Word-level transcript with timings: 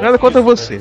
Nada 0.00 0.18
contra 0.18 0.40
você. 0.40 0.80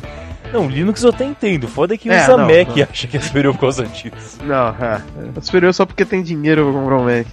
Não, 0.51 0.67
Linux 0.69 1.01
eu 1.03 1.09
até 1.09 1.25
entendo. 1.25 1.67
Foda 1.67 1.95
é 1.95 1.97
que 1.97 2.09
É, 2.09 2.21
usa 2.23 2.37
não, 2.37 2.45
Mac 2.45 2.67
não. 2.69 2.77
e 2.77 2.83
acha 2.83 3.07
que 3.07 3.17
é 3.17 3.19
superior 3.19 3.53
por 3.55 3.61
causa 3.61 3.85
disso. 3.85 4.37
Não, 4.43 4.67
é. 4.69 5.01
É 5.37 5.41
superior 5.41 5.73
só 5.73 5.85
porque 5.85 6.05
tem 6.05 6.21
dinheiro 6.21 6.63
pra 6.71 6.73
comprar 6.79 6.97
um 6.97 7.05
Mac. 7.05 7.27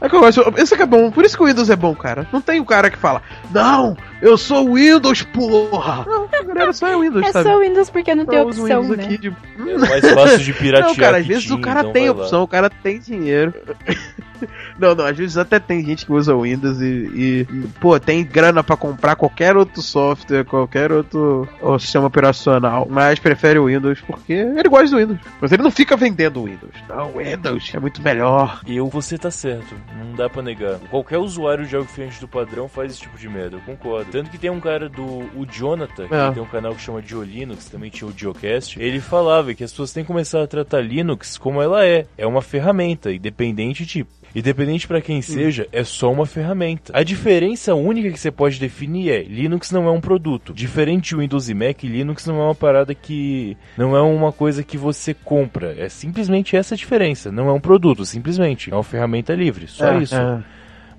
É 0.00 0.08
que 0.08 0.14
eu 0.14 0.20
gosto. 0.20 0.54
Isso 0.56 0.76
que 0.76 0.82
é 0.82 0.86
bom, 0.86 1.10
por 1.10 1.24
isso 1.24 1.36
que 1.36 1.42
o 1.42 1.46
Windows 1.46 1.68
é 1.68 1.76
bom, 1.76 1.94
cara. 1.94 2.26
Não 2.32 2.40
tem 2.40 2.60
o 2.60 2.64
cara 2.64 2.88
que 2.90 2.96
fala, 2.96 3.20
não, 3.50 3.96
eu 4.20 4.36
sou 4.36 4.74
Windows, 4.74 5.22
porra! 5.22 6.04
Não, 6.06 6.28
galera 6.46 6.72
só 6.72 6.88
é 6.88 6.98
Windows, 6.98 7.24
É 7.26 7.32
sabe? 7.32 7.48
só 7.48 7.58
Windows 7.58 7.90
porque 7.90 8.14
não 8.14 8.26
tem 8.26 8.38
Eu 8.38 8.46
uso 8.48 8.62
opção, 8.62 8.82
Windows 8.82 8.96
né? 8.98 9.04
aqui 9.04 9.18
de... 9.18 9.28
É 9.28 9.78
mais 9.78 10.10
fácil 10.12 10.38
de 10.38 10.52
piratear 10.52 10.88
Não, 10.88 10.96
cara, 10.96 11.18
às 11.18 11.26
vezes 11.26 11.44
o 11.44 11.48
tinha, 11.54 11.60
cara 11.60 11.80
então 11.80 11.92
tem 11.92 12.10
lá. 12.10 12.14
opção, 12.16 12.42
o 12.42 12.48
cara 12.48 12.70
tem 12.70 12.98
dinheiro. 12.98 13.52
não, 14.78 14.94
não, 14.94 15.04
às 15.04 15.16
vezes 15.16 15.36
até 15.36 15.58
tem 15.58 15.84
gente 15.84 16.06
que 16.06 16.12
usa 16.12 16.36
Windows 16.36 16.80
e, 16.80 16.84
e, 16.84 17.46
pô, 17.80 17.98
tem 17.98 18.24
grana 18.24 18.62
pra 18.62 18.76
comprar 18.76 19.16
qualquer 19.16 19.56
outro 19.56 19.82
software, 19.82 20.44
qualquer 20.44 20.92
outro 20.92 21.48
ó, 21.60 21.78
sistema 21.78 22.06
operacional, 22.06 22.86
mas 22.88 23.18
prefere 23.18 23.58
o 23.58 23.66
Windows 23.66 24.00
porque 24.00 24.32
ele 24.32 24.68
gosta 24.68 24.90
do 24.90 24.96
Windows. 24.98 25.18
Mas 25.40 25.52
ele 25.52 25.62
não 25.62 25.70
fica 25.70 25.96
vendendo 25.96 26.40
o 26.40 26.44
Windows. 26.44 26.72
Não, 26.88 27.10
o 27.10 27.18
Windows 27.18 27.70
é 27.74 27.80
muito 27.80 28.00
melhor. 28.02 28.60
Eu, 28.66 28.86
você 28.88 29.18
tá 29.18 29.30
certo, 29.30 29.74
não 29.98 30.14
dá 30.14 30.28
pra 30.28 30.42
negar. 30.42 30.78
Qualquer 30.90 31.18
usuário 31.18 31.66
de 31.66 31.74
algo 31.74 31.86
diferente 31.88 32.20
do 32.20 32.28
padrão 32.28 32.68
faz 32.68 32.92
esse 32.92 33.00
tipo 33.00 33.18
de 33.18 33.28
merda, 33.28 33.56
eu 33.56 33.60
concordo. 33.60 34.07
Tanto 34.10 34.30
que 34.30 34.38
tem 34.38 34.50
um 34.50 34.60
cara 34.60 34.88
do 34.88 35.04
o 35.04 35.46
Jonathan, 35.50 36.08
que 36.08 36.14
É. 36.14 36.30
tem 36.30 36.42
um 36.42 36.46
canal 36.46 36.74
que 36.74 36.80
chama 36.80 37.02
Dio 37.02 37.22
Linux, 37.22 37.66
também 37.66 37.90
tinha 37.90 38.08
o 38.08 38.12
Diocast, 38.12 38.80
ele 38.80 39.00
falava 39.00 39.54
que 39.54 39.62
as 39.64 39.70
pessoas 39.70 39.92
têm 39.92 40.02
que 40.02 40.08
começar 40.08 40.42
a 40.42 40.46
tratar 40.46 40.80
Linux 40.80 41.36
como 41.38 41.60
ela 41.62 41.84
é. 41.84 42.06
É 42.16 42.26
uma 42.26 42.42
ferramenta, 42.42 43.12
independente 43.12 43.84
de 43.84 44.06
Independente 44.34 44.86
pra 44.86 45.00
quem 45.00 45.22
seja, 45.22 45.66
é 45.72 45.82
só 45.82 46.12
uma 46.12 46.26
ferramenta. 46.26 46.92
A 46.94 47.02
diferença 47.02 47.74
única 47.74 48.10
que 48.10 48.20
você 48.20 48.30
pode 48.30 48.60
definir 48.60 49.10
é: 49.10 49.22
Linux 49.22 49.70
não 49.70 49.88
é 49.88 49.90
um 49.90 50.02
produto. 50.02 50.52
Diferente 50.52 51.08
de 51.08 51.16
Windows 51.16 51.48
e 51.48 51.54
Mac, 51.54 51.82
Linux 51.82 52.26
não 52.26 52.38
é 52.38 52.44
uma 52.44 52.54
parada 52.54 52.94
que. 52.94 53.56
Não 53.76 53.96
é 53.96 54.02
uma 54.02 54.30
coisa 54.30 54.62
que 54.62 54.76
você 54.76 55.14
compra. 55.14 55.74
É 55.78 55.88
simplesmente 55.88 56.56
essa 56.56 56.74
a 56.74 56.76
diferença. 56.78 57.32
Não 57.32 57.48
é 57.48 57.52
um 57.52 57.60
produto, 57.60 58.04
simplesmente. 58.04 58.70
É 58.70 58.74
uma 58.74 58.84
ferramenta 58.84 59.34
livre. 59.34 59.66
Só 59.66 59.86
É, 59.94 60.02
isso. 60.02 60.14
É, 60.14 60.42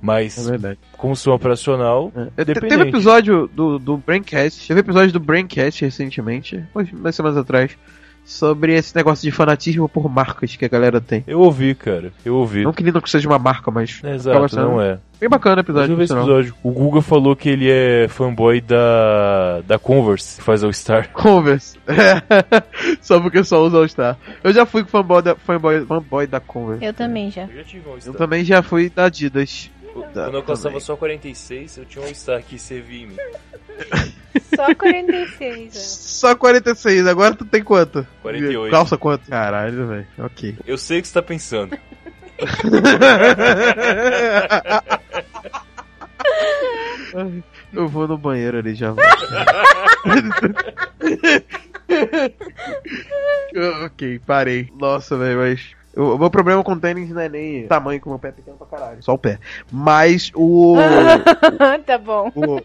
Mas, 0.02 0.38
é 0.48 0.52
verdade. 0.52 0.80
como 0.98 1.16
sistema 1.16 1.36
operacional, 1.36 2.12
É, 2.38 2.46
te- 2.46 2.54
Teve 2.60 2.84
episódio 2.84 3.50
do, 3.54 3.78
do 3.80 3.98
Braincast, 3.98 4.68
teve 4.68 4.80
episódio 4.80 5.12
do 5.12 5.20
Braincast 5.20 5.84
recentemente, 5.84 6.64
umas 6.94 7.16
semanas 7.16 7.38
atrás, 7.38 7.78
sobre 8.26 8.76
esse 8.76 8.96
negócio 8.96 9.24
de 9.24 9.32
fanatismo 9.36 9.90
por 9.90 10.08
marcas 10.08 10.56
que 10.56 10.64
a 10.64 10.68
galera 10.68 11.02
tem. 11.02 11.24
eu 11.26 11.40
ouvi, 11.40 11.74
cara. 11.74 12.12
Eu 12.24 12.36
ouvi. 12.36 12.64
Não 12.64 12.72
que 12.72 12.84
Linux 12.84 13.10
seja 13.10 13.28
uma 13.28 13.40
marca, 13.40 13.72
mas 13.72 14.00
É, 14.04 14.14
Exato, 14.14 14.50
sendo 14.50 14.62
não 14.70 14.82
é. 14.82 15.00
bem 15.20 15.28
bacana 15.28 15.56
o 15.56 15.58
Mas 15.58 15.64
episódio. 15.66 15.92
eu 15.94 15.96
vi 15.96 15.96
por 15.96 16.04
esse 16.04 16.14
sinal. 16.14 16.24
episódio. 16.26 16.56
O 16.62 16.72
Guga 16.72 17.02
falou 17.02 17.36
que 17.36 17.50
ele 17.50 17.68
é 17.72 18.08
fanboy 18.08 18.62
da, 18.62 19.62
da 19.66 19.80
Converse, 19.80 20.38
que 20.38 20.44
faz 20.44 20.64
All 20.64 20.72
Star. 20.72 21.10
Converse. 21.14 21.80
só 23.02 23.20
porque 23.20 23.44
só 23.44 23.64
usa 23.66 23.78
All-Star. 23.78 24.18
Eu 24.44 24.54
já 24.54 24.66
fui 24.66 24.84
fanboy 24.84 25.22
da, 25.24 25.36
fanboy, 25.36 25.86
fanboy 25.86 26.28
da 26.28 26.40
Converse. 26.40 26.86
Eu 26.86 26.94
também 26.94 27.32
já. 27.32 27.44
Eu 27.44 27.64
já 27.64 27.80
Eu 28.06 28.14
também 28.14 28.44
já 28.44 28.62
fui 28.62 28.90
da 28.90 29.06
Adidas. 29.06 29.72
Quando 30.14 30.36
eu 30.36 30.44
calçava 30.44 30.70
também. 30.70 30.82
só 30.82 30.96
46, 30.96 31.78
eu 31.78 31.86
tinha 31.86 32.06
um 32.06 32.14
Star 32.14 32.44
que 32.44 32.60
servia 32.60 33.04
em 33.04 33.08
mim. 33.08 33.18
Só 34.56 34.76
46, 34.76 35.76
ó. 35.76 35.80
Só 35.80 36.36
46, 36.36 37.08
agora 37.08 37.36
tu 37.36 37.46
tem 37.46 37.64
quanto? 37.64 38.06
48. 38.22 38.72
Calça 38.72 38.98
quanto? 38.98 39.30
Caralho, 39.30 39.88
velho. 39.88 40.08
Ok. 40.18 40.58
Eu 40.66 40.78
sei 40.78 41.00
o 41.00 41.02
que 41.02 41.08
você 41.08 41.14
tá 41.14 41.22
pensando. 41.22 41.78
Eu 47.74 47.88
vou 47.88 48.08
no 48.08 48.18
banheiro 48.18 48.58
ali 48.58 48.76
já. 48.76 48.94
ok, 53.86 54.20
parei. 54.26 54.70
Nossa, 54.78 55.18
velho, 55.18 55.40
mas. 55.40 55.79
O 55.96 56.16
o 56.16 56.18
meu 56.18 56.30
problema 56.30 56.64
com 56.64 56.78
tênis 56.78 57.10
não 57.10 57.22
é 57.22 57.30
nem 57.30 57.68
tamanho, 57.68 58.00
que 58.00 58.08
o 58.08 58.10
meu 58.10 58.20
pé 58.20 58.30
é 58.30 58.32
pequeno 58.32 58.58
pra 58.58 58.68
caralho. 58.68 59.02
Só 59.04 59.14
o 59.14 59.18
pé. 59.18 59.40
Mas 59.72 60.32
o. 60.36 60.76
tá 61.86 61.98
bom. 61.98 62.32
o 62.36 62.62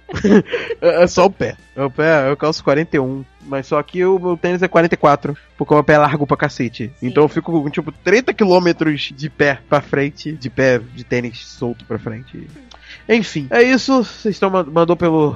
é 0.80 1.06
só 1.06 1.26
o 1.26 1.30
pé. 1.30 1.56
Meu 1.76 1.90
pé, 1.90 2.30
eu 2.30 2.36
calço 2.36 2.62
41. 2.62 3.24
Mas 3.46 3.66
só 3.66 3.82
que 3.82 4.04
o 4.04 4.18
meu 4.18 4.36
tênis 4.36 4.62
é 4.62 4.68
44. 4.68 5.36
Porque 5.56 5.72
o 5.72 5.76
meu 5.76 5.84
pé 5.84 5.94
é 5.94 5.98
largo 5.98 6.26
pra 6.26 6.36
cacete. 6.36 6.92
Então 7.02 7.24
eu 7.24 7.28
fico 7.28 7.50
com 7.62 7.70
tipo 7.70 7.92
30 7.92 8.32
quilômetros 8.32 9.12
de 9.14 9.28
pé 9.28 9.58
pra 9.68 9.80
frente. 9.80 10.32
De 10.32 10.48
pé 10.48 10.78
de 10.78 11.04
tênis 11.04 11.46
solto 11.46 11.84
pra 11.84 11.98
frente. 11.98 12.48
Enfim, 13.08 13.46
é 13.50 13.62
isso. 13.62 14.04
Vocês 14.04 14.34
estão 14.36 14.50
mandou 14.50 14.96
pelo 14.96 15.34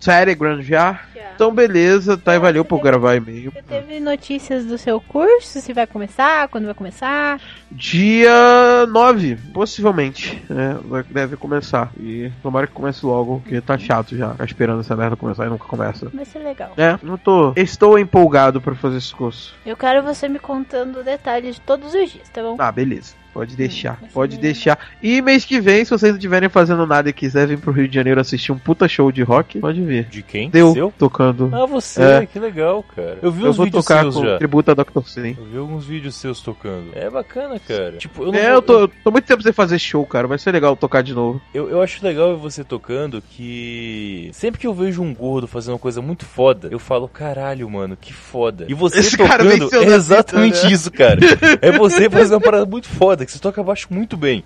Telegram 0.00 0.60
já. 0.62 1.00
Já. 1.14 1.20
Então 1.34 1.52
beleza, 1.54 2.16
tá? 2.18 2.34
E 2.34 2.38
valeu 2.38 2.64
por 2.64 2.80
gravar 2.82 3.14
e-mail. 3.16 3.50
Você 3.50 3.62
teve 3.62 3.98
notícias 4.00 4.64
do 4.66 4.76
seu 4.76 5.00
curso? 5.00 5.60
Se 5.60 5.72
vai 5.72 5.86
começar? 5.86 6.48
Quando 6.48 6.66
vai 6.66 6.74
começar? 6.74 7.40
Dia 7.70 8.86
9, 8.88 9.36
possivelmente. 9.54 10.42
É, 10.50 10.74
vai- 10.86 11.02
deve 11.02 11.36
começar. 11.36 11.90
E 11.98 12.30
tomara 12.42 12.66
que 12.66 12.72
comece 12.72 13.04
logo, 13.06 13.40
porque 13.40 13.60
tá 13.60 13.78
chato 13.78 14.16
já. 14.16 14.30
Ficar 14.32 14.44
esperando 14.44 14.80
essa 14.80 14.94
merda 14.96 15.16
começar 15.16 15.46
e 15.46 15.48
nunca 15.50 15.64
começa. 15.64 16.10
Vai 16.12 16.24
ser 16.24 16.40
legal. 16.40 16.72
É, 16.76 16.98
não 17.02 17.16
tô. 17.16 17.52
Estou 17.56 17.98
empolgado 17.98 18.60
pra 18.60 18.74
fazer 18.74 18.98
esse 18.98 19.14
curso. 19.14 19.54
Eu 19.64 19.76
quero 19.76 20.02
você 20.02 20.28
me 20.28 20.38
contando 20.38 21.02
detalhes 21.02 21.54
de 21.56 21.60
todos 21.62 21.94
os 21.94 22.10
dias, 22.10 22.28
tá 22.28 22.42
bom? 22.42 22.56
Ah, 22.58 22.70
beleza. 22.72 23.14
Pode 23.32 23.56
deixar, 23.56 23.98
ser 24.00 24.08
pode 24.12 24.38
deixar. 24.38 24.78
E 25.02 25.22
mês 25.22 25.44
que 25.44 25.60
vem, 25.60 25.84
se 25.84 25.90
vocês 25.90 26.10
não 26.12 26.18
estiverem 26.18 26.48
fazendo 26.48 26.86
nada 26.86 27.08
e 27.08 27.12
quiserem 27.12 27.56
vir 27.56 27.58
pro 27.58 27.72
Rio 27.72 27.86
de 27.88 27.94
Janeiro 27.94 28.20
assistir 28.20 28.50
um 28.52 28.58
puta 28.58 28.88
show 28.88 29.10
de 29.12 29.22
rock, 29.22 29.58
pode 29.60 29.80
vir. 29.82 30.04
De 30.06 30.22
quem? 30.22 30.50
Deu 30.50 30.72
Seu? 30.72 30.92
tocando. 30.98 31.50
Ah, 31.52 31.66
você, 31.66 32.02
É. 32.02 32.26
que 32.26 32.38
legal, 32.38 32.82
cara. 32.94 33.18
Eu 33.22 33.30
vi 33.30 33.42
Eu 33.44 33.50
uns 33.50 33.56
vou 33.56 33.64
vídeos 33.66 33.84
tocar 33.84 34.02
seus 34.02 34.14
com 34.16 34.24
já. 34.24 34.38
tributo 34.38 34.70
a 34.70 34.74
Dr. 34.74 35.00
Sim. 35.06 35.36
Eu 35.38 35.44
vi 35.46 35.58
alguns 35.58 35.84
vídeos 35.86 36.14
seus 36.16 36.40
tocando. 36.40 36.86
É 36.94 37.08
bacana, 37.08 37.58
cara. 37.60 37.92
Tipo, 37.98 38.24
eu 38.24 38.32
não 38.32 38.38
É, 38.38 38.46
vou- 38.48 38.52
eu 38.54 38.62
tô, 38.62 38.80
eu 38.80 38.88
tô 39.04 39.10
muito 39.10 39.24
tempo 39.24 39.42
sem 39.42 39.52
fazer 39.52 39.78
show, 39.78 40.04
cara. 40.06 40.26
Vai 40.26 40.38
ser 40.38 40.50
legal 40.52 40.76
tocar 40.76 41.02
de 41.02 41.14
novo. 41.14 41.40
Eu, 41.54 41.68
eu 41.70 41.80
acho 41.82 42.04
legal 42.04 42.36
você 42.36 42.64
tocando 42.64 43.22
que 43.30 44.30
sempre 44.32 44.60
que 44.60 44.66
eu 44.66 44.74
vejo 44.74 45.02
um 45.02 45.14
gordo 45.14 45.46
fazendo 45.46 45.74
uma 45.74 45.78
coisa 45.78 46.00
muito 46.02 46.24
foda, 46.24 46.68
eu 46.70 46.78
falo, 46.78 47.08
caralho, 47.08 47.68
mano, 47.70 47.96
que 48.00 48.12
foda. 48.12 48.66
E 48.68 48.74
você 48.74 48.98
Esse 49.00 49.16
cara 49.16 49.44
tocando 49.58 49.92
é 49.92 49.94
exatamente 49.94 50.54
vida, 50.56 50.66
né? 50.68 50.72
isso, 50.72 50.90
cara. 50.90 51.20
É 51.60 51.72
você 51.72 52.08
fazendo 52.10 52.34
uma 52.34 52.40
parada 52.40 52.66
muito 52.66 52.88
foda, 52.88 53.19
que 53.26 53.32
você 53.32 53.38
toca 53.38 53.62
baixo 53.62 53.88
muito 53.90 54.16
bem. 54.16 54.44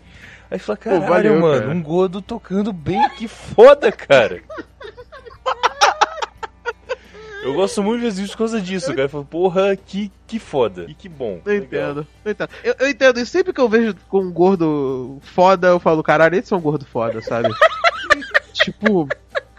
Aí 0.51 0.59
fala, 0.59 0.77
caralho, 0.77 1.07
valeu, 1.07 1.41
mano, 1.41 1.61
cara. 1.63 1.73
um 1.73 1.83
gordo 1.83 2.23
tocando 2.23 2.73
bem, 2.73 3.09
que 3.11 3.27
foda, 3.27 3.91
cara. 3.91 4.43
Eu 7.43 7.53
gosto 7.53 7.83
muito 7.83 8.01
de 8.01 8.07
Jesus 8.07 8.31
por 8.31 8.39
causa 8.39 8.59
disso, 8.59 8.89
cara. 8.89 9.03
Eu 9.03 9.09
falo, 9.09 9.25
porra, 9.25 9.77
que, 9.77 10.11
que 10.27 10.39
foda. 10.39 10.87
E 10.89 10.95
que 10.95 11.11
bom. 11.11 11.43
Eu 11.45 11.57
entendo, 11.57 12.07
eu 12.25 12.33
entendo. 12.33 12.51
Eu, 12.65 12.75
eu 12.79 12.89
entendo, 12.89 13.21
e 13.21 13.27
sempre 13.27 13.53
que 13.53 13.61
eu 13.61 13.69
vejo 13.69 13.95
com 14.09 14.21
um 14.21 14.33
gordo 14.33 15.19
foda, 15.21 15.69
eu 15.69 15.79
falo, 15.79 16.03
caralho, 16.03 16.35
eles 16.37 16.49
são 16.49 16.59
gordo 16.59 16.87
foda, 16.87 17.21
sabe? 17.21 17.51
tipo, 18.55 19.07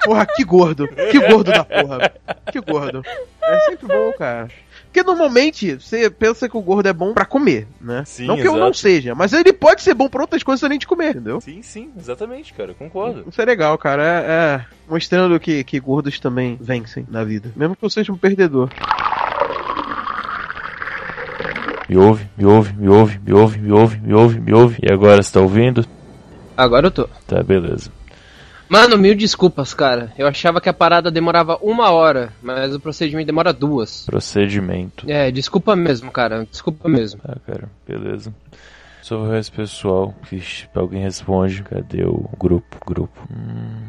porra, 0.03 0.25
que 0.25 0.43
gordo. 0.43 0.87
Que 0.87 1.19
gordo 1.27 1.51
da 1.51 1.63
porra. 1.63 2.11
Que 2.51 2.59
gordo. 2.59 3.03
É 3.43 3.59
sempre 3.61 3.87
bom, 3.87 4.11
cara. 4.13 4.49
Porque 4.95 5.03
normalmente 5.05 5.75
você 5.75 6.09
pensa 6.09 6.47
que 6.47 6.55
o 6.55 6.61
gordo 6.61 6.87
é 6.87 6.93
bom 6.93 7.13
pra 7.13 7.25
comer, 7.25 7.67
né? 7.81 8.03
Sim, 8.05 8.27
não 8.27 8.37
que 8.37 8.47
eu 8.47 8.53
não 8.53 8.67
exato. 8.67 8.77
seja, 8.77 9.13
mas 9.13 9.33
ele 9.33 9.51
pode 9.51 9.81
ser 9.81 9.93
bom 9.93 10.07
pra 10.07 10.21
outras 10.21 10.41
coisas 10.41 10.63
além 10.63 10.79
de 10.79 10.87
comer, 10.87 11.09
entendeu? 11.09 11.41
Sim, 11.41 11.61
sim, 11.61 11.91
exatamente, 11.99 12.53
cara. 12.53 12.71
eu 12.71 12.75
Concordo. 12.75 13.25
Isso 13.29 13.41
é 13.41 13.43
legal, 13.43 13.77
cara. 13.77 14.01
É, 14.01 14.25
é 14.25 14.65
mostrando 14.87 15.37
que, 15.37 15.65
que 15.65 15.81
gordos 15.81 16.17
também 16.17 16.57
vencem 16.61 17.05
na 17.09 17.25
vida. 17.25 17.51
Mesmo 17.57 17.75
que 17.75 17.83
eu 17.83 17.89
seja 17.89 18.13
um 18.13 18.17
perdedor. 18.17 18.69
Me 21.89 21.97
ouve, 21.97 22.29
me 22.37 22.45
ouve, 22.45 22.73
me 22.77 22.87
ouve, 22.87 23.19
me 23.19 23.33
ouve, 23.33 23.59
me 23.59 23.71
ouve, 23.73 23.99
me 23.99 24.13
ouve, 24.13 24.39
me 24.39 24.53
ouve. 24.53 24.79
E 24.81 24.89
agora, 24.89 25.21
você 25.21 25.33
tá 25.33 25.41
ouvindo? 25.41 25.85
Agora 26.55 26.87
eu 26.87 26.91
tô. 26.91 27.09
Tá, 27.27 27.43
beleza. 27.43 27.91
Mano, 28.67 28.97
mil 28.97 29.15
desculpas, 29.15 29.73
cara. 29.73 30.11
Eu 30.17 30.27
achava 30.27 30.59
que 30.59 30.69
a 30.69 30.73
parada 30.73 31.11
demorava 31.11 31.57
uma 31.61 31.91
hora, 31.91 32.33
mas 32.41 32.73
o 32.73 32.79
procedimento 32.79 33.27
demora 33.27 33.53
duas. 33.53 34.05
Procedimento. 34.05 35.09
É, 35.09 35.29
desculpa 35.31 35.75
mesmo, 35.75 36.11
cara. 36.11 36.45
Desculpa 36.49 36.89
mesmo. 36.89 37.21
Tá, 37.21 37.37
cara, 37.45 37.69
beleza. 37.87 38.33
Sobre 39.01 39.27
o 39.27 39.31
resto 39.31 39.55
pessoal, 39.55 40.15
Vixe, 40.29 40.67
alguém 40.73 41.03
responde. 41.03 41.61
Cadê 41.61 42.03
o 42.05 42.27
grupo? 42.39 42.77
Grupo. 42.85 43.27
Hum, 43.31 43.83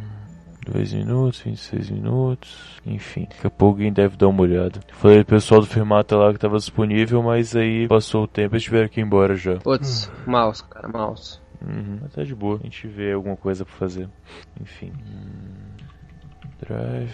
2 0.70 0.92
minutos, 0.92 1.40
26 1.40 1.90
minutos. 1.90 2.54
Enfim, 2.84 3.26
daqui 3.30 3.46
a 3.46 3.50
pouco 3.50 3.76
alguém 3.76 3.92
deve 3.92 4.16
dar 4.16 4.28
uma 4.28 4.42
olhada. 4.42 4.80
Falei 4.92 5.24
pro 5.24 5.36
pessoal 5.36 5.60
do 5.60 5.66
Firmata 5.66 6.16
lá 6.16 6.32
que 6.32 6.38
tava 6.38 6.58
disponível, 6.58 7.22
mas 7.22 7.56
aí 7.56 7.88
passou 7.88 8.24
o 8.24 8.28
tempo 8.28 8.56
e 8.56 8.60
tiveram 8.60 8.88
que 8.88 9.00
ir 9.00 9.04
embora 9.04 9.36
já. 9.36 9.56
Putz, 9.56 10.10
mouse, 10.26 10.62
cara, 10.64 10.86
mouse. 10.88 11.40
Uhum, 11.64 11.98
mas 12.02 12.12
tá 12.12 12.22
de 12.22 12.34
boa. 12.34 12.58
A 12.60 12.64
gente 12.64 12.86
vê 12.86 13.12
alguma 13.12 13.36
coisa 13.36 13.64
pra 13.64 13.74
fazer. 13.74 14.08
Enfim. 14.60 14.92
Hum, 14.92 15.84
drive. 16.60 17.10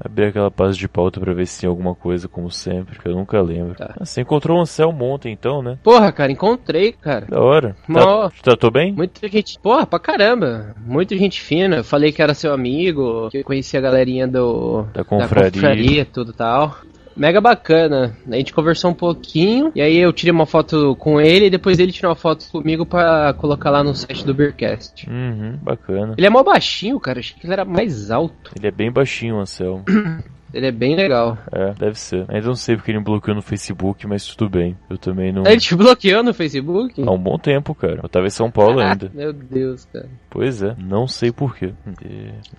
Abrir 0.00 0.26
aquela 0.26 0.48
pasta 0.50 0.74
de 0.78 0.88
pauta 0.88 1.18
pra 1.20 1.34
ver 1.34 1.44
se 1.44 1.60
tem 1.60 1.68
alguma 1.68 1.92
coisa, 1.92 2.28
como 2.28 2.48
sempre, 2.52 2.96
que 2.96 3.08
eu 3.08 3.16
nunca 3.16 3.40
lembro. 3.42 3.74
Tá. 3.74 3.94
Ah, 3.98 4.04
você 4.04 4.20
encontrou 4.20 4.56
o 4.56 4.60
Anselmo 4.60 5.04
ontem, 5.04 5.32
então, 5.32 5.60
né? 5.60 5.76
Porra, 5.82 6.12
cara, 6.12 6.30
encontrei, 6.30 6.92
cara. 6.92 7.26
Da 7.26 7.40
hora. 7.40 7.74
Mó- 7.88 8.28
Tá, 8.28 8.32
tratou 8.42 8.70
bem? 8.70 8.92
Muita 8.92 9.26
gente. 9.26 9.58
Porra, 9.60 9.84
pra 9.84 9.98
caramba. 9.98 10.72
Muita 10.86 11.16
gente 11.16 11.40
fina. 11.40 11.78
Eu 11.78 11.84
falei 11.84 12.12
que 12.12 12.22
era 12.22 12.32
seu 12.32 12.52
amigo, 12.52 13.28
que 13.30 13.38
eu 13.38 13.44
conhecia 13.44 13.80
a 13.80 13.82
galerinha 13.82 14.28
do. 14.28 14.84
Da 14.94 15.02
confraria. 15.04 16.02
e 16.02 16.04
tudo 16.04 16.32
tal. 16.32 16.76
Mega 17.18 17.40
bacana. 17.40 18.16
A 18.30 18.36
gente 18.36 18.52
conversou 18.54 18.92
um 18.92 18.94
pouquinho. 18.94 19.72
E 19.74 19.82
aí 19.82 19.96
eu 19.96 20.12
tirei 20.12 20.32
uma 20.32 20.46
foto 20.46 20.94
com 20.96 21.20
ele 21.20 21.46
e 21.46 21.50
depois 21.50 21.78
ele 21.78 21.90
tirou 21.90 22.10
uma 22.10 22.16
foto 22.16 22.48
comigo 22.50 22.86
pra 22.86 23.34
colocar 23.34 23.70
lá 23.70 23.82
no 23.82 23.94
site 23.94 24.24
do 24.24 24.32
Beercast. 24.32 25.08
Uhum, 25.10 25.58
bacana. 25.60 26.14
Ele 26.16 26.26
é 26.26 26.30
mó 26.30 26.42
baixinho, 26.42 27.00
cara. 27.00 27.18
Achei 27.18 27.36
que 27.36 27.44
ele 27.44 27.52
era 27.52 27.64
mais 27.64 28.10
alto. 28.10 28.52
Ele 28.56 28.68
é 28.68 28.70
bem 28.70 28.90
baixinho, 28.90 29.38
Anselmo. 29.38 29.84
Ele 30.52 30.66
é 30.66 30.72
bem 30.72 30.96
legal. 30.96 31.36
É, 31.52 31.72
deve 31.74 31.98
ser. 31.98 32.24
Ainda 32.28 32.46
não 32.46 32.54
sei 32.54 32.76
porque 32.76 32.90
ele 32.90 32.98
me 32.98 33.04
bloqueou 33.04 33.34
no 33.34 33.42
Facebook, 33.42 34.06
mas 34.06 34.26
tudo 34.26 34.50
bem. 34.50 34.76
Eu 34.88 34.96
também 34.96 35.32
não. 35.32 35.44
Ele 35.46 35.60
te 35.60 35.74
bloqueou 35.74 36.22
no 36.22 36.32
Facebook? 36.32 37.02
Há 37.02 37.10
um 37.10 37.18
bom 37.18 37.38
tempo, 37.38 37.74
cara. 37.74 38.00
Eu 38.02 38.08
tava 38.08 38.26
em 38.26 38.30
São 38.30 38.50
Paulo 38.50 38.80
ainda. 38.80 39.10
Meu 39.12 39.32
Deus, 39.32 39.84
cara. 39.92 40.08
Pois 40.30 40.62
é, 40.62 40.74
não 40.78 41.06
sei 41.06 41.30
porquê. 41.30 41.72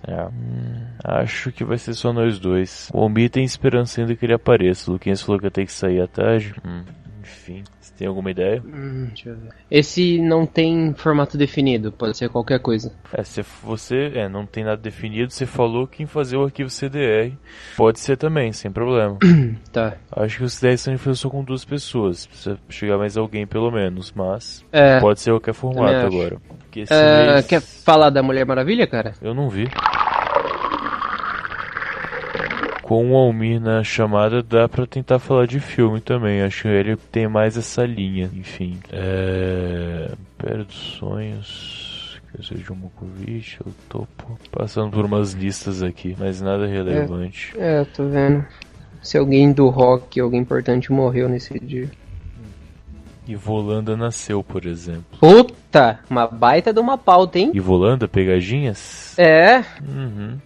É, 0.06 0.24
hum, 0.24 0.86
acho 1.04 1.50
que 1.50 1.64
vai 1.64 1.78
ser 1.78 1.94
só 1.94 2.12
nós 2.12 2.38
dois. 2.38 2.90
O 2.94 3.00
Almir 3.00 3.30
tem 3.30 3.44
esperança 3.44 4.00
ainda 4.00 4.14
que 4.14 4.24
ele 4.24 4.34
apareça. 4.34 4.90
O 4.90 4.94
Luquinhas 4.94 5.22
falou 5.22 5.40
que 5.40 5.46
eu 5.46 5.50
tenho 5.50 5.66
que 5.66 5.72
sair 5.72 6.00
à 6.00 6.06
tarde. 6.06 6.54
Hum, 6.64 6.82
enfim, 7.22 7.64
tem 8.00 8.08
alguma 8.08 8.30
ideia? 8.30 8.62
Hum, 8.64 9.08
deixa 9.08 9.28
eu 9.28 9.36
ver. 9.36 9.50
Esse 9.70 10.18
não 10.18 10.46
tem 10.46 10.94
formato 10.94 11.36
definido, 11.36 11.92
pode 11.92 12.16
ser 12.16 12.30
qualquer 12.30 12.58
coisa. 12.58 12.90
É, 13.12 13.22
se 13.22 13.44
você 13.62 14.10
é, 14.14 14.26
não 14.26 14.46
tem 14.46 14.64
nada 14.64 14.78
definido, 14.78 15.30
você 15.30 15.44
falou 15.44 15.86
que 15.86 16.02
em 16.02 16.06
fazer 16.06 16.38
o 16.38 16.44
arquivo 16.44 16.70
CDR 16.70 17.34
pode 17.76 18.00
ser 18.00 18.16
também, 18.16 18.52
sem 18.52 18.70
problema. 18.70 19.18
Tá. 19.70 19.94
Acho 20.10 20.38
que 20.38 20.44
os 20.44 20.58
10 20.60 20.80
são 20.80 20.94
de 20.94 21.14
só 21.16 21.28
com 21.28 21.44
duas 21.44 21.64
pessoas. 21.64 22.26
Precisa 22.26 22.58
chegar 22.68 22.98
mais 22.98 23.16
alguém 23.16 23.46
pelo 23.46 23.70
menos, 23.70 24.12
mas 24.12 24.64
É. 24.72 24.98
pode 24.98 25.20
ser 25.20 25.30
qualquer 25.30 25.54
formato 25.54 26.06
agora. 26.06 26.38
Porque 26.58 26.84
mês 26.90 27.46
Quer 27.46 27.60
falar 27.60 28.10
da 28.10 28.22
Mulher 28.22 28.44
Maravilha, 28.46 28.86
cara? 28.86 29.12
eu 29.22 29.34
não 29.34 29.48
vi. 29.48 29.68
Com 32.90 33.12
o 33.12 33.16
Almir 33.16 33.60
na 33.60 33.84
chamada 33.84 34.42
dá 34.42 34.68
pra 34.68 34.84
tentar 34.84 35.20
falar 35.20 35.46
de 35.46 35.60
filme 35.60 36.00
também. 36.00 36.42
Acho 36.42 36.62
que 36.62 36.68
ele 36.68 36.96
tem 36.96 37.28
mais 37.28 37.56
essa 37.56 37.86
linha. 37.86 38.28
Enfim. 38.34 38.80
É. 38.90 40.10
Pera 40.36 40.64
dos 40.64 40.74
sonhos. 40.98 42.20
Que 42.32 42.44
seja 42.44 42.72
uma 42.72 42.82
Mokovic, 42.86 43.58
eu 43.64 43.72
topo. 43.88 44.36
Passando 44.50 44.90
por 44.90 45.04
umas 45.04 45.34
listas 45.34 45.84
aqui, 45.84 46.16
mas 46.18 46.40
nada 46.40 46.66
relevante. 46.66 47.54
É, 47.56 47.78
eu 47.78 47.86
tô 47.86 48.08
vendo. 48.08 48.44
Se 49.00 49.16
alguém 49.16 49.52
do 49.52 49.68
rock, 49.68 50.18
alguém 50.18 50.40
importante 50.40 50.90
morreu 50.90 51.28
nesse 51.28 51.60
dia. 51.60 51.88
E 53.24 53.36
Volanda 53.36 53.96
nasceu, 53.96 54.42
por 54.42 54.66
exemplo. 54.66 55.16
Puta! 55.20 56.00
Uma 56.10 56.26
baita 56.26 56.72
de 56.72 56.80
uma 56.80 56.98
pauta, 56.98 57.38
hein? 57.38 57.52
E 57.54 57.60
Volanda, 57.60 58.08
pegadinhas? 58.08 59.16
É, 59.16 59.62
Uhum. 59.86 60.38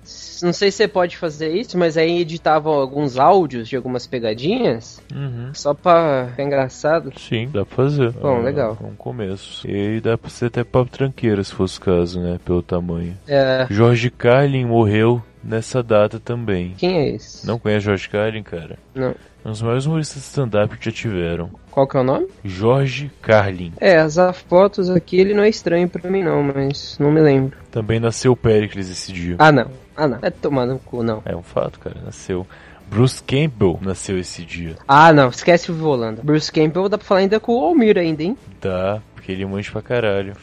Não 0.42 0.52
sei 0.52 0.70
se 0.70 0.78
você 0.78 0.88
pode 0.88 1.16
fazer 1.16 1.52
isso, 1.54 1.76
mas 1.78 1.96
aí 1.96 2.20
editava 2.20 2.68
alguns 2.70 3.18
áudios 3.18 3.68
de 3.68 3.76
algumas 3.76 4.06
pegadinhas, 4.06 5.00
Uhum. 5.14 5.50
só 5.52 5.74
pra 5.74 6.28
ficar 6.30 6.42
engraçado. 6.42 7.12
Sim, 7.18 7.48
dá 7.52 7.64
pra 7.64 7.76
fazer. 7.76 8.10
Bom, 8.12 8.36
Ah, 8.38 8.40
legal. 8.40 8.76
É 8.82 8.86
um 8.86 8.94
começo. 8.96 9.66
E 9.68 9.72
aí 9.74 10.00
dá 10.00 10.16
pra 10.18 10.30
ser 10.30 10.46
até 10.46 10.64
papo 10.64 10.90
tranqueira, 10.90 11.42
se 11.44 11.52
fosse 11.52 11.78
o 11.78 11.82
caso, 11.82 12.20
né? 12.20 12.38
Pelo 12.44 12.62
tamanho. 12.62 13.16
É, 13.28 13.66
Jorge 13.70 14.10
Carlin 14.10 14.64
morreu 14.64 15.22
nessa 15.44 15.82
data 15.82 16.18
também. 16.18 16.74
quem 16.76 16.98
é 16.98 17.08
esse? 17.10 17.46
Não 17.46 17.58
conhece 17.58 17.84
Jorge 17.84 18.08
Carlin, 18.08 18.42
cara? 18.42 18.78
Não. 18.94 19.14
É 19.44 19.48
um 19.48 19.50
dos 19.50 19.60
maiores 19.60 19.84
humoristas 19.84 20.22
de 20.22 20.28
stand-up 20.28 20.78
que 20.78 20.86
já 20.86 20.90
tiveram. 20.90 21.50
Qual 21.70 21.86
que 21.86 21.96
é 21.96 22.00
o 22.00 22.04
nome? 22.04 22.28
Jorge 22.42 23.10
Carlin. 23.20 23.72
É, 23.78 23.98
as 23.98 24.16
fotos 24.48 24.88
aqui 24.88 25.18
ele 25.18 25.34
não 25.34 25.42
é 25.42 25.50
estranho 25.50 25.86
pra 25.86 26.10
mim 26.10 26.22
não, 26.22 26.42
mas 26.42 26.96
não 26.98 27.12
me 27.12 27.20
lembro. 27.20 27.58
Também 27.70 28.00
nasceu 28.00 28.34
Pericles 28.34 28.88
esse 28.88 29.12
dia. 29.12 29.36
Ah, 29.38 29.52
não. 29.52 29.70
Ah, 29.94 30.08
não. 30.08 30.18
É 30.22 30.30
tomar 30.30 30.64
no 30.64 30.78
cu, 30.78 31.02
não. 31.02 31.22
É 31.26 31.36
um 31.36 31.42
fato, 31.42 31.78
cara. 31.78 31.96
Nasceu. 32.02 32.46
Bruce 32.88 33.22
Campbell 33.22 33.78
nasceu 33.82 34.18
esse 34.18 34.44
dia. 34.44 34.76
Ah, 34.88 35.12
não. 35.12 35.28
Esquece 35.28 35.70
o 35.70 35.74
Volanda. 35.74 36.22
Bruce 36.22 36.50
Campbell 36.50 36.88
dá 36.88 36.96
pra 36.96 37.06
falar 37.06 37.20
ainda 37.20 37.38
com 37.38 37.52
o 37.52 37.64
Almir 37.64 37.98
ainda, 37.98 38.22
hein? 38.22 38.38
Dá, 38.62 39.02
porque 39.14 39.30
ele 39.32 39.44
manja 39.44 39.70
pra 39.72 39.82
caralho. 39.82 40.34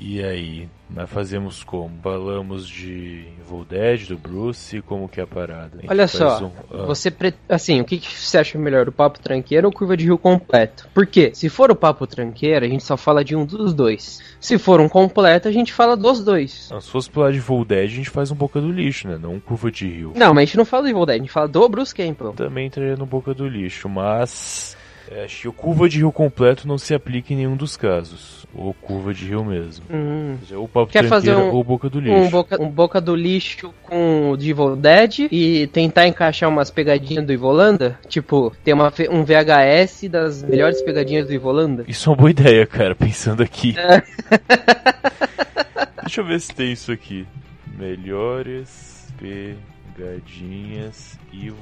E 0.00 0.22
aí, 0.22 0.68
nós 0.88 1.10
fazemos 1.10 1.64
como? 1.64 1.90
Falamos 2.00 2.68
de 2.68 3.24
Evil 3.44 3.66
Dead, 3.68 4.06
do 4.06 4.16
Bruce, 4.16 4.80
como 4.82 5.08
que 5.08 5.18
é 5.18 5.24
a 5.24 5.26
parada? 5.26 5.80
A 5.86 5.90
Olha 5.90 6.06
só, 6.06 6.44
um- 6.44 6.52
ah, 6.70 6.86
você 6.86 7.10
pre... 7.10 7.34
assim, 7.48 7.80
o 7.80 7.84
que, 7.84 7.98
que 7.98 8.08
você 8.08 8.38
acha 8.38 8.56
melhor, 8.56 8.88
o 8.88 8.92
papo 8.92 9.18
tranqueiro 9.18 9.66
ou 9.66 9.72
curva 9.72 9.96
de 9.96 10.04
rio 10.04 10.16
completo? 10.16 10.88
Porque 10.94 11.32
se 11.34 11.48
for 11.48 11.72
o 11.72 11.74
papo 11.74 12.06
tranqueiro, 12.06 12.64
a 12.64 12.68
gente 12.68 12.84
só 12.84 12.96
fala 12.96 13.24
de 13.24 13.34
um 13.34 13.44
dos 13.44 13.74
dois. 13.74 14.22
Se 14.38 14.56
for 14.56 14.80
um 14.80 14.88
completo, 14.88 15.48
a 15.48 15.52
gente 15.52 15.72
fala 15.72 15.96
dos 15.96 16.24
dois. 16.24 16.68
Não, 16.70 16.80
se 16.80 16.88
fosse 16.90 17.10
falar 17.10 17.32
de 17.32 17.38
Evil 17.38 17.64
Dead, 17.64 17.84
a 17.90 17.94
gente 17.96 18.08
faz 18.08 18.30
um 18.30 18.36
Boca 18.36 18.60
do 18.60 18.70
Lixo, 18.70 19.08
né? 19.08 19.18
Não 19.20 19.40
Curva 19.40 19.68
de 19.68 19.88
Rio. 19.88 20.12
Não, 20.14 20.32
mas 20.32 20.42
a 20.42 20.44
gente 20.46 20.56
não 20.58 20.64
fala 20.64 20.84
de 20.84 20.90
Evil 20.90 21.06
Dead, 21.06 21.16
a 21.16 21.18
gente 21.22 21.32
fala 21.32 21.48
do 21.48 21.68
Bruce 21.68 21.92
Campbell. 21.92 22.34
Também 22.34 22.68
entraria 22.68 22.96
no 22.96 23.04
Boca 23.04 23.34
do 23.34 23.48
Lixo, 23.48 23.88
mas... 23.88 24.76
é, 25.10 25.24
acho 25.24 25.42
que 25.42 25.48
o 25.48 25.52
Curva 25.52 25.88
de 25.88 25.98
Rio 25.98 26.12
completo 26.12 26.66
não 26.68 26.76
se 26.78 26.94
aplica 26.94 27.32
em 27.32 27.36
nenhum 27.36 27.56
dos 27.56 27.76
casos. 27.76 28.46
Ou 28.54 28.72
Curva 28.74 29.12
de 29.14 29.26
Rio 29.26 29.44
mesmo. 29.44 29.84
Hum. 29.90 30.32
Ou 30.32 30.38
seja, 30.40 30.58
Ou 30.58 30.68
Papo 30.68 30.92
Quer 30.92 31.04
fazer 31.08 31.34
um- 31.34 31.50
ou 31.52 31.62
Boca 31.64 31.88
do 31.90 32.00
Lixo. 32.00 32.16
Um 32.16 32.30
boca, 32.30 32.62
um 32.62 32.70
boca 32.70 33.00
do 33.00 33.14
lixo 33.14 33.74
com 33.82 34.30
o 34.30 34.36
de 34.36 34.50
Evil 34.50 34.74
Dead 34.76 35.28
e 35.30 35.66
tentar 35.68 36.06
encaixar 36.06 36.48
umas 36.48 36.70
pegadinhas 36.70 37.24
do 37.26 37.32
Ivolanda? 37.32 37.98
Tipo, 38.08 38.52
ter 38.64 38.72
uma, 38.72 38.92
um 39.10 39.24
VHS 39.24 40.08
das 40.08 40.42
melhores 40.42 40.80
pegadinhas 40.82 41.26
do 41.26 41.34
Ivolanda? 41.34 41.84
Isso 41.86 42.08
é 42.08 42.12
uma 42.12 42.16
boa 42.16 42.30
ideia, 42.30 42.66
cara, 42.66 42.94
pensando 42.94 43.42
aqui. 43.42 43.74
É. 43.78 44.02
Deixa 46.02 46.22
eu 46.22 46.24
ver 46.24 46.40
se 46.40 46.54
tem 46.54 46.72
isso 46.72 46.90
aqui. 46.90 47.26
Melhores 47.78 49.06
pegadinhas 49.96 51.18
Ivo 51.32 51.56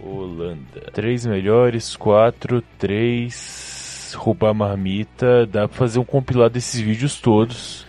Holanda. 0.00 0.80
Três 0.92 1.26
melhores, 1.26 1.96
quatro, 1.96 2.62
três. 2.78 4.12
Roubar 4.16 4.54
marmita. 4.54 5.46
Dá 5.46 5.68
pra 5.68 5.76
fazer 5.76 5.98
um 5.98 6.04
compilado 6.04 6.54
desses 6.54 6.80
vídeos 6.80 7.20
todos. 7.20 7.86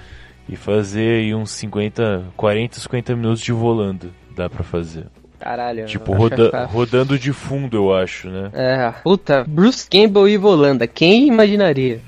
E 0.48 0.56
fazer 0.56 1.20
aí 1.22 1.36
uns 1.36 1.52
50, 1.52 2.26
40, 2.36 2.80
50 2.80 3.16
minutos 3.16 3.42
de 3.42 3.52
volanda. 3.52 4.08
Dá 4.36 4.50
pra 4.50 4.64
fazer. 4.64 5.06
Caralho. 5.40 5.86
Tipo, 5.86 6.12
roda- 6.14 6.66
rodando 6.66 7.18
de 7.18 7.32
fundo, 7.32 7.78
eu 7.78 7.96
acho, 7.96 8.30
né? 8.30 8.50
É, 8.54 8.92
puta, 9.04 9.46
Bruce 9.48 9.88
Campbell 9.90 10.28
e 10.28 10.36
Volanda, 10.38 10.86
quem 10.86 11.28
imaginaria? 11.28 12.02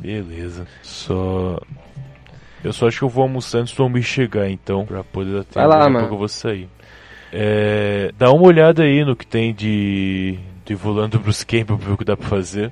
Beleza. 0.00 0.66
Só. 0.82 1.60
Eu 2.64 2.72
só 2.72 2.86
acho 2.88 2.98
que 2.98 3.04
eu 3.04 3.08
vou 3.08 3.22
almoçar 3.24 3.58
antes 3.58 3.74
do 3.74 3.82
Almir 3.82 4.02
chegar, 4.04 4.48
então, 4.48 4.86
pra 4.86 5.02
poder 5.04 5.32
dar 5.32 5.44
tempo. 5.44 5.54
Vai 5.54 5.66
lá, 5.66 5.88
mano. 5.90 6.06
eu 6.06 6.16
vou 6.16 6.28
sair. 6.28 6.68
É, 7.32 8.12
dá 8.18 8.30
uma 8.30 8.46
olhada 8.46 8.82
aí 8.82 9.04
no 9.04 9.16
que 9.16 9.26
tem 9.26 9.54
de. 9.54 10.38
de 10.64 10.74
volando 10.74 11.18
Bruce 11.18 11.46
Campbell 11.46 11.78
pra 11.78 11.86
ver 11.86 11.92
o 11.92 11.96
que 11.96 12.04
dá 12.04 12.16
pra 12.16 12.28
fazer. 12.28 12.70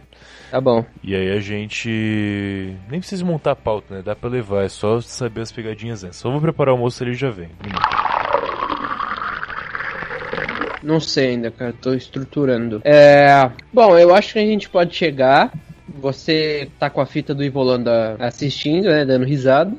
Tá 0.51 0.61
bom. 0.61 0.85
E 1.03 1.15
aí 1.15 1.31
a 1.31 1.41
gente. 1.41 2.77
Nem 2.91 3.01
precisa 3.01 3.25
montar 3.25 3.53
a 3.53 3.57
pauta, 3.57 3.95
né? 3.95 4.03
Dá 4.05 4.15
pra 4.15 4.29
levar, 4.29 4.65
é 4.65 4.69
só 4.69 5.01
saber 5.01 5.41
as 5.41 5.53
pegadinhas 5.53 6.05
antes. 6.05 6.19
Só 6.19 6.31
vou 6.31 6.41
preparar 6.41 6.75
o 6.75 6.77
almoço 6.77 7.03
ali 7.03 7.13
e 7.13 7.15
já 7.15 7.31
vem. 7.31 7.49
Não 10.83 10.99
sei 10.99 11.29
ainda, 11.29 11.51
cara, 11.51 11.73
tô 11.81 11.95
estruturando. 11.95 12.83
É. 12.85 13.51
Bom, 13.73 13.97
eu 13.97 14.15
acho 14.15 14.35
que 14.35 14.39
a 14.39 14.45
gente 14.45 14.69
pode 14.69 14.95
chegar. 14.95 15.53
Você 16.01 16.69
tá 16.79 16.89
com 16.89 17.01
a 17.01 17.07
fita 17.07 17.35
do 17.35 17.45
Ivolanda 17.45 18.17
assistindo, 18.19 18.89
né? 18.89 19.05
Dando 19.05 19.25
risada. 19.25 19.73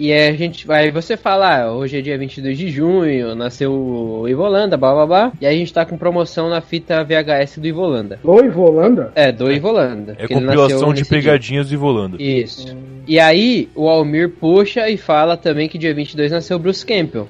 E 0.00 0.10
aí 0.10 0.28
a 0.30 0.32
gente 0.32 0.66
vai. 0.66 0.90
Você 0.90 1.14
fala, 1.14 1.64
ah, 1.64 1.72
hoje 1.74 1.98
é 1.98 2.00
dia 2.00 2.16
22 2.16 2.56
de 2.56 2.70
junho, 2.70 3.34
nasceu 3.34 3.70
o 3.70 4.26
Ivolanda, 4.26 4.74
blá 4.74 4.94
blá 4.94 5.06
blá. 5.06 5.32
E 5.38 5.46
aí 5.46 5.54
a 5.54 5.58
gente 5.58 5.74
tá 5.74 5.84
com 5.84 5.98
promoção 5.98 6.48
na 6.48 6.62
fita 6.62 7.04
VHS 7.04 7.58
do 7.58 7.66
Ivolanda. 7.66 8.18
Oi, 8.24 8.48
Volanda? 8.48 9.12
É, 9.14 9.30
do 9.30 9.52
Ivolanda. 9.52 10.16
É 10.18 10.26
compilação 10.26 10.94
de 10.94 11.00
nesse 11.00 11.10
dia. 11.10 11.20
pegadinhas 11.20 11.68
do 11.68 11.74
Ivolanda. 11.74 12.16
Isso. 12.18 12.74
E 13.06 13.20
aí, 13.20 13.68
o 13.74 13.90
Almir 13.90 14.30
puxa 14.30 14.88
e 14.88 14.96
fala 14.96 15.36
também 15.36 15.68
que 15.68 15.76
dia 15.76 15.92
22 15.92 16.32
nasceu 16.32 16.56
o 16.56 16.60
Bruce 16.60 16.86
Campbell. 16.86 17.28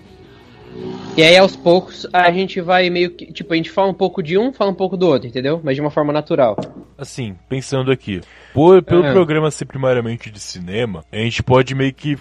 E 1.17 1.25
aí, 1.25 1.37
aos 1.37 1.57
poucos, 1.57 2.07
a 2.13 2.31
gente 2.31 2.61
vai 2.61 2.89
meio 2.89 3.11
que. 3.11 3.33
Tipo, 3.33 3.53
a 3.53 3.57
gente 3.57 3.71
fala 3.71 3.91
um 3.91 3.95
pouco 3.95 4.23
de 4.23 4.39
um, 4.39 4.53
fala 4.53 4.71
um 4.71 4.75
pouco 4.75 4.97
do 4.97 5.09
outro, 5.09 5.27
entendeu? 5.27 5.61
Mas 5.65 5.75
de 5.75 5.81
uma 5.81 5.91
forma 5.91 6.13
natural. 6.13 6.57
Assim, 6.97 7.35
pensando 7.49 7.91
aqui. 7.91 8.21
Por, 8.55 8.81
pelo 8.81 9.05
É. 9.05 9.13
programa 9.13 9.51
ser 9.51 9.65
primariamente 9.65 10.31
de 10.31 10.39
cinema, 10.39 11.05
a 11.11 11.17
gente 11.17 11.43
pode 11.43 11.75
meio 11.75 11.93
que 11.93 12.17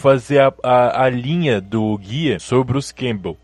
fazer 0.00 0.40
a, 0.40 0.52
a, 0.62 1.04
a 1.04 1.08
linha 1.10 1.60
do 1.60 1.96
guia 1.98 2.38
sobre 2.38 2.64
Bruce 2.72 2.92
Campbell. 2.94 3.36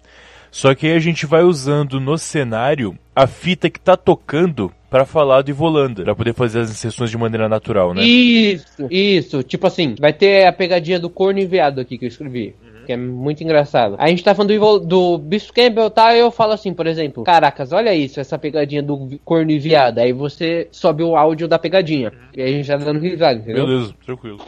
Só 0.50 0.74
que 0.74 0.86
aí 0.86 0.94
a 0.96 0.98
gente 0.98 1.26
vai 1.26 1.42
usando 1.42 2.00
no 2.00 2.16
cenário 2.16 2.96
a 3.14 3.26
fita 3.26 3.68
que 3.68 3.78
tá 3.78 3.96
tocando 3.96 4.72
pra 4.88 5.04
falar 5.04 5.42
do 5.42 5.50
Ivolanda. 5.50 6.02
Pra 6.04 6.14
poder 6.14 6.32
fazer 6.32 6.60
as 6.60 6.70
inserções 6.70 7.10
de 7.10 7.18
maneira 7.18 7.46
natural, 7.48 7.92
né? 7.92 8.02
Isso, 8.02 8.86
isso. 8.90 9.42
Tipo 9.42 9.66
assim, 9.66 9.94
vai 10.00 10.12
ter 10.14 10.46
a 10.46 10.52
pegadinha 10.52 10.98
do 10.98 11.10
corno 11.10 11.38
enviado 11.40 11.80
aqui 11.80 11.98
que 11.98 12.06
eu 12.06 12.08
escrevi. 12.08 12.54
que 12.86 12.92
é 12.92 12.96
muito 12.96 13.42
engraçado. 13.42 13.96
A 13.98 14.08
gente 14.08 14.22
tá 14.24 14.32
falando 14.34 14.48
do, 14.50 14.54
Ivo- 14.54 14.78
do 14.78 15.18
Bispo 15.18 15.52
Campbell, 15.52 15.90
tá? 15.90 16.16
Eu 16.16 16.30
falo 16.30 16.52
assim, 16.52 16.72
por 16.72 16.86
exemplo, 16.86 17.24
caracas, 17.24 17.72
olha 17.72 17.92
isso, 17.92 18.20
essa 18.20 18.38
pegadinha 18.38 18.80
do 18.82 19.18
corno 19.24 19.50
e 19.50 19.58
viado. 19.58 19.98
Aí 19.98 20.12
você 20.12 20.68
sobe 20.70 21.02
o 21.02 21.16
áudio 21.16 21.48
da 21.48 21.58
pegadinha. 21.58 22.12
E 22.34 22.40
aí 22.40 22.54
a 22.54 22.56
gente 22.56 22.66
tá 22.68 22.76
dando 22.76 23.00
risada, 23.00 23.40
entendeu? 23.40 23.66
Beleza, 23.66 23.94
tranquilo. 24.06 24.38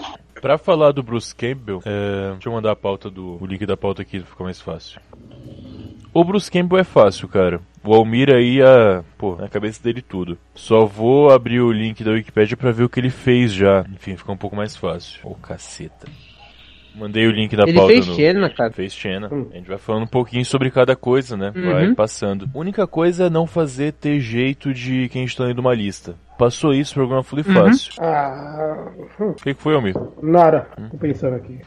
Pra 0.40 0.58
falar 0.58 0.92
do 0.92 1.02
Bruce 1.02 1.34
Campbell, 1.34 1.80
é, 1.84 2.32
deixa 2.32 2.48
eu 2.48 2.52
mandar 2.52 2.72
a 2.72 2.76
pauta 2.76 3.10
do 3.10 3.38
o 3.40 3.46
link 3.46 3.64
da 3.66 3.76
pauta 3.76 4.02
aqui 4.02 4.20
pra 4.20 4.28
ficar 4.30 4.44
mais 4.44 4.60
fácil. 4.60 5.00
O 6.14 6.24
Bruce 6.24 6.50
Campbell 6.50 6.78
é 6.78 6.84
fácil, 6.84 7.28
cara. 7.28 7.60
O 7.84 7.94
Almir 7.94 8.30
aí, 8.34 8.60
a, 8.62 9.02
pô, 9.16 9.36
na 9.36 9.48
cabeça 9.48 9.82
dele 9.82 10.02
tudo. 10.02 10.36
Só 10.54 10.84
vou 10.84 11.30
abrir 11.30 11.60
o 11.60 11.70
link 11.72 12.02
da 12.02 12.10
Wikipedia 12.12 12.56
pra 12.56 12.72
ver 12.72 12.84
o 12.84 12.88
que 12.88 12.98
ele 13.00 13.10
fez 13.10 13.52
já. 13.52 13.84
Enfim, 13.92 14.16
fica 14.16 14.32
um 14.32 14.36
pouco 14.36 14.56
mais 14.56 14.76
fácil. 14.76 15.20
Ô, 15.24 15.34
caceta. 15.34 16.06
Mandei 16.94 17.26
o 17.28 17.30
link 17.30 17.54
da 17.54 17.62
Ele 17.62 17.74
pauta 17.74 17.92
fez 17.92 18.06
no... 18.08 18.14
Xena, 18.16 18.50
cara. 18.50 18.72
Fez 18.72 18.92
Xena. 18.92 19.28
A 19.52 19.56
gente 19.56 19.68
vai 19.68 19.78
falando 19.78 20.02
um 20.02 20.08
pouquinho 20.08 20.44
sobre 20.44 20.68
cada 20.70 20.96
coisa, 20.96 21.36
né? 21.36 21.52
Vai 21.54 21.86
Uhum. 21.88 21.94
passando. 21.94 22.50
Única 22.52 22.86
coisa 22.88 23.26
é 23.26 23.30
não 23.30 23.46
fazer 23.46 23.92
ter 23.92 24.18
jeito 24.18 24.74
de 24.74 25.08
quem 25.08 25.24
está 25.24 25.44
lendo 25.44 25.60
uma 25.60 25.74
lista. 25.74 26.16
Passou 26.38 26.72
isso, 26.72 26.92
o 26.92 26.94
programa 26.94 27.22
foi 27.24 27.40
Uhum. 27.40 27.52
fácil. 27.52 27.92
Ah, 28.00 28.86
O 29.18 29.34
que, 29.34 29.54
que 29.54 29.60
foi, 29.60 29.74
Almir? 29.74 29.94
nada. 30.22 30.68
Tô 30.90 30.96
pensando 30.96 31.34
aqui. 31.36 31.60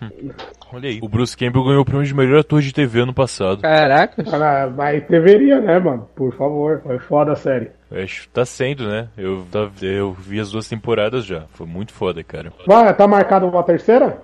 Olha 0.74 0.88
aí. 0.90 1.00
O 1.04 1.10
Bruce 1.10 1.36
Campbell 1.36 1.64
ganhou 1.66 1.82
o 1.82 1.86
prêmio 1.86 2.06
de 2.06 2.14
melhor 2.16 2.40
ator 2.40 2.62
de 2.62 2.74
TV 2.74 3.02
ano 3.02 3.14
passado. 3.14 3.62
Caraca. 3.62 4.24
Ah, 4.34 4.72
mas 4.74 5.04
deveria, 5.08 5.60
né, 5.60 5.78
mano? 5.78 6.08
Por 6.16 6.34
favor. 6.38 6.80
Foi 6.84 6.98
foda 7.00 7.34
a 7.34 7.36
série. 7.36 7.70
Acho 7.92 8.22
que 8.22 8.30
tá 8.30 8.46
sendo, 8.46 8.88
né? 8.88 9.10
Eu, 9.18 9.46
tá- 9.52 9.70
eu 9.82 10.14
vi 10.14 10.40
as 10.40 10.52
duas 10.52 10.70
temporadas 10.70 11.26
já. 11.26 11.44
Foi 11.54 11.68
muito 11.68 11.92
foda, 11.92 12.24
cara. 12.24 12.54
Vai, 12.66 12.94
tá 12.96 13.06
marcado 13.06 13.48
uma 13.48 13.64
terceira? 13.64 14.22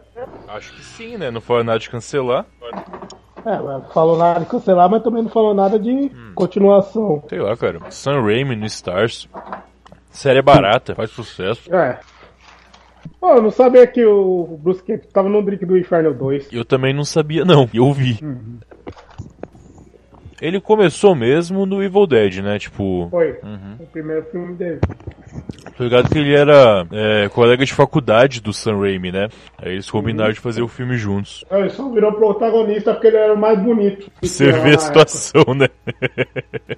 Acho 0.48 0.74
que 0.74 0.82
sim, 0.84 1.18
né? 1.18 1.30
Não 1.30 1.42
foi 1.42 1.62
nada 1.63 1.77
de 1.80 1.89
cancelar. 1.89 2.46
É, 3.46 3.92
falou 3.94 4.18
nada 4.18 4.39
de 4.39 4.46
cancelar, 4.46 4.89
mas 4.89 5.04
também 5.04 5.24
não 5.24 5.30
falou 5.30 5.54
nada 5.54 5.77
de 5.77 6.10
continuação. 6.34 7.22
Sei 7.30 7.39
lá, 7.39 7.56
cara. 7.58 7.80
Sam 7.92 8.22
Raimi 8.22 8.56
no 8.56 8.66
Stars. 8.66 9.27
Série 10.17 10.39
é 10.39 10.41
barata, 10.41 10.95
faz 10.95 11.12
sucesso. 11.12 11.71
É. 11.71 12.00
Pô, 13.19 13.36
eu 13.36 13.41
não 13.43 13.51
sabia 13.51 13.86
que 13.86 14.03
o 14.03 14.57
Bruce 14.59 14.81
Camp 14.81 15.03
tava 15.13 15.29
no 15.29 15.43
Drink 15.43 15.63
do 15.63 15.77
Inferno 15.77 16.12
2. 16.12 16.51
Eu 16.51 16.65
também 16.65 16.91
não 16.91 17.05
sabia, 17.05 17.45
não. 17.45 17.69
Eu 17.71 17.93
vi. 17.93 18.19
Ele 20.41 20.59
começou 20.59 21.13
mesmo 21.13 21.67
no 21.67 21.83
Evil 21.83 22.07
Dead, 22.07 22.38
né? 22.38 22.57
Tipo, 22.57 23.07
Foi. 23.12 23.39
O 23.79 23.86
primeiro 23.86 24.25
filme 24.31 24.55
dele. 24.55 24.79
tô 25.77 25.83
ligado 25.83 26.09
que 26.09 26.17
ele 26.17 26.33
era 26.33 26.88
é, 26.91 27.29
colega 27.29 27.63
de 27.63 27.74
faculdade 27.74 28.41
do 28.41 28.51
Sam 28.51 28.79
Raimi, 28.79 29.12
né? 29.12 29.29
Aí 29.59 29.74
eles 29.74 29.89
combinaram 29.89 30.33
de 30.33 30.39
fazer 30.39 30.63
o 30.63 30.67
filme 30.67 30.97
juntos. 30.97 31.45
Ele 31.51 31.69
só 31.69 31.88
virou 31.91 32.12
protagonista 32.13 32.91
porque 32.91 33.05
ele 33.05 33.17
era 33.17 33.36
o 33.36 33.38
mais 33.38 33.59
bonito. 33.59 34.12
Você 34.24 34.51
vê 34.51 34.74
a 34.74 34.79
situação, 34.79 35.43
né? 35.55 35.67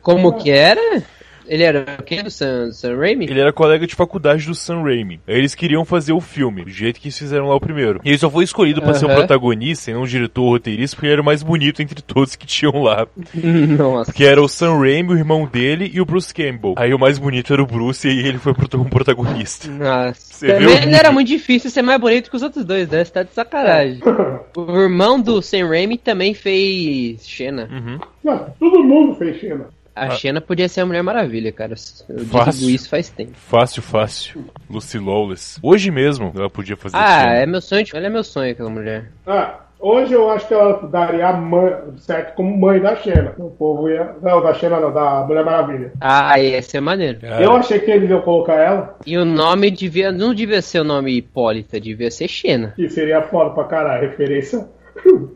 Como 0.01 0.38
que 0.38 0.51
era? 0.51 1.01
Ele 1.50 1.63
era 1.63 1.98
o 2.00 2.03
quê? 2.03 2.22
Do 2.24 2.29
Sam, 2.29 2.72
Sam 2.72 2.96
Raimi? 2.98 3.25
Ele 3.25 3.39
era 3.39 3.51
colega 3.51 3.86
de 3.88 3.96
faculdade 3.96 4.46
do 4.46 4.53
Sam 4.56 4.84
Raimi. 4.84 5.20
Aí 5.27 5.36
eles 5.36 5.56
queriam 5.56 5.84
fazer 5.84 6.13
o 6.13 6.22
filme, 6.22 6.63
do 6.63 6.70
jeito 6.70 7.00
que 7.00 7.08
eles 7.08 7.18
fizeram 7.18 7.48
lá 7.48 7.56
o 7.56 7.60
primeiro. 7.60 8.00
E 8.06 8.10
ele 8.10 8.18
só 8.18 8.29
foi 8.29 8.44
escolhido 8.44 8.82
pra 8.82 8.94
ser 8.94 9.06
o 9.06 9.08
Aham. 9.10 9.18
protagonista 9.18 9.89
e 9.89 9.94
não 9.94 10.03
o 10.03 10.08
diretor 10.08 10.44
ou 10.44 10.50
roteirista, 10.51 10.96
porque 10.96 11.08
ele 11.08 11.13
era 11.13 11.22
o 11.22 11.25
mais 11.25 11.41
bonito 11.44 11.82
entre 11.82 12.01
todos 12.03 12.36
que 12.36 12.46
tinham 12.46 12.82
lá. 12.84 13.08
Nossa. 13.77 14.13
Que 14.13 14.24
era 14.25 14.41
o 14.41 14.48
Sam 14.48 14.77
Raimi, 14.79 15.13
o 15.13 15.18
irmão 15.18 15.46
dele 15.51 15.89
e 15.94 16.00
o 16.00 16.06
Bruce 16.06 16.34
Campbell. 16.34 16.75
Aí 16.77 16.94
o 16.94 17.00
mais 17.00 17.18
bonito 17.18 17.51
era 17.51 17.62
o 17.63 17.65
Bruce 17.68 18.08
e 18.08 18.12
aí 18.12 18.20
ele 18.27 18.38
foi 18.38 18.53
pro- 18.53 18.70
como 18.70 18.89
protagonista. 18.89 19.68
Nossa. 19.70 20.29
Você 20.39 20.48
o 20.53 20.58
Também 20.58 20.94
era 20.96 21.12
muito 21.12 21.27
difícil 21.27 21.70
ser 21.70 21.82
mais 21.82 22.00
bonito 22.00 22.29
que 22.29 22.36
os 22.36 22.44
outros 22.44 22.63
dois, 22.63 22.88
né? 22.89 23.03
Você 23.03 23.12
tá 23.12 23.24
de 23.24 23.34
sacanagem. 23.34 24.00
o 24.56 24.82
irmão 24.82 25.20
do 25.20 25.41
Sam 25.41 25.68
Raimi 25.68 25.98
também 25.98 26.34
fez 26.34 27.27
Xena. 27.27 27.68
Uhum. 27.72 28.00
Não, 28.24 28.46
todo 28.60 28.84
mundo 28.84 29.15
fez 29.15 29.38
Xena. 29.39 29.68
A 30.06 30.10
Xena 30.12 30.41
podia 30.41 30.68
ser 30.70 30.82
a 30.82 30.86
Mulher 30.86 31.03
Maravilha, 31.03 31.51
cara. 31.51 31.74
Eu 32.10 32.25
Fácil. 32.25 32.60
digo 32.60 32.72
isso 32.72 32.89
faz 32.89 33.10
tempo. 33.10 33.32
Fácil, 33.36 33.82
fácil. 33.82 34.46
Lucy 34.70 35.00
Lawless. 35.00 35.60
Hoje 35.62 35.91
mesmo 35.91 36.32
ela 36.36 36.50
podia 36.50 36.75
fazer 36.77 36.98
Ah, 36.98 37.22
filme. 37.22 37.36
é 37.38 37.46
meu 37.46 37.62
sonho. 37.62 37.86
Ela 37.94 38.06
é 38.08 38.10
meu 38.10 38.24
sonho, 38.24 38.51
aquela 38.51 38.70
mulher. 38.70 39.12
Ah, 39.25 39.60
hoje 39.79 40.13
eu 40.13 40.29
acho 40.29 40.48
que 40.48 40.53
ela 40.53 40.88
daria 40.88 41.27
a 41.29 41.34
mãe, 41.34 41.74
certo 41.98 42.36
como 42.36 42.56
mãe 42.58 42.79
da 42.79 42.96
Xena. 42.96 43.34
O 43.38 43.50
povo 43.50 43.89
ia. 43.89 44.15
Não, 44.22 44.41
da 44.41 44.53
Xena 44.53 44.79
não, 44.79 44.94
da 44.94 45.25
Mulher 45.25 45.44
Maravilha. 45.46 45.91
Ah, 46.01 46.39
ia 46.39 46.62
ser 46.62 46.79
maneiro. 46.82 47.20
Cara, 47.20 47.41
Eu 47.44 47.53
achei 47.53 47.79
que 47.79 47.89
eles 47.91 48.10
iam 48.10 48.22
colocar 48.22 48.56
ela, 48.56 48.98
E 49.06 49.18
o 49.18 49.25
nome 49.25 49.72
devia. 49.72 50.12
Não 50.12 50.34
devia 50.34 50.62
ser 50.62 50.79
o 50.79 50.84
nome 50.84 51.15
Hipólita, 51.18 51.79
devia 51.79 52.10
ser 52.12 52.27
Xena. 52.27 52.74
que 52.75 52.89
seria 52.89 53.22
foda 53.24 53.51
pra 53.51 53.63
caralho, 53.65 54.10
referência. 54.10 54.68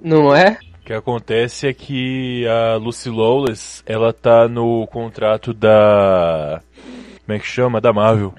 Não 0.03 0.35
é? 0.35 0.57
O 0.83 0.85
que 0.85 0.93
acontece 0.93 1.67
é 1.67 1.73
que 1.73 2.45
a 2.45 2.75
Lucy 2.75 3.09
Lawless, 3.09 3.81
ela 3.85 4.11
tá 4.11 4.49
no 4.49 4.85
contrato 4.87 5.53
da... 5.53 6.61
Como 7.25 7.37
é 7.37 7.39
que 7.39 7.45
chama? 7.47 7.79
Da 7.79 7.93
Marvel. 7.93 8.33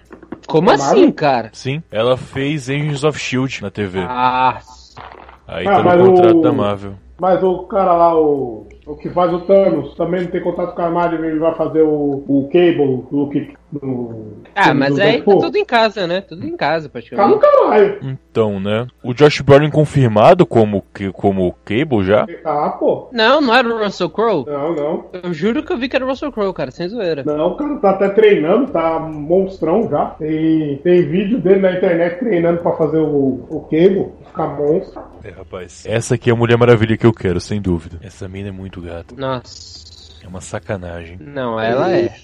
Como 0.46 0.70
Tomara. 0.70 0.90
assim, 0.92 1.10
cara? 1.10 1.48
Sim, 1.54 1.82
ela 1.90 2.18
fez 2.18 2.68
Agents 2.68 3.02
of 3.02 3.18
S.H.I.E.L.D. 3.18 3.62
na 3.62 3.70
TV. 3.70 4.00
Ah, 4.06 4.58
Aí 5.48 5.66
Ah, 5.66 5.82
tá 5.82 5.96
no 5.96 6.06
contrato 6.10 6.36
o- 6.38 6.42
da 6.42 6.52
Marvel. 6.52 6.94
Mas 7.18 7.42
o 7.42 7.58
cara 7.64 7.94
lá, 7.94 8.14
o, 8.14 8.68
o 8.86 8.96
que 8.96 9.08
faz 9.10 9.32
o 9.32 9.40
Thanos, 9.40 9.94
também 9.96 10.22
não 10.22 10.30
tem 10.30 10.42
contato 10.42 10.74
com 10.74 10.82
a 10.82 10.90
Marvel, 10.90 11.24
ele 11.24 11.38
vai 11.38 11.54
fazer 11.54 11.82
o, 11.82 12.24
o 12.26 12.48
Cable, 12.52 13.04
o 13.10 13.28
que. 13.30 13.52
No, 13.72 14.34
ah 14.54 14.72
mas 14.72 14.96
aí 15.00 15.20
tá 15.20 15.32
tudo 15.36 15.56
em 15.58 15.64
casa, 15.64 16.06
né? 16.06 16.20
Tudo 16.20 16.46
em 16.46 16.56
casa, 16.56 16.88
Tá 16.88 16.88
no 16.88 16.92
praticamente. 16.92 17.40
caralho. 17.40 17.98
Então, 18.02 18.60
né? 18.60 18.86
O 19.02 19.12
Josh 19.12 19.40
Brolin 19.40 19.68
confirmado 19.68 20.46
como, 20.46 20.84
que- 20.94 21.10
como 21.10 21.52
Cable 21.64 22.04
já? 22.04 22.24
Ah, 22.44 22.68
pô. 22.78 23.08
Não, 23.12 23.40
não 23.40 23.52
era 23.52 23.66
o 23.68 23.82
Russell 23.82 24.08
Crowe. 24.10 24.44
Não, 24.46 24.76
não. 24.76 25.04
Eu 25.24 25.34
juro 25.34 25.60
que 25.64 25.72
eu 25.72 25.76
vi 25.76 25.88
que 25.88 25.96
era 25.96 26.04
o 26.04 26.08
Russell 26.08 26.30
Crowe, 26.30 26.52
cara, 26.54 26.70
sem 26.70 26.86
zoeira. 26.88 27.24
Não, 27.26 27.48
o 27.48 27.56
cara 27.56 27.76
tá 27.80 27.90
até 27.90 28.08
treinando, 28.10 28.70
tá 28.70 29.00
monstrão 29.00 29.88
já. 29.90 30.06
Tem, 30.20 30.76
tem 30.84 31.02
vídeo 31.08 31.40
dele 31.40 31.60
na 31.60 31.72
internet 31.72 32.20
treinando 32.20 32.60
pra 32.62 32.76
fazer 32.76 32.98
o, 32.98 33.44
o 33.50 33.60
Cable, 33.68 34.06
ficar 34.26 34.56
monstro. 34.56 35.02
É, 35.24 35.30
rapaz. 35.30 35.84
Essa 35.88 36.14
aqui 36.14 36.30
é 36.30 36.32
a 36.32 36.36
Mulher 36.36 36.56
Maravilha 36.56 36.96
que 36.96 37.06
eu 37.06 37.12
quero, 37.12 37.40
sem 37.40 37.60
dúvida. 37.60 37.98
Essa 38.04 38.28
mina 38.28 38.50
é 38.50 38.52
muito 38.52 38.73
gata. 38.82 39.14
Nossa. 39.16 39.84
É 40.22 40.28
uma 40.28 40.40
sacanagem. 40.40 41.18
Não, 41.20 41.60
ela 41.60 41.90
é. 41.92 42.14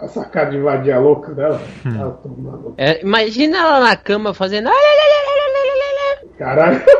Essa 0.00 0.24
cara 0.26 0.50
de 0.50 0.60
vadia 0.60 0.98
louca 0.98 1.34
dela. 1.34 1.60
Hum. 1.84 2.00
Ela 2.00 2.10
tomando- 2.22 2.74
É, 2.78 3.02
imagina 3.02 3.58
ela 3.58 3.80
na 3.80 3.96
cama 3.96 4.32
fazendo. 4.32 4.68
Caralho. 6.38 6.80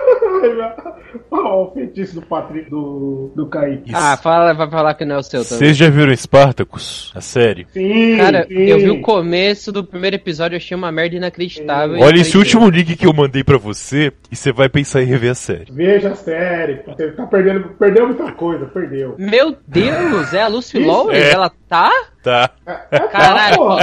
Olha 1.30 1.46
o 1.48 1.70
feitiço 1.72 2.14
do 2.16 2.22
Patrick 2.22 2.68
do, 2.70 3.30
do 3.34 3.46
Kaique. 3.46 3.88
Isso. 3.90 3.96
Ah, 3.96 4.16
fala, 4.16 4.52
vai 4.52 4.68
falar 4.70 4.94
que 4.94 5.04
não 5.04 5.16
é 5.16 5.18
o 5.18 5.22
seu 5.22 5.42
também. 5.44 5.58
Vocês 5.58 5.76
já 5.76 5.88
viram 5.88 6.14
Spartacus? 6.14 7.12
A 7.14 7.20
série? 7.20 7.66
Sim, 7.72 8.16
Cara, 8.18 8.46
sim. 8.46 8.54
eu 8.54 8.78
vi 8.78 8.90
o 8.90 9.00
começo 9.00 9.72
do 9.72 9.82
primeiro 9.84 10.16
episódio, 10.16 10.54
eu 10.54 10.58
achei 10.58 10.76
uma 10.76 10.92
merda 10.92 11.16
inacreditável. 11.16 11.98
Olha 12.00 12.20
esse 12.20 12.36
último 12.36 12.68
link 12.68 12.96
que 12.96 13.06
eu 13.06 13.12
mandei 13.12 13.42
pra 13.42 13.56
você 13.58 14.12
e 14.30 14.36
você 14.36 14.52
vai 14.52 14.68
pensar 14.68 15.02
em 15.02 15.06
rever 15.06 15.30
a 15.30 15.34
série. 15.34 15.66
Veja 15.72 16.10
a 16.10 16.14
série. 16.14 16.82
Você 16.86 17.12
tá 17.12 17.26
perdendo. 17.26 17.68
Perdeu 17.78 18.06
muita 18.06 18.30
coisa, 18.32 18.66
perdeu. 18.66 19.14
Meu 19.18 19.56
Deus, 19.66 20.32
é 20.34 20.42
a 20.42 20.48
Lucy 20.48 20.78
Lawless? 20.78 21.20
é. 21.20 21.32
Ela 21.32 21.50
tá? 21.68 21.90
Tá. 22.26 22.50
Caralho, 23.12 23.78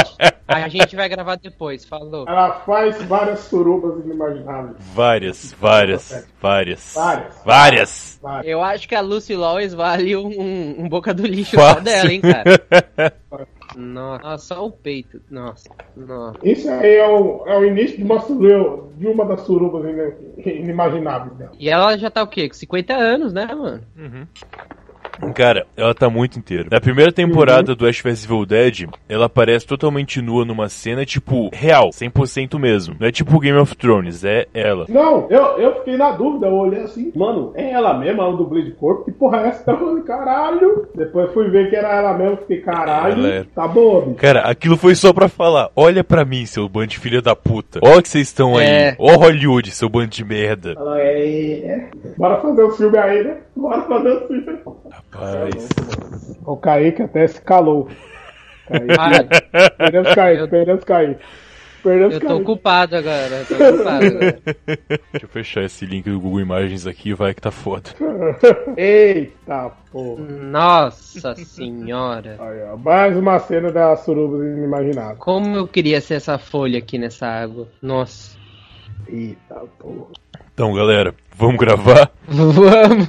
a 0.49 0.67
gente 0.67 0.97
vai 0.97 1.07
gravar 1.07 1.37
depois, 1.37 1.85
falou. 1.85 2.25
Ela 2.27 2.51
faz 2.65 3.01
várias 3.03 3.39
surubas 3.39 4.03
inimagináveis. 4.03 4.75
Várias, 4.93 5.53
várias, 5.53 6.27
várias. 6.41 6.93
Várias. 7.45 8.19
Várias. 8.21 8.45
Eu 8.51 8.61
acho 8.61 8.85
que 8.89 8.95
a 8.95 8.99
Lucy 8.99 9.33
Lawless 9.33 9.73
vale 9.73 10.17
um, 10.17 10.81
um- 10.81 10.89
boca 10.89 11.13
do 11.13 11.25
lixo 11.25 11.55
só 11.55 11.79
dela, 11.79 12.11
hein, 12.11 12.19
cara. 12.19 13.13
Nossa, 13.77 14.37
só 14.55 14.65
o 14.67 14.71
peito. 14.71 15.21
Nossa, 15.31 15.67
nossa. 15.95 16.37
Isso 16.43 16.69
aí 16.69 16.95
é 16.97 17.07
o, 17.07 17.43
é 17.47 17.57
o 17.57 17.65
início 17.65 17.97
de 17.97 18.03
uma, 18.03 18.19
suru- 18.21 18.91
de 18.97 19.07
uma 19.07 19.25
das 19.25 19.39
surubas 19.41 19.83
inimagináveis 20.45 21.33
dela. 21.37 21.51
E 21.57 21.69
ela 21.69 21.97
já 21.97 22.11
tá 22.11 22.21
o 22.21 22.27
quê? 22.27 22.47
Com 22.49 22.53
50 22.53 22.93
anos, 22.93 23.33
né, 23.33 23.45
mano? 23.55 23.81
Cara, 25.33 25.65
ela 25.75 25.93
tá 25.93 26.09
muito 26.09 26.37
inteira. 26.39 26.67
Na 26.71 26.79
primeira 26.81 27.11
temporada 27.11 27.75
do 27.75 27.85
Ash 27.87 28.01
vs 28.01 28.25
Evil 28.25 28.45
Dead, 28.45 28.87
ela 29.07 29.25
aparece 29.25 29.65
totalmente 29.65 30.21
nua 30.21 30.45
numa 30.45 30.69
cena, 30.69 31.05
tipo, 31.05 31.49
real, 31.53 31.89
100% 31.89 32.59
mesmo. 32.59 32.95
Não 32.99 33.07
é 33.07 33.11
tipo 33.11 33.39
Game 33.39 33.57
of 33.57 33.75
Thrones, 33.75 34.23
é 34.23 34.47
ela. 34.53 34.85
Não, 34.89 35.27
eu, 35.29 35.43
eu 35.57 35.75
fiquei 35.75 35.97
na 35.97 36.11
dúvida, 36.11 36.47
eu 36.47 36.53
olhei 36.53 36.81
assim, 36.81 37.11
mano, 37.15 37.51
é 37.55 37.71
ela 37.71 37.93
mesma, 37.93 38.27
o 38.27 38.37
dublê 38.37 38.63
de 38.63 38.71
corpo? 38.71 39.05
Que 39.05 39.11
porra 39.11 39.41
é 39.41 39.47
essa? 39.49 39.71
Eu 39.71 39.77
falei, 39.77 40.03
caralho. 40.03 40.87
Depois 40.95 41.31
fui 41.33 41.49
ver 41.49 41.69
que 41.69 41.75
era 41.75 41.95
ela 41.95 42.13
mesma, 42.17 42.37
fiquei, 42.37 42.61
caralho, 42.61 43.25
Ela 43.25 43.35
é. 43.35 43.45
tá 43.55 43.67
boa, 43.67 44.01
bicho. 44.01 44.15
Cara, 44.15 44.41
aquilo 44.41 44.77
foi 44.77 44.95
só 44.95 45.13
pra 45.13 45.27
falar, 45.27 45.69
olha 45.75 46.03
pra 46.03 46.25
mim, 46.25 46.45
seu 46.45 46.67
bando 46.67 46.87
de 46.87 46.99
filha 46.99 47.21
da 47.21 47.35
puta. 47.35 47.79
Ó 47.83 48.01
que 48.01 48.09
vocês 48.09 48.27
estão 48.27 48.57
aí. 48.57 48.65
É. 48.65 48.95
Ó 48.99 49.15
Hollywood, 49.15 49.71
seu 49.71 49.89
bando 49.89 50.07
de 50.07 50.23
merda. 50.23 50.73
Ela 50.77 50.99
é, 50.99 51.57
é. 51.57 51.89
Bora 52.17 52.39
fazer 52.41 52.63
o 52.63 52.71
filme 52.71 52.97
aí, 52.97 53.23
né? 53.23 53.37
Bora 53.55 53.81
fazer 53.83 54.09
o 54.09 54.27
filme. 54.27 54.59
Rapaz. 55.13 55.69
O 56.45 56.57
Kaique 56.57 57.01
até 57.03 57.27
se 57.27 57.41
calou. 57.41 57.87
Kaique, 58.67 58.95
Ah, 59.53 59.69
perdemos 59.77 60.13
Kaique, 60.13 60.47
perdemos 60.47 60.83
Kaique. 60.83 61.19
Perdeu 61.83 62.07
os 62.07 62.13
Eu 62.13 62.19
tô 62.21 62.27
agora, 62.95 63.35
eu 63.41 63.45
tô 63.45 63.55
ocupado 63.55 64.05
agora. 64.05 64.39
Deixa 65.11 65.25
eu 65.25 65.27
fechar 65.27 65.63
esse 65.63 65.85
link 65.85 66.09
do 66.09 66.17
Google 66.17 66.39
Imagens 66.39 66.87
aqui 66.87 67.09
e 67.09 67.13
vai 67.13 67.33
que 67.33 67.41
tá 67.41 67.51
foda. 67.51 67.89
Eita 68.77 69.69
porra. 69.91 70.23
Nossa 70.23 71.35
senhora. 71.35 72.37
Aí, 72.39 72.63
ó, 72.71 72.77
mais 72.77 73.17
uma 73.17 73.37
cena 73.39 73.69
da 73.69 73.93
suruba 73.97 74.37
inimaginável. 74.45 75.17
Como 75.17 75.57
eu 75.57 75.67
queria 75.67 75.99
ser 75.99 76.15
essa 76.15 76.37
folha 76.37 76.79
aqui 76.79 76.97
nessa 76.97 77.27
água. 77.27 77.67
Nossa. 77.81 78.37
Eita 79.09 79.55
porra. 79.77 80.22
Então, 80.53 80.73
galera, 80.73 81.13
vamos 81.35 81.57
gravar? 81.57 82.11
Vamos. 82.27 83.07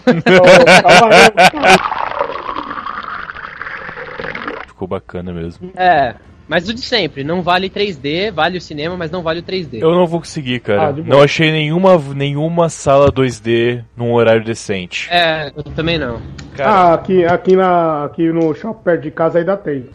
Ficou 4.67 4.89
bacana 4.89 5.33
mesmo. 5.33 5.71
É. 5.77 6.15
Mas 6.47 6.69
o 6.69 6.75
de 6.75 6.81
sempre, 6.83 7.25
não 7.25 7.41
vale 7.41 7.71
3D, 7.71 8.31
vale 8.31 8.59
o 8.59 8.61
cinema, 8.61 8.97
mas 8.99 9.11
não 9.11 9.23
vale 9.23 9.41
o 9.41 9.43
3D. 9.43 9.81
Eu 9.81 9.95
não 9.95 10.07
vou 10.07 10.21
conseguir, 10.21 10.61
cara. 10.61 10.89
Ah, 10.89 10.93
não 10.93 11.23
achei 11.23 11.51
nenhuma, 11.51 11.97
nenhuma 12.15 12.69
sala 12.69 13.11
2D 13.11 13.83
num 13.97 14.13
horário 14.13 14.45
decente. 14.45 15.09
É, 15.11 15.51
eu 15.57 15.63
também 15.63 15.97
não. 15.97 16.21
Cara, 16.55 16.71
Ah, 16.71 16.95
aqui, 16.95 17.25
aqui, 17.25 17.57
na, 17.57 18.05
aqui 18.05 18.31
no 18.31 18.55
shopping 18.55 18.83
perto 18.83 19.03
de 19.03 19.11
casa 19.11 19.39
ainda 19.39 19.57
tem. 19.57 19.87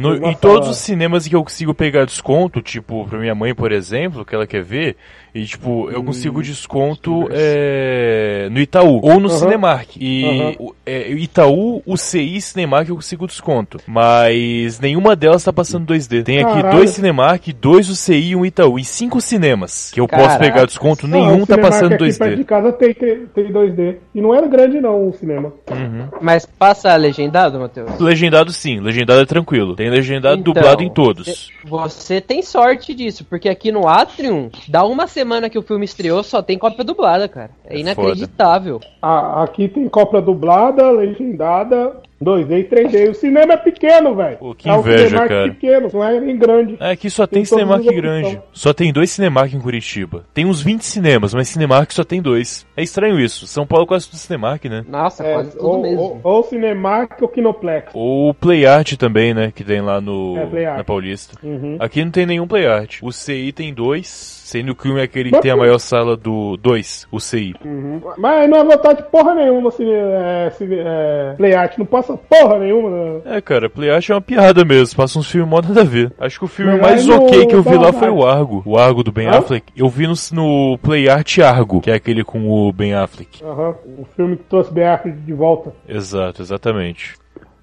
No- 0.00 0.28
em 0.28 0.34
todos 0.34 0.68
os 0.68 0.78
cinemas 0.78 1.26
que 1.28 1.34
eu 1.36 1.42
consigo 1.42 1.74
pegar 1.74 2.04
desconto, 2.04 2.60
tipo, 2.62 3.06
pra 3.08 3.18
minha 3.18 3.34
mãe, 3.34 3.54
por 3.54 3.70
exemplo, 3.72 4.24
que 4.24 4.34
ela 4.34 4.46
quer 4.46 4.62
ver, 4.62 4.96
e 5.34 5.44
tipo, 5.44 5.86
Hum, 5.86 5.90
eu 5.90 6.02
consigo 6.02 6.42
desconto 6.42 7.28
é, 7.30 8.48
no 8.50 8.58
Itaú 8.60 9.00
ou 9.02 9.20
no 9.20 9.28
Aham. 9.28 9.38
Cinemark. 9.38 9.96
E 9.96 10.56
o 10.58 10.74
é, 10.84 11.10
Itaú, 11.12 11.82
o 11.86 11.96
CI 11.96 12.36
e 12.36 12.40
Cinemark 12.40 12.88
eu 12.88 12.96
consigo 12.96 13.26
desconto. 13.26 13.78
Mas 13.86 14.80
nenhuma 14.80 15.14
delas 15.14 15.44
tá 15.44 15.52
passando 15.52 15.86
2D. 15.86 16.22
Tem 16.24 16.38
aqui 16.42 16.54
Caralho. 16.54 16.76
dois 16.78 16.90
Cinemark, 16.90 17.46
dois 17.60 17.88
o 17.88 17.94
CI 17.94 18.30
e 18.30 18.36
um 18.36 18.44
Itaú. 18.44 18.78
E 18.78 18.84
cinco 18.84 19.20
cinemas 19.20 19.90
que 19.92 20.00
eu 20.00 20.08
posso 20.08 20.38
pegar 20.38 20.64
desconto, 20.64 21.06
Ah, 21.06 21.08
nenhum 21.08 21.46
tá 21.46 21.56
passando 21.58 21.94
aqui 21.94 21.98
perto 22.18 22.36
de 22.36 22.42
2D. 22.42 22.44
casa 22.44 22.72
tem, 22.72 22.94
tem, 22.94 23.26
tem 23.26 23.52
2D. 23.52 23.96
E 24.14 24.20
não 24.20 24.34
era 24.34 24.46
grande 24.48 24.80
não 24.80 25.08
o 25.08 25.12
cinema. 25.12 25.52
Uhum. 25.70 26.08
Mas 26.20 26.44
passa 26.46 26.94
legendado, 26.96 27.58
Matheus? 27.60 27.98
Legendado 28.00 28.52
sim, 28.52 28.80
legendado 28.80 29.20
é 29.20 29.26
tranquilo. 29.26 29.76
Tem 29.76 29.89
legendado 29.90 30.40
Então, 30.40 30.52
dublado 30.52 30.82
em 30.82 30.90
todos. 30.90 31.50
Você 31.64 32.20
tem 32.20 32.42
sorte 32.42 32.94
disso, 32.94 33.24
porque 33.24 33.48
aqui 33.48 33.70
no 33.70 33.88
Atrium, 33.88 34.50
dá 34.68 34.84
uma 34.84 35.06
semana 35.06 35.50
que 35.50 35.58
o 35.58 35.62
filme 35.62 35.84
estreou, 35.84 36.22
só 36.22 36.42
tem 36.42 36.58
cópia 36.58 36.84
dublada, 36.84 37.28
cara. 37.28 37.50
É, 37.64 37.76
É 37.76 37.78
inacreditável. 37.78 38.80
Ah, 39.02 39.42
aqui 39.42 39.68
tem 39.68 39.88
cópia 39.88 40.20
dublada, 40.20 40.90
legendada, 40.90 42.00
2D 42.22 42.50
e 42.60 42.64
3D. 42.64 43.10
O 43.10 43.14
cinema 43.14 43.54
é 43.54 43.56
pequeno, 43.56 44.14
velho. 44.14 44.36
Pô, 44.36 44.54
que 44.54 44.68
é 44.68 44.72
um 44.74 44.80
inveja, 44.80 45.04
Cinemark 45.08 45.28
cara. 45.28 45.48
pequeno, 45.48 45.88
não 45.92 46.04
é 46.04 46.20
nem 46.20 46.36
grande. 46.38 46.76
É, 46.78 46.90
aqui 46.90 47.08
só 47.10 47.26
tem, 47.26 47.38
Tem 47.40 47.44
Cinemark 47.46 47.84
grande. 47.84 48.40
Só 48.52 48.72
tem 48.72 48.92
dois 48.92 49.10
Cinemark 49.10 49.52
em 49.54 49.60
Curitiba. 49.60 50.24
Tem 50.34 50.44
uns 50.44 50.62
20 50.62 50.82
cinemas, 50.84 51.32
mas 51.32 51.48
Cinemark 51.48 51.90
só 51.92 52.04
tem 52.04 52.20
dois. 52.20 52.66
É 52.76 52.82
estranho 52.82 53.18
isso. 53.18 53.46
São 53.46 53.66
Paulo 53.66 53.84
é 53.84 53.88
quase 53.88 54.06
tudo 54.08 54.18
Cinemark, 54.18 54.64
né? 54.66 54.84
Nossa, 54.88 55.24
É, 55.24 55.32
quase 55.34 55.50
tudo 55.52 55.66
ou, 55.68 55.82
mesmo. 55.82 56.00
ou, 56.00 56.20
ou 56.22 56.42
Cinemark 56.44 57.20
ou 57.22 57.28
Kinoplex. 57.28 57.90
Ou 57.94 58.34
Play 58.34 58.66
Art 58.66 58.92
também, 58.96 59.32
né? 59.32 59.52
Que 59.54 59.64
tem 59.64 59.80
lá 59.80 60.00
no 60.00 60.36
É, 60.36 60.46
Play 60.46 60.64
Art. 60.66 60.76
na 60.78 60.84
Paulista. 60.84 61.36
Uhum. 61.42 61.76
Aqui 61.80 62.04
não 62.04 62.10
tem 62.10 62.26
nenhum 62.26 62.46
Play 62.46 62.66
Art. 62.66 62.98
O 63.02 63.10
CI 63.12 63.52
tem 63.52 63.72
dois, 63.72 64.39
sendo 64.50 64.74
que 64.74 64.88
um 64.88 64.98
é 64.98 65.02
aquele 65.02 65.30
que 65.30 65.40
tem 65.40 65.50
a 65.52 65.56
maior 65.56 65.78
sala 65.78 66.16
do 66.16 66.56
dois, 66.56 67.06
o 67.12 67.20
CI. 67.20 67.54
Uhum. 67.64 68.00
Mas 68.18 68.50
não 68.50 68.58
é 68.58 68.64
vontade 68.64 69.02
de 69.02 69.08
porra 69.08 69.34
nenhuma 69.34 69.70
se, 69.70 69.84
é, 69.88 70.50
se, 70.56 70.66
é, 70.72 71.34
Play 71.36 71.54
Art. 71.54 71.78
Não 71.78 71.86
passa 71.86 72.16
porra 72.16 72.58
nenhuma. 72.58 72.90
Né? 72.90 73.20
É, 73.36 73.40
cara, 73.40 73.70
Play 73.70 73.90
Art 73.90 74.08
é 74.10 74.14
uma 74.14 74.20
piada 74.20 74.64
mesmo. 74.64 74.96
Passa 74.96 75.18
uns 75.18 75.30
filmes 75.30 75.48
mó 75.48 75.60
nada 75.62 75.82
a 75.82 75.84
ver. 75.84 76.12
Acho 76.18 76.38
que 76.40 76.44
o 76.44 76.48
filme 76.48 76.72
Mas 76.72 76.80
mais 76.80 77.06
no- 77.06 77.24
ok 77.26 77.46
que 77.46 77.54
eu 77.54 77.62
vi 77.62 77.76
lá 77.76 77.92
foi 77.92 78.08
o. 78.10 78.26
Argo. 78.26 78.62
O 78.66 78.76
Argo 78.76 79.02
do 79.02 79.12
Ben 79.12 79.28
Hã? 79.28 79.38
Affleck. 79.38 79.72
Eu 79.76 79.88
vi 79.88 80.06
no, 80.06 80.14
no 80.32 80.78
Play 80.78 81.08
Art 81.08 81.38
Argo, 81.38 81.80
que 81.80 81.90
é 81.90 81.94
aquele 81.94 82.24
com 82.24 82.48
o 82.50 82.72
Ben 82.72 82.94
Affleck. 82.94 83.42
Aham. 83.44 83.74
O 83.98 84.04
filme 84.16 84.36
que 84.36 84.44
trouxe 84.44 84.72
BR 84.72 85.10
de 85.10 85.32
volta. 85.32 85.72
Exato, 85.88 86.42
exatamente. 86.42 87.14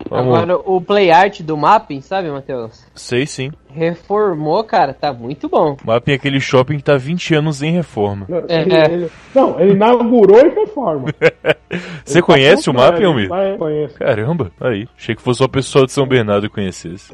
Vamos. 0.09 0.35
Agora, 0.37 0.57
o 0.65 0.79
play 0.79 1.11
art 1.11 1.41
do 1.41 1.57
Mapping, 1.57 2.01
sabe, 2.01 2.29
Matheus? 2.29 2.85
Sei 2.95 3.25
sim. 3.25 3.51
Reformou, 3.69 4.63
cara, 4.63 4.93
tá 4.93 5.11
muito 5.11 5.49
bom. 5.49 5.75
Mapping 5.83 6.11
é 6.11 6.15
aquele 6.15 6.39
shopping 6.39 6.77
que 6.77 6.83
tá 6.83 6.95
20 6.97 7.35
anos 7.35 7.61
em 7.61 7.71
reforma. 7.71 8.25
É, 8.47 8.61
Ele- 8.61 8.75
é. 8.75 8.85
ele- 8.85 9.11
não, 9.35 9.59
ele 9.59 9.73
inaugurou 9.73 10.39
e 10.39 10.49
reforma. 10.49 11.05
Você 12.05 12.21
conhece 12.21 12.69
o 12.69 12.73
Mapping, 12.73 13.03
Almir? 13.03 13.29
Conheço. 13.57 13.95
Caramba, 13.95 14.51
aí. 14.61 14.87
Achei 14.97 15.15
que 15.15 15.21
fosse 15.21 15.41
uma 15.41 15.49
pessoa 15.49 15.85
de 15.85 15.91
São 15.91 16.07
Bernardo 16.07 16.47
que 16.47 16.55
conhecesse. 16.55 17.13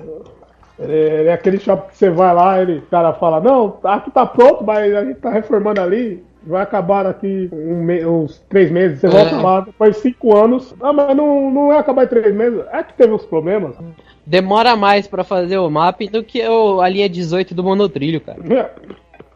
Ele, 0.77 0.93
ele 0.93 1.29
é 1.29 1.33
aquele 1.33 1.59
shopping 1.59 1.89
que 1.89 1.97
você 1.97 2.09
vai 2.09 2.33
lá, 2.33 2.61
ele, 2.61 2.79
o 2.79 2.81
cara 2.83 3.13
fala, 3.13 3.39
não, 3.39 3.77
aqui 3.83 4.11
tá 4.11 4.25
pronto, 4.25 4.63
mas 4.63 4.93
a 4.93 5.03
gente 5.05 5.19
tá 5.19 5.31
reformando 5.31 5.81
ali. 5.81 6.23
Vai 6.45 6.61
acabar 6.61 7.03
daqui 7.03 7.49
um 7.53 7.75
me- 7.83 8.05
uns 8.05 8.39
três 8.49 8.69
meses, 8.69 8.99
você 8.99 9.07
É. 9.07 9.09
volta 9.09 9.35
lá, 9.41 9.61
depois 9.61 9.95
de 9.95 10.01
cinco 10.01 10.35
anos. 10.35 10.75
Ah, 10.81 10.91
mas 10.91 11.15
não, 11.15 11.49
não 11.49 11.67
vai 11.67 11.77
acabar 11.77 12.03
em 12.03 12.07
três 12.07 12.35
meses. 12.35 12.61
É 12.71 12.83
que 12.83 12.93
teve 12.93 13.13
uns 13.13 13.25
problemas. 13.25 13.75
Demora 14.25 14.75
mais 14.75 15.07
pra 15.07 15.23
fazer 15.23 15.57
o 15.57 15.69
Mapping 15.69 16.09
do 16.09 16.23
que 16.23 16.45
o, 16.47 16.81
a 16.81 16.89
linha 16.89 17.07
18 17.09 17.55
do 17.55 17.63
monotrilho, 17.63 18.19
cara. 18.19 18.39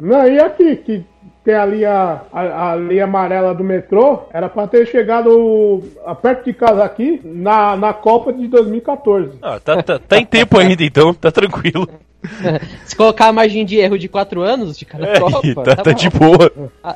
Não, 0.02 0.28
e 0.28 0.39
aqui, 0.39 0.76
que 0.76 1.06
tem 1.47 1.55
a 1.55 1.65
linha, 1.65 2.21
a, 2.33 2.71
a 2.71 2.75
linha 2.75 3.05
amarela 3.05 3.55
do 3.55 3.63
metrô, 3.63 4.23
era 4.33 4.49
pra 4.49 4.67
ter 4.67 4.86
chegado 4.86 5.81
a 6.05 6.13
perto 6.13 6.43
de 6.43 6.51
casa 6.51 6.83
aqui 6.83 7.21
na, 7.23 7.77
na 7.77 7.93
Copa 7.93 8.33
de 8.33 8.49
2014. 8.49 9.38
Ah, 9.41 9.57
tá, 9.57 9.81
tá, 9.81 9.97
tá 9.97 10.17
em 10.17 10.25
tempo 10.25 10.60
ainda 10.60 10.83
então, 10.83 11.13
tá 11.13 11.31
tranquilo. 11.31 11.88
Se 12.83 12.97
colocar 12.97 13.27
a 13.27 13.31
margem 13.31 13.63
de 13.65 13.77
erro 13.77 13.97
de 13.97 14.10
4 14.10 14.41
anos 14.41 14.77
de 14.77 14.83
cada 14.83 15.07
É, 15.07 15.19
Copa, 15.21 15.63
tá, 15.63 15.75
tá 15.77 15.91
bom. 15.91 15.93
de 15.93 16.10
boa. 16.10 16.51
Ah. 16.83 16.95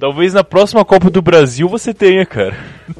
Talvez 0.00 0.32
na 0.32 0.42
próxima 0.42 0.82
Copa 0.82 1.10
do 1.10 1.20
Brasil 1.20 1.68
você 1.68 1.92
tenha, 1.92 2.24
cara. 2.24 2.56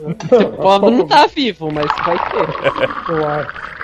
Pô, 0.61 0.79
não 0.91 1.07
tá 1.07 1.27
vivo, 1.27 1.71
mas 1.73 1.87
vai 2.05 2.19
ter. 2.19 3.13
Eu 3.15 3.25
acho. 3.27 3.77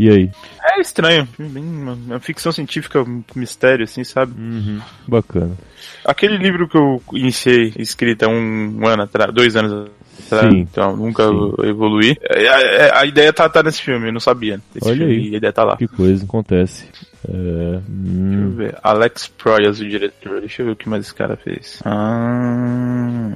E 0.00 0.10
aí? 0.10 0.30
É 0.74 0.80
estranho. 0.80 1.28
Bem, 1.38 1.62
uma, 1.62 2.18
ficção 2.18 2.50
científica, 2.50 3.00
um 3.00 3.22
mistério, 3.34 3.84
assim, 3.84 4.02
sabe? 4.02 4.32
Uhum, 4.38 4.80
bacana. 5.06 5.56
Aquele 6.04 6.36
livro 6.36 6.68
que 6.68 6.76
eu 6.76 7.00
iniciei, 7.12 7.72
escrito 7.78 8.24
há 8.24 8.28
um 8.28 8.86
ano 8.86 9.04
atrás, 9.04 9.32
dois 9.32 9.54
anos 9.54 9.90
atrás, 10.26 10.52
Sim. 10.52 10.60
então 10.60 10.96
nunca 10.96 11.28
Sim. 11.28 11.68
evoluí. 11.68 12.16
É, 12.20 12.44
é, 12.44 12.98
a 12.98 13.06
ideia 13.06 13.32
tá, 13.32 13.48
tá 13.48 13.62
nesse 13.62 13.80
filme, 13.82 14.08
eu 14.08 14.12
não 14.12 14.20
sabia. 14.20 14.60
Desse 14.74 14.88
Olha 14.88 14.98
filme, 14.98 15.12
aí. 15.14 15.34
A 15.34 15.36
ideia 15.36 15.52
tá 15.52 15.64
lá. 15.64 15.76
Que 15.76 15.86
coisa 15.86 16.24
acontece. 16.24 16.88
É, 17.28 17.32
Deixa 17.32 17.84
eu 17.86 18.48
hum, 18.48 18.54
ver. 18.56 18.76
Alex 18.82 19.28
Proyas, 19.28 19.80
o 19.80 19.88
diretor. 19.88 20.40
Deixa 20.40 20.62
eu 20.62 20.66
ver 20.66 20.72
o 20.72 20.76
que 20.76 20.88
mais 20.88 21.04
esse 21.04 21.14
cara 21.14 21.36
fez. 21.36 21.80
Ah, 21.84 23.32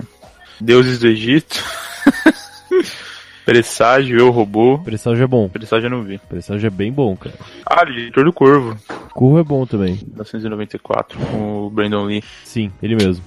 Deuses 0.61 0.99
do 0.99 1.07
Egito. 1.07 1.63
Presságio, 3.45 4.19
Eu 4.19 4.31
Robô. 4.31 4.79
presságio 4.79 5.25
é 5.25 5.27
bom. 5.27 5.49
Presságio 5.49 5.87
eu 5.87 5.91
não 5.91 6.03
vi. 6.03 6.19
Presságio 6.19 6.67
é 6.67 6.71
bem 6.71 6.93
bom, 6.93 7.17
cara. 7.17 7.35
Ah, 7.67 7.85
diretor 7.85 8.25
do 8.25 8.33
Corvo. 8.33 8.77
Curvo 9.13 9.39
é 9.39 9.45
bom 9.45 9.67
também. 9.67 9.95
1994, 9.95 11.19
com 11.19 11.67
o 11.67 11.71
Brandon 11.71 12.05
Lee. 12.05 12.23
Sim, 12.45 12.71
ele 12.83 12.97
mesmo. 12.97 13.25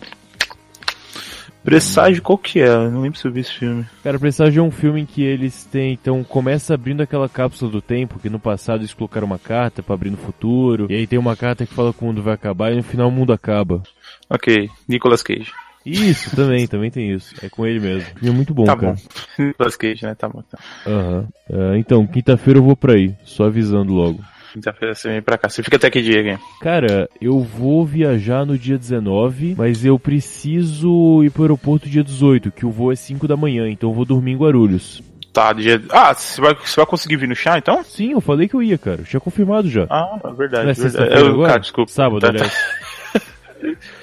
Presságio, 1.64 2.22
qual 2.22 2.38
que 2.38 2.60
é? 2.60 2.68
Eu 2.68 2.92
não 2.92 3.02
lembro 3.02 3.18
se 3.18 3.26
eu 3.26 3.32
vi 3.32 3.40
esse 3.40 3.54
filme. 3.54 3.86
Cara, 4.04 4.20
Presságio 4.20 4.60
é 4.60 4.64
um 4.64 4.72
filme 4.72 5.02
em 5.02 5.06
que 5.06 5.24
eles 5.24 5.64
têm. 5.64 5.94
Então, 5.94 6.22
começa 6.24 6.74
abrindo 6.74 7.02
aquela 7.02 7.30
cápsula 7.30 7.72
do 7.72 7.82
tempo, 7.82 8.20
que 8.20 8.30
no 8.30 8.38
passado 8.40 8.82
eles 8.82 8.94
colocaram 8.94 9.26
uma 9.26 9.40
carta 9.40 9.82
pra 9.82 9.96
abrir 9.96 10.10
no 10.10 10.18
futuro. 10.18 10.88
E 10.90 10.96
aí 10.96 11.08
tem 11.08 11.18
uma 11.18 11.38
carta 11.38 11.66
que 11.66 11.74
fala 11.74 11.94
que 11.94 12.02
o 12.04 12.06
mundo 12.06 12.22
vai 12.22 12.34
acabar 12.34 12.72
e 12.74 12.76
no 12.76 12.84
final 12.84 13.08
o 13.08 13.12
mundo 13.12 13.32
acaba. 13.32 13.82
Ok, 14.30 14.70
Nicolas 14.90 15.24
Cage. 15.24 15.52
Isso, 15.86 16.36
também, 16.36 16.66
também 16.68 16.90
tem 16.92 17.12
isso. 17.12 17.34
É 17.44 17.50
com 17.50 17.66
ele 17.66 17.80
mesmo. 17.80 18.08
E 18.22 18.28
é 18.28 18.32
muito 18.32 18.54
bom, 18.54 18.64
tá 18.64 18.76
cara. 18.76 18.94
bom. 18.94 19.00
Nicolas 19.44 19.76
Cage, 19.76 20.06
né? 20.06 20.16
Tá 20.16 20.30
bom. 20.30 20.42
Então. 20.48 20.60
Aham. 20.88 21.28
Ah, 21.52 21.78
então, 21.78 22.06
quinta-feira 22.08 22.60
eu 22.60 22.64
vou 22.64 22.76
pra 22.76 22.94
aí. 22.94 23.14
Só 23.24 23.46
avisando 23.46 23.94
logo. 23.94 24.20
Quinta-feira 24.54 24.94
você 24.94 25.10
vem 25.10 25.22
pra 25.22 25.38
cá. 25.38 25.50
Você 25.50 25.64
fica 25.64 25.78
até 25.78 25.90
que 25.90 26.02
dia 26.02 26.22
aqui? 26.34 26.44
Cara, 26.62 27.10
eu 27.20 27.40
vou 27.42 27.84
viajar 27.86 28.46
no 28.46 28.58
dia 28.58 28.78
19, 28.78 29.56
mas 29.58 29.84
eu 29.84 29.98
preciso 29.98 31.24
ir 31.24 31.32
pro 31.32 31.42
aeroporto 31.44 31.90
dia 31.90 32.04
18, 32.04 32.52
que 32.52 32.66
o 32.66 32.70
voo 32.70 32.92
é 32.92 32.96
5 32.96 33.28
da 33.28 33.36
manhã, 33.36 33.68
então 33.68 33.90
eu 33.90 33.94
vou 33.96 34.06
dormir 34.06 34.34
em 34.34 34.38
Guarulhos. 34.38 35.02
Tá, 35.34 35.52
dia. 35.54 35.82
Ah, 35.90 36.14
você 36.14 36.40
vai, 36.40 36.54
você 36.54 36.76
vai 36.76 36.86
conseguir 36.86 37.16
vir 37.18 37.28
no 37.28 37.36
chá 37.36 37.58
então? 37.58 37.84
Sim, 37.84 38.12
eu 38.12 38.22
falei 38.22 38.48
que 38.48 38.54
eu 38.56 38.62
ia, 38.62 38.78
cara. 38.78 39.02
Eu 39.02 39.06
tinha 39.06 39.20
confirmado 39.20 39.68
já. 39.68 39.88
Ah, 39.90 40.20
é 40.24 40.32
verdade. 40.34 40.64
Não 40.66 40.70
é 40.72 40.74
verdade. 40.76 41.20
Eu- 41.20 41.28
agora? 41.28 41.50
Cara, 41.50 41.60
desculpa. 41.62 41.92
Sábado, 41.92 42.20
Tá, 42.22 42.28
tá. 42.28 42.34
aliás. 42.34 42.54
É 43.16 43.20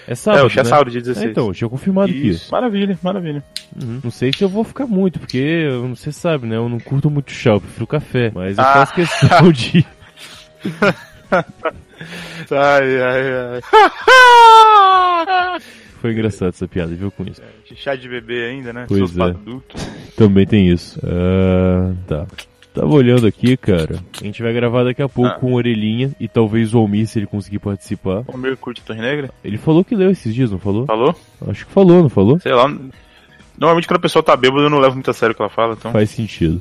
É, 0.06 0.14
sábado, 0.14 0.46
o 0.46 0.50
chá 0.50 0.60
é 0.60 0.64
sábado, 0.64 0.90
dia 0.90 1.00
É, 1.00 1.02
16. 1.02 1.30
então, 1.30 1.48
eu 1.48 1.54
tinha 1.54 1.68
confirmado. 1.70 2.10
Isso. 2.12 2.50
Maravilha, 2.52 2.98
maravilha. 3.02 3.42
Uhum. 3.80 4.00
Não 4.04 4.10
sei 4.10 4.32
se 4.32 4.42
eu 4.42 4.48
vou 4.48 4.64
ficar 4.64 4.86
muito, 4.86 5.18
porque 5.20 5.68
você 5.90 6.10
sabe, 6.12 6.46
né? 6.46 6.56
Eu 6.56 6.68
não 6.68 6.78
curto 6.80 7.10
muito 7.10 7.30
chá, 7.32 7.50
eu 7.50 7.60
prefiro 7.60 7.86
café. 7.86 8.30
Mas 8.34 8.56
eu 8.58 8.64
Ah. 8.64 8.72
faço 8.72 8.94
questão 8.94 9.52
de. 9.52 9.84
Ai, 12.50 13.02
ai, 13.02 13.22
ai. 13.54 13.60
Foi 16.00 16.12
engraçado 16.12 16.48
essa 16.48 16.66
piada, 16.66 16.94
viu 16.94 17.10
com 17.10 17.24
isso? 17.24 17.42
Chá 17.76 17.94
de 17.94 18.08
bebê 18.08 18.46
ainda, 18.46 18.72
né? 18.72 18.86
Pois 18.88 19.10
Sou 19.10 19.28
é. 19.28 19.34
Também 20.16 20.46
tem 20.46 20.68
isso. 20.70 20.98
Ah, 21.04 21.92
tá. 22.06 22.26
Tava 22.72 22.88
olhando 22.94 23.26
aqui, 23.26 23.56
cara. 23.56 23.98
A 24.20 24.24
gente 24.24 24.42
vai 24.42 24.52
gravar 24.52 24.84
daqui 24.84 25.02
a 25.02 25.08
pouco 25.08 25.30
Ah. 25.30 25.34
com 25.38 25.54
orelhinha 25.54 26.12
e 26.20 26.28
talvez 26.28 26.72
o 26.72 26.78
Almir, 26.78 27.06
se 27.08 27.18
ele 27.18 27.26
conseguir 27.26 27.58
participar. 27.58 28.22
O 28.28 28.36
meu 28.36 28.56
curte 28.56 28.80
Torre 28.82 29.00
Negra? 29.00 29.30
Ele 29.44 29.58
falou 29.58 29.84
que 29.84 29.94
leu 29.96 30.10
esses 30.10 30.32
dias, 30.34 30.50
não 30.52 30.58
falou? 30.58 30.86
Falou? 30.86 31.14
Acho 31.48 31.66
que 31.66 31.72
falou, 31.72 32.02
não 32.02 32.08
falou? 32.08 32.38
Sei 32.38 32.52
lá. 32.52 32.68
Normalmente 33.58 33.88
quando 33.88 33.98
a 33.98 34.02
pessoa 34.02 34.22
tá 34.22 34.36
bêbada 34.36 34.62
eu 34.62 34.70
não 34.70 34.78
levo 34.78 34.94
muito 34.94 35.10
a 35.10 35.14
sério 35.14 35.32
o 35.32 35.36
que 35.36 35.42
ela 35.42 35.50
fala, 35.50 35.74
então. 35.78 35.90
Faz 35.92 36.10
sentido. 36.10 36.60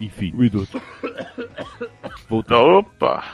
Enfim, 0.00 0.32
o 0.36 0.44
idoso. 0.44 0.80
Voltando. 2.28 2.78
Opa! 2.78 3.24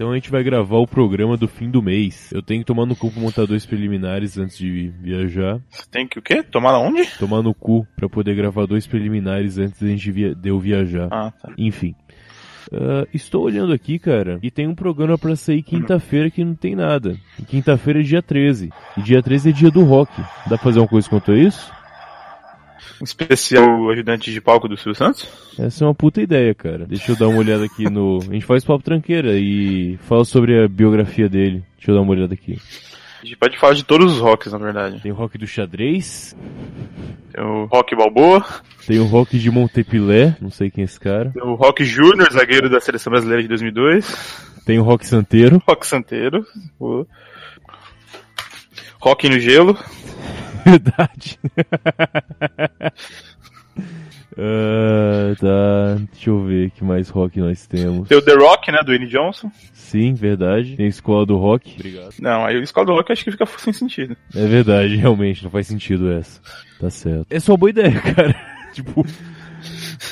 Então 0.00 0.12
a 0.12 0.14
gente 0.14 0.30
vai 0.30 0.42
gravar 0.42 0.78
o 0.78 0.86
programa 0.86 1.36
do 1.36 1.46
fim 1.46 1.70
do 1.70 1.82
mês. 1.82 2.32
Eu 2.32 2.40
tenho 2.40 2.62
que 2.62 2.66
tomar 2.66 2.86
no 2.86 2.96
cu 2.96 3.10
pra 3.10 3.20
montar 3.20 3.44
dois 3.44 3.66
preliminares 3.66 4.38
antes 4.38 4.56
de 4.56 4.88
viajar. 4.98 5.60
Você 5.68 5.84
tem 5.90 6.08
que 6.08 6.18
o 6.18 6.22
quê? 6.22 6.42
Tomar 6.42 6.78
onde? 6.78 7.04
Tomar 7.18 7.42
no 7.42 7.52
cu 7.52 7.86
pra 7.96 8.08
poder 8.08 8.34
gravar 8.34 8.64
dois 8.64 8.86
preliminares 8.86 9.58
antes 9.58 9.78
de, 9.78 9.84
a 9.84 9.88
gente 9.90 10.10
via- 10.10 10.34
de 10.34 10.48
eu 10.48 10.58
viajar. 10.58 11.06
Ah, 11.10 11.30
tá. 11.30 11.52
Enfim. 11.58 11.94
Ah, 12.72 13.06
estou 13.12 13.42
olhando 13.44 13.74
aqui, 13.74 13.98
cara, 13.98 14.38
e 14.42 14.50
tem 14.50 14.66
um 14.66 14.74
programa 14.74 15.18
pra 15.18 15.36
sair 15.36 15.62
quinta-feira 15.62 16.30
que 16.30 16.42
não 16.42 16.54
tem 16.54 16.74
nada. 16.74 17.14
E 17.38 17.42
quinta-feira 17.42 18.00
é 18.00 18.02
dia 18.02 18.22
13. 18.22 18.70
E 18.96 19.02
dia 19.02 19.22
13 19.22 19.50
é 19.50 19.52
dia 19.52 19.70
do 19.70 19.84
rock. 19.84 20.10
Dá 20.46 20.56
pra 20.56 20.58
fazer 20.58 20.78
uma 20.80 20.88
coisa 20.88 21.10
quanto 21.10 21.30
a 21.30 21.36
isso? 21.36 21.70
Especial 23.02 23.90
ajudante 23.90 24.30
de 24.30 24.40
palco 24.40 24.68
do 24.68 24.76
Silvio 24.76 24.94
Santos? 24.94 25.26
Essa 25.58 25.84
é 25.84 25.86
uma 25.86 25.94
puta 25.94 26.20
ideia, 26.20 26.54
cara. 26.54 26.84
Deixa 26.86 27.12
eu 27.12 27.16
dar 27.16 27.28
uma 27.28 27.38
olhada 27.38 27.64
aqui 27.64 27.88
no. 27.88 28.18
A 28.28 28.32
gente 28.32 28.44
faz 28.44 28.64
papo 28.64 28.84
tranqueira 28.84 29.32
e 29.38 29.98
fala 30.08 30.24
sobre 30.24 30.62
a 30.64 30.68
biografia 30.68 31.28
dele. 31.28 31.64
Deixa 31.76 31.90
eu 31.90 31.94
dar 31.94 32.02
uma 32.02 32.12
olhada 32.12 32.34
aqui. 32.34 32.58
A 33.22 33.24
gente 33.26 33.36
pode 33.36 33.58
falar 33.58 33.74
de 33.74 33.84
todos 33.84 34.12
os 34.14 34.18
rocks, 34.18 34.52
na 34.52 34.58
verdade. 34.58 35.00
Tem 35.00 35.12
o 35.12 35.14
rock 35.14 35.36
do 35.38 35.46
xadrez, 35.46 36.34
Tem 37.32 37.44
o 37.44 37.66
Rock 37.66 37.94
Balboa, 37.94 38.44
tem 38.86 38.98
o 38.98 39.04
rock 39.04 39.38
de 39.38 39.50
Montepilé, 39.50 40.36
não 40.40 40.50
sei 40.50 40.70
quem 40.70 40.82
é 40.82 40.84
esse 40.86 40.98
cara. 40.98 41.30
tem 41.30 41.42
o 41.42 41.54
Rock 41.54 41.84
Júnior, 41.84 42.32
zagueiro 42.32 42.70
da 42.70 42.80
Seleção 42.80 43.10
Brasileira 43.10 43.42
de 43.42 43.48
2002, 43.48 44.62
Tem 44.64 44.78
o 44.78 44.82
rock 44.82 45.06
santeiro. 45.06 45.62
Rock 45.68 45.86
Santeiro, 45.86 46.46
o 46.78 47.04
Rock 49.00 49.28
no 49.28 49.38
Gelo, 49.38 49.76
Verdade. 50.64 51.38
Ah, 54.42 55.34
tá. 55.38 55.96
Deixa 56.12 56.30
eu 56.30 56.42
ver 56.44 56.70
que 56.70 56.82
mais 56.82 57.10
rock 57.10 57.38
nós 57.40 57.66
temos. 57.66 58.08
tem 58.08 58.16
o 58.16 58.22
The 58.22 58.34
Rock, 58.34 58.72
né, 58.72 58.78
do 58.82 58.94
N. 58.94 59.06
Johnson. 59.06 59.50
Sim, 59.74 60.14
verdade. 60.14 60.76
Tem 60.76 60.86
a 60.86 60.88
escola 60.88 61.26
do 61.26 61.36
rock. 61.36 61.74
Obrigado. 61.74 62.14
Não, 62.20 62.46
aí 62.46 62.56
o 62.56 62.62
Escola 62.62 62.86
do 62.86 62.92
Rock 62.94 63.10
eu 63.10 63.14
acho 63.14 63.24
que 63.24 63.32
fica 63.32 63.44
sem 63.58 63.72
sentido. 63.72 64.16
É 64.34 64.46
verdade, 64.46 64.96
realmente, 64.96 65.42
não 65.42 65.50
faz 65.50 65.66
sentido 65.66 66.10
essa. 66.12 66.40
Tá 66.80 66.88
certo. 66.88 67.26
É 67.28 67.40
só 67.40 67.52
uma 67.52 67.58
boa 67.58 67.70
ideia, 67.70 68.00
cara. 68.14 68.34
tipo, 68.72 69.04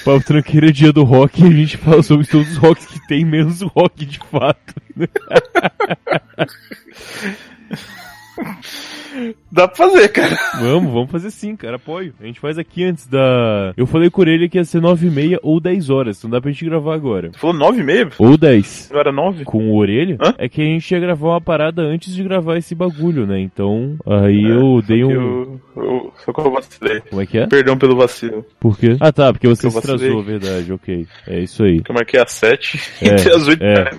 Papo 0.04 0.24
Tranqueira 0.26 0.68
é 0.68 0.72
dia 0.72 0.92
do 0.92 1.04
rock 1.04 1.40
e 1.42 1.46
a 1.46 1.50
gente 1.50 1.76
fala 1.76 2.02
sobre 2.02 2.26
todos 2.26 2.50
os 2.50 2.56
rocks 2.56 2.86
que 2.86 3.06
tem, 3.06 3.24
menos 3.24 3.62
o 3.62 3.68
rock 3.68 4.04
de 4.04 4.18
fato. 4.18 4.74
Dá 9.50 9.66
pra 9.66 9.76
fazer, 9.76 10.08
cara. 10.08 10.36
Vamos, 10.60 10.92
vamos 10.92 11.10
fazer 11.10 11.30
sim, 11.30 11.56
cara, 11.56 11.76
apoio. 11.76 12.12
A 12.20 12.26
gente 12.26 12.38
faz 12.38 12.58
aqui 12.58 12.84
antes 12.84 13.06
da... 13.06 13.72
Eu 13.76 13.86
falei 13.86 14.10
com 14.10 14.22
ele 14.22 14.48
que 14.48 14.58
ia 14.58 14.64
ser 14.64 14.80
9 14.80 15.06
e 15.06 15.10
meia 15.10 15.38
ou 15.42 15.58
10 15.60 15.90
horas, 15.90 16.18
então 16.18 16.30
dá 16.30 16.40
pra 16.40 16.50
gente 16.50 16.64
gravar 16.64 16.94
agora. 16.94 17.30
Você 17.32 17.38
falou 17.38 17.56
9 17.56 17.80
e 17.80 17.84
meia? 17.84 18.08
Ou 18.18 18.36
10. 18.36 18.90
Não 18.92 19.00
era 19.00 19.10
9? 19.10 19.44
Com 19.44 19.70
o 19.70 19.76
orelha, 19.76 20.16
Hã? 20.20 20.34
é 20.38 20.48
que 20.48 20.60
a 20.60 20.64
gente 20.64 20.90
ia 20.92 21.00
gravar 21.00 21.28
uma 21.30 21.40
parada 21.40 21.82
antes 21.82 22.14
de 22.14 22.22
gravar 22.22 22.58
esse 22.58 22.74
bagulho, 22.74 23.26
né? 23.26 23.40
Então, 23.40 23.96
aí 24.06 24.44
eu 24.44 24.82
dei 24.82 25.04
um... 25.04 25.10
Eu, 25.10 25.60
eu, 25.76 26.12
só 26.24 26.32
que 26.32 26.40
eu 26.40 26.50
vacilei. 26.52 27.00
Como 27.08 27.22
é 27.22 27.26
que 27.26 27.38
é? 27.38 27.46
Perdão 27.46 27.76
pelo 27.76 27.96
vacilo. 27.96 28.44
Por 28.60 28.78
quê? 28.78 28.96
Ah, 29.00 29.12
tá, 29.12 29.32
porque 29.32 29.48
você 29.48 29.66
Eu 29.66 29.70
se 29.70 29.78
atrasou, 29.78 30.22
verdade, 30.22 30.72
ok. 30.72 31.06
É 31.26 31.40
isso 31.40 31.64
aí. 31.64 31.82
Que 31.82 31.90
eu 31.90 31.94
marquei 31.94 32.20
às 32.20 32.32
7 32.32 32.80
É, 33.02 33.08
entre 33.08 33.32
as 33.32 33.48
8 33.48 33.62
é. 33.64 33.90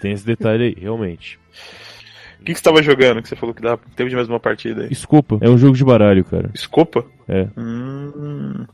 Tem 0.00 0.12
esse 0.12 0.26
detalhe 0.26 0.64
aí, 0.64 0.76
realmente. 0.80 1.38
O 2.44 2.46
que, 2.46 2.52
que 2.52 2.58
você 2.58 2.64
tava 2.64 2.82
jogando 2.82 3.22
que 3.22 3.28
você 3.30 3.34
falou 3.34 3.54
que 3.54 3.62
dá 3.62 3.78
tempo 3.96 4.10
de 4.10 4.14
mais 4.14 4.28
uma 4.28 4.38
partida 4.38 4.82
aí? 4.82 4.88
Escopa. 4.90 5.38
É 5.40 5.48
um 5.48 5.56
jogo 5.56 5.74
de 5.74 5.82
baralho, 5.82 6.22
cara. 6.26 6.50
Escopa? 6.52 7.02
É. 7.26 7.48
Hum, 7.56 8.66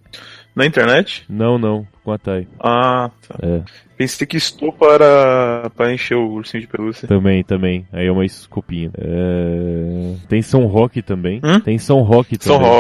na 0.57 0.67
internet? 0.67 1.25
Não, 1.29 1.57
não. 1.57 1.87
Com 2.03 2.11
a 2.11 2.19
Thay. 2.19 2.49
Ah, 2.59 3.13
tá. 3.29 3.39
É. 3.41 3.63
Pensei 3.97 4.27
que 4.27 4.37
estopa 4.37 4.87
era 4.87 5.71
pra 5.77 5.95
encher 5.95 6.17
o 6.17 6.33
ursinho 6.33 6.63
de 6.63 6.67
pelúcia. 6.67 7.07
Também, 7.07 7.45
também. 7.45 7.87
Aí 7.93 8.09
é 8.09 8.11
uma 8.11 8.25
escopinha. 8.25 8.91
É... 8.99 10.17
Tem 10.29 10.43
São 10.43 10.67
Roque 10.67 11.01
também. 11.01 11.41
Hum? 11.45 11.61
Tem 11.61 11.79
São 11.79 12.01
Roque 12.01 12.37
São 12.41 12.59
também. 12.59 12.73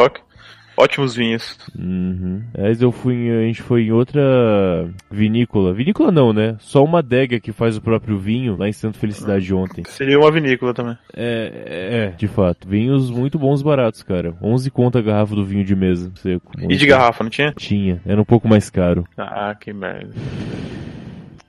Ótimos 0.80 1.14
vinhos. 1.14 1.58
Uhum. 1.78 2.42
Mas 2.56 2.80
eu 2.80 2.90
fui 2.90 3.14
em, 3.14 3.30
a 3.30 3.42
gente 3.42 3.60
foi 3.60 3.82
em 3.82 3.92
outra 3.92 4.88
vinícola. 5.10 5.74
Vinícola 5.74 6.10
não, 6.10 6.32
né? 6.32 6.56
Só 6.58 6.82
uma 6.82 7.00
adega 7.00 7.38
que 7.38 7.52
faz 7.52 7.76
o 7.76 7.82
próprio 7.82 8.18
vinho 8.18 8.56
lá 8.56 8.66
em 8.66 8.72
Santo 8.72 8.96
Felicidade 8.96 9.52
ontem. 9.52 9.84
Seria 9.84 10.18
uma 10.18 10.30
vinícola 10.30 10.72
também. 10.72 10.96
É, 11.14 11.52
é, 11.66 11.96
é, 12.04 12.10
de 12.16 12.26
fato. 12.26 12.66
Vinhos 12.66 13.10
muito 13.10 13.38
bons 13.38 13.62
baratos, 13.62 14.02
cara. 14.02 14.34
11 14.42 14.70
conta 14.70 15.00
a 15.00 15.02
garrafa 15.02 15.34
do 15.34 15.44
vinho 15.44 15.64
de 15.64 15.76
mesa 15.76 16.10
seco. 16.14 16.50
E 16.58 16.76
de 16.76 16.86
garrafa, 16.86 17.22
não 17.22 17.30
tinha? 17.30 17.52
Tinha. 17.52 18.00
Era 18.06 18.20
um 18.20 18.24
pouco 18.24 18.48
mais 18.48 18.70
caro. 18.70 19.06
Ah, 19.18 19.54
que 19.54 19.74
merda. 19.74 20.14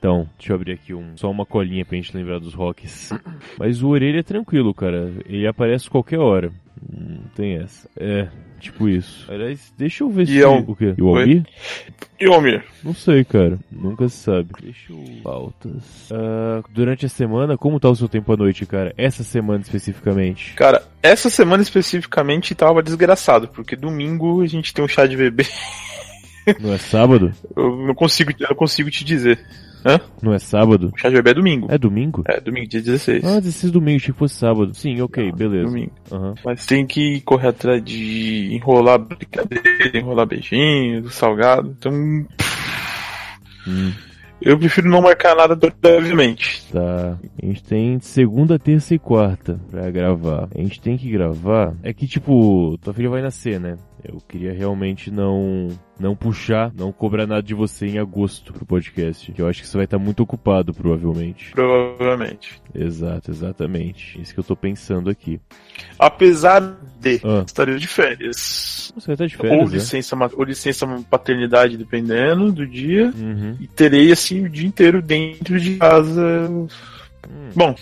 Então, 0.01 0.27
deixa 0.35 0.51
eu 0.51 0.55
abrir 0.55 0.71
aqui 0.71 0.95
um, 0.95 1.15
só 1.15 1.29
uma 1.29 1.45
colinha 1.45 1.85
pra 1.85 1.95
gente 1.95 2.17
lembrar 2.17 2.39
dos 2.39 2.55
rocks. 2.55 3.13
Mas 3.59 3.83
o 3.83 3.89
orelha 3.89 4.21
é 4.21 4.23
tranquilo, 4.23 4.73
cara. 4.73 5.11
Ele 5.27 5.45
aparece 5.45 5.87
qualquer 5.87 6.17
hora. 6.17 6.51
Não 6.89 7.21
tem 7.35 7.57
essa. 7.57 7.89
É, 7.97 8.27
tipo 8.59 8.89
isso. 8.89 9.25
Aliás, 9.31 9.71
deixa 9.77 10.03
eu 10.03 10.09
ver 10.09 10.23
E 10.23 10.27
se... 10.27 10.41
é 10.41 10.47
um- 10.47 10.59
O 10.67 10.75
quê? 10.75 10.95
O 10.99 11.15
Almir? 11.15 11.43
Não 12.83 12.93
sei, 12.93 13.23
cara. 13.23 13.57
Nunca 13.71 14.07
se 14.09 14.17
sabe. 14.17 14.49
Deixa 14.61 14.91
eu... 14.91 15.03
Pautas. 15.23 16.09
Ah, 16.11 16.63
durante 16.69 17.05
a 17.05 17.09
semana, 17.09 17.57
como 17.57 17.79
tá 17.79 17.89
o 17.89 17.95
seu 17.95 18.07
tempo 18.09 18.31
à 18.33 18.37
noite, 18.37 18.65
cara? 18.65 18.93
Essa 18.97 19.23
semana 19.23 19.61
especificamente. 19.61 20.53
Cara, 20.53 20.83
essa 21.03 21.29
semana 21.29 21.61
especificamente 21.63 22.53
tava 22.55 22.81
desgraçado, 22.83 23.47
porque 23.47 23.75
domingo 23.75 24.41
a 24.41 24.47
gente 24.47 24.73
tem 24.73 24.83
um 24.83 24.87
chá 24.87 25.05
de 25.05 25.17
bebê. 25.17 25.45
Não 26.59 26.73
é 26.73 26.77
sábado? 26.77 27.31
Eu 27.55 27.75
não 27.85 27.93
consigo, 27.93 28.31
eu 28.39 28.49
não 28.49 28.55
consigo 28.55 28.89
te 28.89 29.03
dizer. 29.05 29.39
Hã? 29.85 29.99
Não 30.21 30.33
é 30.33 30.39
sábado? 30.39 30.91
O 30.93 30.97
chá 30.99 31.09
de 31.09 31.15
bebê 31.15 31.31
é 31.31 31.33
domingo. 31.33 31.67
É 31.71 31.77
domingo? 31.77 32.23
É, 32.27 32.39
domingo, 32.39 32.67
dia 32.67 32.81
16. 32.81 33.23
Ah, 33.23 33.39
16 33.39 33.71
domingo, 33.71 33.97
achei 33.97 34.13
que 34.13 34.19
fosse 34.19 34.35
sábado. 34.35 34.73
Sim, 34.75 35.01
ok, 35.01 35.31
beleza. 35.31 35.65
Domingo. 35.69 35.91
Aham. 36.11 36.35
Mas 36.45 36.65
tem 36.65 36.85
que 36.85 37.19
correr 37.21 37.47
atrás 37.47 37.83
de 37.83 38.49
enrolar 38.53 38.99
brincadeira, 38.99 39.63
enrolar 39.97 40.25
beijinho, 40.27 41.09
salgado. 41.09 41.75
Então, 41.79 41.91
Hum, 43.67 43.91
eu 44.41 44.57
prefiro 44.57 44.89
não 44.89 45.01
marcar 45.03 45.35
nada 45.35 45.55
brevemente. 45.55 46.63
tá. 46.71 47.17
A 47.41 47.45
gente 47.45 47.63
tem 47.63 47.99
segunda, 47.99 48.57
terça 48.57 48.95
e 48.95 48.99
quarta 48.99 49.59
pra 49.69 49.89
gravar. 49.91 50.47
A 50.55 50.57
gente 50.59 50.81
tem 50.81 50.97
que 50.97 51.11
gravar. 51.11 51.75
É 51.83 51.93
que, 51.93 52.07
tipo, 52.07 52.75
tua 52.81 52.93
filha 52.93 53.09
vai 53.09 53.21
nascer, 53.21 53.59
né? 53.59 53.77
Eu 54.03 54.17
queria 54.27 54.51
realmente 54.53 55.11
não 55.11 55.67
não 55.99 56.15
puxar, 56.15 56.71
não 56.73 56.91
cobrar 56.91 57.27
nada 57.27 57.43
de 57.43 57.53
você 57.53 57.85
em 57.85 57.99
agosto 57.99 58.51
pro 58.51 58.65
podcast. 58.65 59.31
Que 59.31 59.41
eu 59.41 59.47
acho 59.47 59.61
que 59.61 59.67
você 59.67 59.77
vai 59.77 59.85
estar 59.85 59.99
muito 59.99 60.21
ocupado, 60.23 60.73
provavelmente. 60.73 61.51
Provavelmente. 61.51 62.59
Exato, 62.73 63.29
exatamente. 63.29 64.19
Isso 64.19 64.33
que 64.33 64.39
eu 64.39 64.43
tô 64.43 64.55
pensando 64.55 65.09
aqui. 65.09 65.39
Apesar 65.99 66.59
de 66.99 67.21
Ah. 67.23 67.43
estaria 67.45 67.77
de 67.77 67.87
férias. 67.87 68.91
Você 68.95 69.07
vai 69.07 69.13
estar 69.13 69.27
de 69.27 69.35
ou, 69.35 69.41
férias, 69.41 69.71
né? 69.71 69.77
licença, 69.77 70.15
ma- 70.15 70.29
ou 70.33 70.43
licença 70.43 70.87
paternidade, 71.09 71.77
dependendo 71.77 72.51
do 72.51 72.65
dia. 72.65 73.13
Uhum. 73.15 73.55
E 73.59 73.67
terei, 73.67 74.11
assim, 74.11 74.45
o 74.45 74.49
dia 74.49 74.67
inteiro 74.67 75.01
dentro 75.01 75.59
de 75.59 75.77
casa. 75.77 76.49
Hum. 76.49 76.67
Bom, 77.55 77.75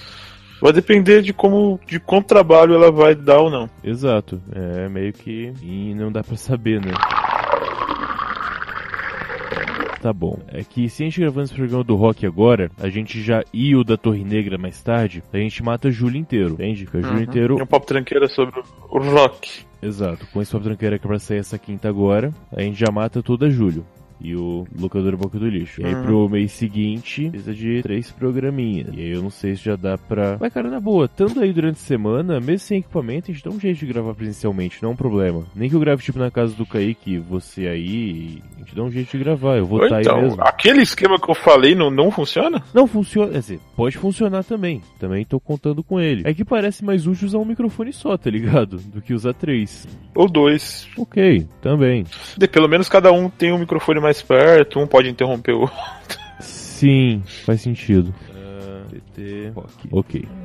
vai 0.62 0.74
depender 0.74 1.22
de 1.22 1.34
como, 1.34 1.80
de 1.86 2.00
quanto 2.00 2.28
trabalho 2.28 2.74
ela 2.74 2.92
vai 2.92 3.16
dar 3.16 3.40
ou 3.40 3.50
não. 3.50 3.70
Exato. 3.84 4.42
É 4.54 4.90
meio 4.90 5.14
que. 5.14 5.54
E 5.62 5.94
não 5.96 6.12
dá 6.12 6.24
pra 6.24 6.36
saber, 6.36 6.82
né? 6.82 6.92
Tá 10.02 10.14
bom. 10.14 10.40
É 10.48 10.64
que 10.64 10.88
se 10.88 11.04
a 11.04 11.06
gente 11.06 11.20
gravando 11.20 11.46
esse 11.46 11.54
programa 11.54 11.84
do 11.84 11.96
rock 11.96 12.26
agora, 12.26 12.72
a 12.80 12.88
gente 12.88 13.22
já 13.22 13.44
e 13.54 13.76
o 13.76 13.84
da 13.84 13.98
Torre 13.98 14.24
Negra 14.24 14.58
mais 14.58 14.82
tarde, 14.82 15.22
a 15.34 15.38
gente 15.38 15.62
mata 15.62 15.92
julho 15.92 16.16
inteiro, 16.16 16.54
entende? 16.54 16.86
Fica 16.86 17.02
julho 17.02 17.22
inteiro. 17.22 17.60
E 17.60 17.62
um 17.62 17.66
papo 17.66 17.86
tranqueira 17.86 18.28
sobre 18.30 18.62
o 18.90 19.00
rock. 19.00 19.66
Exato. 19.82 20.28
Com 20.32 20.42
esse 20.42 20.52
Papo 20.52 20.66
Tranqueira 20.66 21.00
que 21.00 21.06
é 21.06 21.08
pra 21.08 21.20
sair 21.20 21.38
essa 21.38 21.58
quinta 21.58 21.88
agora, 21.88 22.34
a 22.52 22.62
gente 22.62 22.80
já 22.80 22.92
mata 22.92 23.24
toda 23.24 23.50
julho. 23.50 23.86
E 24.22 24.36
o 24.36 24.68
locador 24.78 25.16
Boca 25.16 25.40
do 25.40 25.48
Lixo. 25.48 25.82
E 25.82 25.86
aí 25.86 25.94
Uhum. 25.96 26.04
pro 26.04 26.30
mês 26.30 26.52
seguinte, 26.52 27.30
precisa 27.30 27.54
de 27.54 27.82
três 27.82 28.12
programinhas. 28.12 28.90
E 28.94 29.00
aí 29.00 29.12
eu 29.12 29.22
não 29.22 29.30
sei 29.30 29.56
se 29.56 29.64
já 29.64 29.76
dá 29.76 29.98
pra. 29.98 30.38
Mas 30.40 30.54
cara, 30.54 30.70
na 30.70 30.80
boa, 30.80 31.06
estando 31.06 31.40
aí 31.42 31.54
durante 31.54 31.76
a 31.78 31.80
semana, 31.80 32.40
mesmo 32.40 32.60
sem 32.60 32.80
equipamento, 32.80 33.32
a 33.32 33.34
gente 33.34 33.44
dá 33.44 33.50
um 33.50 33.60
jeito 33.60 33.80
de 33.80 33.86
gravar 33.86 34.14
presencialmente, 34.14 34.82
não 34.84 34.90
é 34.90 34.94
um 34.94 34.98
problema. 34.98 35.46
Nem 35.56 35.70
que 35.70 35.76
eu 35.76 35.80
grave 35.80 36.04
tipo 36.04 36.20
na 36.20 36.30
casa 36.32 36.54
do 36.56 36.66
Kaique, 36.66 37.18
você 37.18 37.68
aí, 37.68 38.42
a 38.56 38.60
gente 38.60 38.76
dá 38.76 38.84
um 38.84 38.92
jeito 38.92 39.12
de 39.18 39.24
gravar. 39.24 39.58
Eu 39.58 39.66
vou 39.66 39.80
Ou 39.80 39.86
estar 39.86 39.98
aí 39.98 40.02
então, 40.02 40.22
mesmo. 40.22 40.42
aquele 40.42 40.82
esquema 40.82 41.18
que 41.20 41.30
eu 41.30 41.36
falei 41.36 41.74
não, 41.76 41.90
não 41.90 42.12
funciona? 42.12 42.62
Não 42.74 42.88
funciona, 42.88 43.32
quer 43.32 43.40
dizer, 43.40 43.60
pode 43.76 43.98
funcionar 43.98 44.44
também. 44.44 44.82
Também 45.00 45.24
tô 45.26 45.40
contando 45.40 45.84
com 45.84 46.00
ele. 46.00 46.24
É 46.26 46.34
que 46.34 46.44
parece 46.44 46.84
mais 46.84 47.08
útil 47.08 47.28
usar 47.28 47.38
um 47.38 47.46
microfone 47.46 47.94
só, 47.94 48.18
tá 48.18 48.30
ligado? 48.30 48.78
Do 48.90 49.02
que 49.02 49.14
usar 49.14 49.34
três. 49.34 49.88
Ou 50.16 50.28
dois. 50.30 50.88
Ok, 50.98 51.48
também. 51.62 52.04
De- 52.38 52.48
pelo 52.48 52.68
menos 52.68 52.90
cada 52.90 53.12
um 53.12 53.30
tem 53.30 53.54
um 53.54 53.60
microfone 53.60 54.00
mais 54.00 54.09
mais 54.10 54.22
perto, 54.24 54.80
um 54.80 54.88
pode 54.88 55.08
interromper 55.08 55.54
o 55.54 55.62
outro. 55.62 55.78
Sim, 56.40 57.22
faz 57.46 57.62
sentido. 57.62 58.14
TT, 58.90 59.54
ok. 59.92 60.28
Ah, 60.28 60.39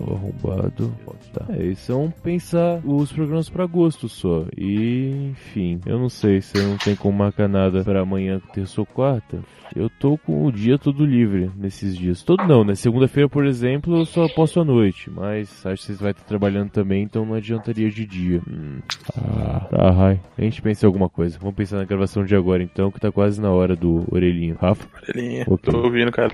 o 0.00 0.14
arrombado. 0.14 0.92
Tá. 1.32 1.46
É, 1.50 1.64
isso 1.64 1.86
são 1.86 2.12
pensar 2.22 2.80
os 2.84 3.12
programas 3.12 3.48
pra 3.48 3.64
agosto 3.64 4.08
só. 4.08 4.44
E, 4.56 5.30
enfim, 5.30 5.80
eu 5.86 5.98
não 5.98 6.08
sei 6.08 6.40
se 6.40 6.58
eu 6.58 6.68
não 6.68 6.76
tenho 6.76 6.96
como 6.96 7.16
marcar 7.18 7.48
nada 7.48 7.82
pra 7.84 8.00
amanhã, 8.02 8.40
terça 8.52 8.80
ou 8.80 8.86
quarta. 8.86 9.38
Eu 9.74 9.88
tô 9.88 10.18
com 10.18 10.44
o 10.44 10.52
dia 10.52 10.78
todo 10.78 11.04
livre 11.04 11.50
nesses 11.56 11.96
dias. 11.96 12.22
Todo 12.22 12.46
não, 12.46 12.62
né? 12.62 12.74
Segunda-feira, 12.74 13.28
por 13.28 13.46
exemplo, 13.46 13.96
eu 13.96 14.04
só 14.04 14.28
posso 14.28 14.60
à 14.60 14.64
noite. 14.64 15.10
Mas 15.10 15.64
acho 15.64 15.80
que 15.80 15.86
vocês 15.86 16.00
vão 16.00 16.10
estar 16.10 16.24
trabalhando 16.24 16.70
também, 16.70 17.02
então 17.02 17.24
não 17.24 17.34
adiantaria 17.34 17.88
de 17.88 18.04
dia. 18.04 18.42
Hum. 18.46 18.80
Ah, 19.16 19.66
tá, 19.70 19.90
Rai. 19.90 20.20
A 20.36 20.42
gente 20.42 20.60
pensa 20.60 20.84
em 20.84 20.88
alguma 20.88 21.08
coisa. 21.08 21.38
Vamos 21.38 21.54
pensar 21.54 21.78
na 21.78 21.84
gravação 21.84 22.24
de 22.24 22.36
agora, 22.36 22.62
então, 22.62 22.90
que 22.90 23.00
tá 23.00 23.10
quase 23.10 23.40
na 23.40 23.50
hora 23.50 23.74
do 23.74 24.04
orelhinho. 24.10 24.56
Rafa? 24.60 24.86
Orelhinha. 25.08 25.44
Ok. 25.48 25.72
Tô 25.72 25.82
ouvindo, 25.82 26.12
cara. 26.12 26.30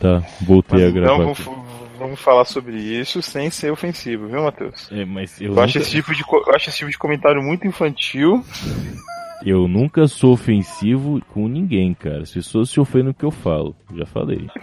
Tá, 0.00 0.22
voltei 0.42 0.80
Mas 0.80 0.88
a 0.88 0.90
gravar. 0.92 1.22
então 1.22 1.34
vamos, 1.34 1.68
vamos 1.98 2.20
falar 2.20 2.44
sobre 2.44 2.76
isso 2.76 3.20
sem 3.20 3.50
ser 3.50 3.72
ofensivo, 3.72 4.28
viu, 4.28 4.42
Matheus? 4.44 4.88
É, 4.92 5.04
mas 5.04 5.40
eu, 5.40 5.54
Eu 5.54 5.60
acho, 5.60 5.78
nunca, 5.78 5.88
esse 5.88 5.90
tipo 5.96 6.14
de, 6.14 6.22
eu 6.22 6.54
acho 6.54 6.68
esse 6.68 6.78
tipo 6.78 6.90
de 6.90 6.98
comentário 6.98 7.42
muito 7.42 7.66
infantil. 7.66 8.44
eu 9.44 9.66
nunca 9.66 10.06
sou 10.06 10.32
ofensivo 10.32 11.20
com 11.32 11.48
ninguém, 11.48 11.94
cara. 11.94 12.22
As 12.22 12.30
pessoas 12.30 12.70
se 12.70 12.78
ofendem 12.78 13.08
no 13.08 13.14
que 13.14 13.24
eu 13.24 13.30
falo. 13.30 13.74
Já 13.94 14.06
falei. 14.06 14.46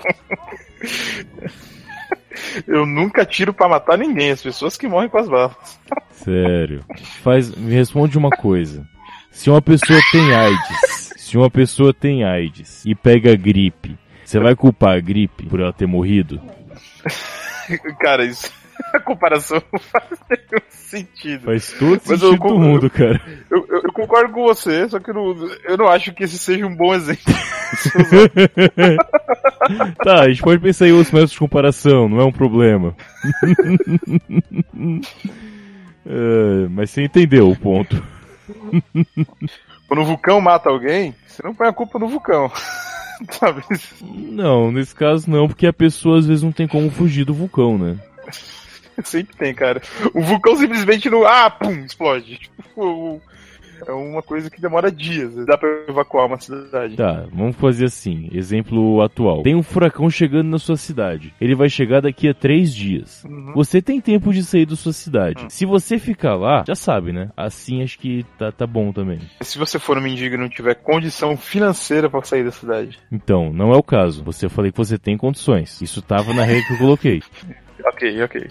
Eu 2.67 2.85
nunca 2.85 3.25
tiro 3.25 3.53
pra 3.53 3.67
matar 3.67 3.97
ninguém, 3.97 4.31
as 4.31 4.41
pessoas 4.41 4.77
que 4.77 4.87
morrem 4.87 5.09
com 5.09 5.17
as 5.17 5.27
balas. 5.27 5.55
Sério. 6.11 6.83
Faz, 7.23 7.53
me 7.55 7.73
responde 7.73 8.17
uma 8.17 8.29
coisa. 8.29 8.85
Se 9.31 9.49
uma 9.49 9.61
pessoa 9.61 9.99
tem 10.11 10.33
AIDS, 10.33 11.13
se 11.17 11.37
uma 11.37 11.49
pessoa 11.49 11.93
tem 11.93 12.23
AIDS 12.23 12.83
e 12.85 12.93
pega 12.95 13.35
gripe, 13.35 13.97
você 14.29 14.39
vai 14.39 14.55
culpar 14.55 14.95
a 14.97 14.99
gripe 14.99 15.45
por 15.45 15.59
ela 15.59 15.71
ter 15.73 15.85
morrido? 15.87 16.41
Cara, 17.99 18.25
isso. 18.25 18.51
A 18.93 18.99
comparação 18.99 19.61
não 19.71 19.79
faz 19.79 20.05
nenhum 20.29 20.61
sentido. 20.69 21.45
Faz 21.45 21.71
todo 21.79 22.01
Mas 22.05 22.19
sentido 22.19 22.37
do 22.37 22.59
mundo, 22.59 22.89
cara. 22.89 23.21
Eu, 23.49 23.65
eu- 23.69 23.81
eu 23.83 23.93
concordo 23.93 24.33
com 24.33 24.43
você, 24.43 24.87
só 24.89 24.99
que 24.99 25.09
eu 25.11 25.13
não, 25.13 25.49
eu 25.63 25.77
não 25.77 25.87
acho 25.87 26.13
que 26.13 26.23
esse 26.25 26.37
seja 26.37 26.65
um 26.65 26.75
bom 26.75 26.93
exemplo. 26.93 27.23
Tá, 30.03 30.21
a 30.23 30.29
gente 30.29 30.41
pode 30.43 30.61
pensar 30.61 30.87
em 30.87 30.91
outros 30.91 31.11
métodos 31.11 31.31
de 31.31 31.39
comparação, 31.39 32.07
não 32.07 32.19
é 32.19 32.25
um 32.25 32.31
problema. 32.31 32.95
É, 36.05 36.67
mas 36.69 36.91
você 36.91 37.03
entendeu 37.03 37.49
o 37.49 37.55
ponto. 37.57 38.01
Quando 39.87 40.01
o 40.01 40.05
vulcão 40.05 40.39
mata 40.39 40.69
alguém, 40.69 41.15
você 41.25 41.41
não 41.43 41.55
põe 41.55 41.67
a 41.67 41.73
culpa 41.73 41.97
no 41.97 42.07
vulcão. 42.07 42.51
Sabe? 43.31 43.63
Não, 44.01 44.71
nesse 44.71 44.93
caso 44.95 45.29
não, 45.29 45.47
porque 45.47 45.67
a 45.67 45.73
pessoa 45.73 46.19
às 46.19 46.25
vezes 46.25 46.43
não 46.43 46.51
tem 46.51 46.67
como 46.67 46.89
fugir 46.89 47.25
do 47.25 47.33
vulcão, 47.33 47.77
né? 47.77 47.97
Sempre 49.03 49.35
tem, 49.35 49.53
cara. 49.53 49.81
O 50.13 50.21
vulcão 50.21 50.55
simplesmente 50.55 51.09
não. 51.09 51.25
Ah, 51.25 51.49
pum, 51.49 51.71
explode. 51.85 52.37
Tipo, 52.37 52.81
o- 52.81 53.21
é 53.85 53.91
uma 53.91 54.21
coisa 54.21 54.49
que 54.49 54.61
demora 54.61 54.91
dias. 54.91 55.33
Dá 55.45 55.57
pra 55.57 55.69
evacuar 55.87 56.27
uma 56.27 56.39
cidade. 56.39 56.95
Tá, 56.95 57.25
vamos 57.31 57.55
fazer 57.55 57.85
assim. 57.85 58.29
Exemplo 58.31 59.01
atual. 59.01 59.43
Tem 59.43 59.55
um 59.55 59.63
furacão 59.63 60.09
chegando 60.09 60.49
na 60.49 60.57
sua 60.57 60.77
cidade. 60.77 61.33
Ele 61.39 61.55
vai 61.55 61.69
chegar 61.69 62.01
daqui 62.01 62.29
a 62.29 62.33
três 62.33 62.73
dias. 62.73 63.23
Uhum. 63.23 63.53
Você 63.55 63.81
tem 63.81 63.99
tempo 63.99 64.33
de 64.33 64.43
sair 64.43 64.65
da 64.65 64.75
sua 64.75 64.93
cidade. 64.93 65.45
Se 65.49 65.65
você 65.65 65.99
ficar 65.99 66.35
lá, 66.35 66.63
já 66.67 66.75
sabe, 66.75 67.11
né? 67.11 67.29
Assim 67.35 67.83
acho 67.83 67.99
que 67.99 68.25
tá, 68.37 68.51
tá 68.51 68.65
bom 68.65 68.91
também. 68.91 69.19
Se 69.41 69.57
você 69.57 69.77
for 69.79 69.97
um 69.97 70.01
mendigo 70.01 70.35
e 70.35 70.37
não 70.37 70.49
tiver 70.49 70.75
condição 70.75 71.35
financeira 71.35 72.09
pra 72.09 72.23
sair 72.23 72.43
da 72.43 72.51
cidade. 72.51 72.99
Então, 73.11 73.51
não 73.51 73.71
é 73.71 73.77
o 73.77 73.83
caso. 73.83 74.23
Você 74.23 74.45
eu 74.45 74.49
falei 74.49 74.71
que 74.71 74.77
você 74.77 74.97
tem 74.97 75.17
condições. 75.17 75.81
Isso 75.81 76.01
tava 76.01 76.33
na 76.33 76.43
regra 76.43 76.65
que 76.67 76.73
eu 76.73 76.77
coloquei. 76.77 77.21
Ok, 77.87 78.23
ok. 78.23 78.49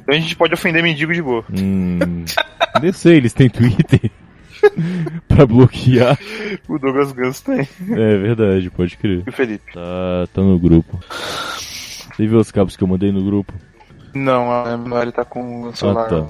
Então 0.00 0.14
a 0.14 0.18
gente 0.18 0.36
pode 0.36 0.52
ofender 0.52 0.82
mendigo 0.82 1.12
de 1.12 1.22
boa. 1.22 1.44
Hum. 1.50 2.24
Nem 2.80 2.92
sei, 2.92 3.16
eles 3.16 3.32
têm 3.32 3.48
Twitter. 3.48 4.10
pra 5.28 5.46
bloquear. 5.46 6.18
O 6.68 6.78
Douglas 6.78 7.12
Gans 7.12 7.40
tem. 7.40 7.60
É 7.60 8.16
verdade, 8.18 8.70
pode 8.70 8.96
crer. 8.96 9.22
E 9.26 9.30
o 9.30 9.32
Felipe? 9.32 9.72
Tá, 9.72 10.28
tá 10.32 10.42
no 10.42 10.58
grupo. 10.58 10.98
Você 11.08 12.26
viu 12.26 12.38
os 12.38 12.50
cabos 12.50 12.76
que 12.76 12.84
eu 12.84 12.88
mandei 12.88 13.10
no 13.12 13.24
grupo? 13.24 13.52
Não, 14.14 14.50
a 14.50 14.76
Mari 14.76 15.12
tá 15.12 15.24
com 15.24 15.62
o 15.68 15.76
celular. 15.76 16.06
Ah, 16.06 16.08
tá. 16.08 16.26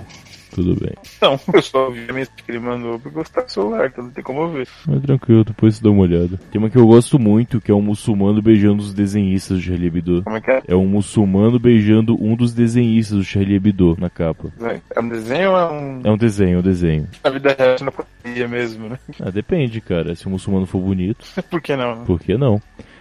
Tudo 0.55 0.75
bem. 0.75 0.93
Não, 1.21 1.39
eu 1.55 1.63
só 1.63 1.91
vi 1.91 2.01
a 2.09 2.13
mensagem 2.13 2.45
que 2.45 2.51
ele 2.51 2.59
mandou 2.59 2.99
porque 2.99 3.19
eu 3.19 3.25
tá 3.25 3.43
com 3.43 3.49
o 3.49 3.51
celular, 3.51 3.87
então 3.87 4.05
não 4.05 4.11
tem 4.11 4.25
como 4.25 4.43
eu 4.43 4.49
ver. 4.51 4.69
Mas 4.87 5.03
tranquilo, 5.03 5.45
depois 5.45 5.77
você 5.77 5.83
dá 5.85 5.91
uma 5.91 6.03
olhada. 6.03 6.39
Tem 6.51 6.59
uma 6.61 6.71
que 6.71 6.77
eu 6.79 6.87
gosto 6.87 7.19
muito, 7.19 7.61
que 7.61 7.71
é 7.71 7.75
um 7.75 7.83
muçulmano 7.83 8.43
beijando 8.43 8.83
os 8.83 8.93
desenhistas 8.95 9.59
do 9.59 9.63
Charlie 9.63 9.87
Hebdo. 9.87 10.23
Como 10.25 10.37
é 10.37 10.41
que 10.41 10.51
é? 10.51 10.63
É 10.69 10.75
um 10.77 10.87
muçulmano 10.87 11.59
beijando 11.59 12.17
um 12.23 12.35
dos 12.35 12.53
desenhistas 12.53 13.19
do 13.19 13.25
Charlie 13.25 13.57
Hebdo 13.57 13.97
na 13.99 14.11
capa. 14.11 14.51
É 14.95 15.01
um 15.01 15.09
desenho 15.09 15.51
ou 15.51 15.57
é 15.57 15.71
um. 15.71 16.01
É 16.05 16.11
um 16.11 16.17
desenho, 16.17 16.57
é 16.57 16.59
um 16.59 16.63
desenho. 16.63 17.09
Na 17.23 17.31
vida 17.31 17.57
real, 17.59 17.75
isso 17.75 17.85
não 17.85 17.93
poderia 17.93 18.49
mesmo, 18.49 18.89
né? 18.89 18.99
Ah, 19.21 19.31
depende, 19.31 19.81
cara. 19.81 20.15
Se 20.15 20.27
o 20.27 20.31
muçulmano 20.31 20.67
for 20.67 20.81
bonito, 20.81 21.25
Por 21.51 21.61
que 21.61 21.77
não? 21.77 21.97
né? 21.97 22.03
por 22.07 22.19
que 22.21 22.37
não? 22.37 22.61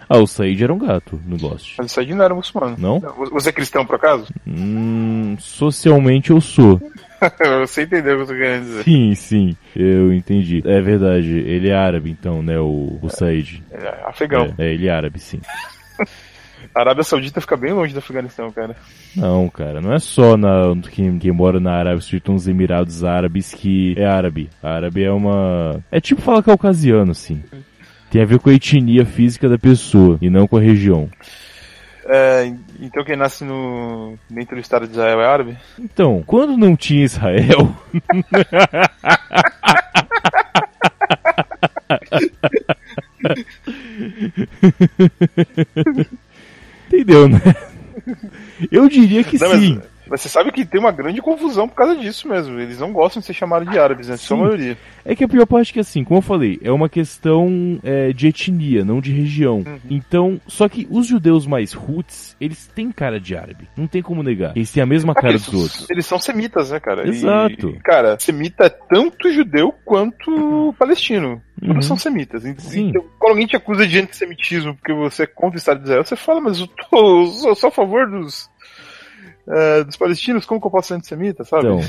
Ah, 0.09 0.17
o 0.17 0.25
Said 0.27 0.61
era 0.63 0.73
um 0.73 0.79
gato 0.79 1.19
no 1.25 1.37
Lost. 1.37 1.75
Mas 1.77 1.91
isso 1.91 1.99
aí 1.99 2.13
não 2.13 2.25
era 2.25 2.33
muçulmano. 2.33 2.75
Não? 2.79 2.99
Você 3.31 3.49
é 3.49 3.51
cristão, 3.51 3.85
por 3.85 3.95
acaso? 3.95 4.25
Hum, 4.47 5.35
socialmente 5.39 6.31
eu 6.31 6.41
sou. 6.41 6.81
Você 7.61 7.83
entendeu 7.83 8.13
o 8.13 8.17
que 8.17 8.23
eu 8.23 8.27
tô 8.27 8.33
querendo 8.33 8.63
dizer. 8.63 8.83
Sim, 8.83 9.15
sim, 9.15 9.57
eu 9.75 10.13
entendi. 10.13 10.61
É 10.65 10.81
verdade, 10.81 11.29
ele 11.29 11.69
é 11.69 11.75
árabe 11.75 12.09
então, 12.09 12.41
né, 12.41 12.59
o, 12.59 12.97
o 13.01 13.09
Said. 13.09 13.63
É, 13.71 13.87
afegão. 14.05 14.53
É, 14.57 14.65
é, 14.65 14.73
ele 14.73 14.87
é 14.87 14.91
árabe, 14.91 15.19
sim. 15.19 15.41
A 16.75 16.81
Arábia 16.81 17.03
Saudita 17.03 17.41
fica 17.41 17.57
bem 17.57 17.73
longe 17.73 17.93
do 17.93 17.99
Afeganistão, 17.99 18.51
cara. 18.51 18.75
Não, 19.15 19.49
cara, 19.49 19.81
não 19.81 19.93
é 19.93 19.99
só 19.99 20.37
na, 20.37 20.75
quem, 20.91 21.17
quem 21.17 21.31
mora 21.31 21.59
na 21.59 21.73
Arábia 21.73 22.01
Saudita, 22.01 22.31
nos 22.31 22.47
Emirados 22.47 23.03
Árabes, 23.03 23.53
que 23.53 23.95
é 23.97 24.05
árabe. 24.05 24.49
Árabe 24.61 25.03
é 25.03 25.11
uma. 25.11 25.81
É 25.91 25.99
tipo 25.99 26.21
falar 26.21 26.43
caucasiano, 26.43 27.11
assim. 27.11 27.41
Tem 28.11 28.21
a 28.21 28.25
ver 28.25 28.39
com 28.39 28.49
a 28.49 28.53
etnia 28.53 29.05
física 29.05 29.47
da 29.47 29.57
pessoa 29.57 30.17
e 30.21 30.29
não 30.29 30.47
com 30.47 30.57
a 30.57 30.61
região. 30.61 31.09
É, 32.05 32.53
então 32.79 33.03
quem 33.03 33.15
nasce 33.15 33.43
no 33.43 34.17
dentro 34.29 34.55
do 34.55 34.61
Estado 34.61 34.85
de 34.87 34.93
Israel 34.93 35.21
é 35.21 35.27
árabe? 35.27 35.57
Então, 35.77 36.23
quando 36.25 36.57
não 36.57 36.75
tinha 36.75 37.05
Israel. 37.05 37.71
Entendeu, 46.87 47.29
né? 47.29 47.39
Eu 48.71 48.89
diria 48.89 49.23
que 49.23 49.37
Não, 49.37 49.59
sim. 49.59 49.75
Mas 49.75 49.98
você 50.09 50.29
sabe 50.29 50.51
que 50.51 50.65
tem 50.65 50.79
uma 50.79 50.91
grande 50.91 51.21
confusão 51.21 51.67
por 51.67 51.75
causa 51.75 51.95
disso 51.95 52.27
mesmo. 52.27 52.59
Eles 52.59 52.79
não 52.79 52.91
gostam 52.91 53.19
de 53.19 53.25
ser 53.25 53.33
chamados 53.33 53.69
de 53.69 53.77
árabes, 53.77 54.07
né? 54.07 54.17
Só 54.17 54.35
a 54.35 54.37
maioria. 54.37 54.77
É 55.05 55.15
que 55.15 55.23
a 55.23 55.27
pior 55.27 55.45
parte 55.45 55.71
é 55.71 55.73
que, 55.73 55.79
assim, 55.79 56.03
como 56.03 56.17
eu 56.19 56.21
falei, 56.21 56.59
é 56.63 56.71
uma 56.71 56.89
questão 56.89 57.79
é, 57.83 58.11
de 58.13 58.27
etnia, 58.27 58.83
não 58.83 58.99
de 58.99 59.11
região. 59.11 59.57
Uhum. 59.57 59.79
Então, 59.89 60.41
só 60.47 60.67
que 60.67 60.87
os 60.89 61.07
judeus 61.07 61.45
mais 61.47 61.73
roots, 61.73 62.35
eles 62.39 62.67
têm 62.67 62.91
cara 62.91 63.19
de 63.19 63.35
árabe. 63.35 63.67
Não 63.77 63.87
tem 63.87 64.01
como 64.01 64.23
negar. 64.23 64.55
Eles 64.55 64.71
têm 64.71 64.83
a 64.83 64.85
mesma 64.85 65.13
cara 65.13 65.29
eles, 65.33 65.45
dos 65.45 65.53
outros. 65.53 65.89
eles 65.89 66.05
são 66.05 66.19
semitas, 66.19 66.71
né, 66.71 66.79
cara? 66.79 67.05
E, 67.05 67.09
Exato. 67.09 67.77
cara, 67.83 68.17
semita 68.19 68.65
é 68.65 68.69
tanto 68.69 69.31
judeu 69.31 69.73
quanto 69.85 70.73
palestino. 70.77 71.41
Todos 71.59 71.75
Uhum. 71.75 71.81
são 71.81 71.97
semitas. 71.97 72.45
E-. 72.45 72.55
Então, 72.79 73.03
quando 73.19 73.31
alguém 73.31 73.47
te 73.47 73.55
acusa 73.55 73.85
de 73.85 73.99
antissemitismo 73.99 74.75
porque 74.75 74.93
você 74.93 75.23
é 75.23 75.27
contra 75.27 75.55
o 75.55 75.59
Estado 75.59 75.79
de 75.79 75.83
Israel, 75.85 76.03
você 76.05 76.15
fala, 76.15 76.39
mas 76.41 76.59
eu, 76.59 76.67
tô, 76.67 77.21
eu 77.23 77.27
sou 77.27 77.55
só 77.55 77.67
a 77.67 77.71
favor 77.71 78.09
dos, 78.09 78.49
eh, 79.49 79.83
dos 79.83 79.97
palestinos, 79.97 80.45
como 80.45 80.61
que 80.61 80.67
eu 80.67 80.71
posso 80.71 80.89
ser 80.89 80.93
antissemita, 80.95 81.43
sabe? 81.43 81.67
Então, 81.67 81.79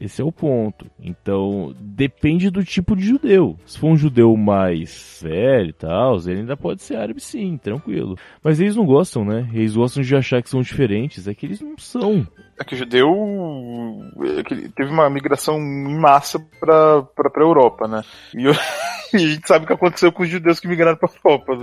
esse 0.00 0.20
é 0.20 0.24
o 0.24 0.32
ponto. 0.32 0.86
Então, 1.00 1.74
depende 1.80 2.50
do 2.50 2.64
tipo 2.64 2.96
de 2.96 3.04
judeu. 3.04 3.58
Se 3.64 3.78
for 3.78 3.88
um 3.88 3.96
judeu 3.96 4.36
mais 4.36 5.20
velho 5.22 5.70
e 5.70 5.72
tal, 5.72 6.18
ele 6.18 6.40
ainda 6.40 6.56
pode 6.56 6.82
ser 6.82 6.96
árabe 6.96 7.20
sim, 7.20 7.56
tranquilo. 7.56 8.16
Mas 8.42 8.60
eles 8.60 8.76
não 8.76 8.84
gostam, 8.84 9.24
né? 9.24 9.48
Eles 9.52 9.74
gostam 9.74 10.02
de 10.02 10.16
achar 10.16 10.42
que 10.42 10.50
são 10.50 10.62
diferentes. 10.62 11.26
É 11.26 11.34
que 11.34 11.46
eles 11.46 11.60
não 11.60 11.78
são. 11.78 12.26
É 12.58 12.64
que 12.64 12.74
o 12.74 12.78
judeu 12.78 13.08
é 14.38 14.42
que 14.42 14.68
teve 14.70 14.90
uma 14.90 15.08
migração 15.10 15.58
em 15.58 15.98
massa 15.98 16.38
pra, 16.60 17.02
pra, 17.02 17.30
pra 17.30 17.42
Europa, 17.42 17.88
né? 17.88 18.02
E, 18.34 18.44
eu- 18.44 18.52
e 19.12 19.16
a 19.16 19.18
gente 19.18 19.46
sabe 19.48 19.64
o 19.64 19.66
que 19.66 19.72
aconteceu 19.72 20.12
com 20.12 20.22
os 20.22 20.28
judeus 20.28 20.60
que 20.60 20.68
migraram 20.68 20.96
pra 20.96 21.08
Europa, 21.24 21.56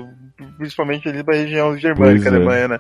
principalmente 0.58 1.08
ali 1.08 1.24
pra 1.24 1.36
região 1.36 1.78
germânica, 1.78 2.24
Pois 2.24 2.34
é. 2.34 2.36
Alemanha, 2.36 2.68
né? 2.68 2.80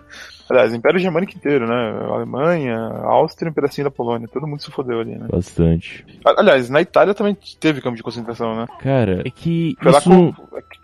Aliás, 0.50 0.74
Império 0.74 1.00
Germânico 1.00 1.34
inteiro, 1.34 1.66
né? 1.66 1.74
Alemanha, 2.10 2.76
Áustria 3.06 3.50
um 3.50 3.54
pedacinho 3.54 3.86
da 3.86 3.92
Polônia, 3.92 4.28
todo 4.28 4.46
mundo 4.46 4.62
se 4.62 4.70
fodeu 4.70 5.00
ali, 5.00 5.16
né? 5.16 5.28
Bastante. 5.32 6.06
Aliás, 6.26 6.70
na 6.70 6.82
Itália 6.82 7.14
também 7.14 7.38
teve 7.58 7.80
campo 7.80 7.96
de 7.96 8.04
concentração, 8.04 8.54
né? 8.58 8.66
Cara, 8.82 9.22
é 9.26 9.30
que 9.30 9.78
Foi 9.82 9.92
lá 9.92 10.00
isso... 10.00 10.10
com, 10.10 10.34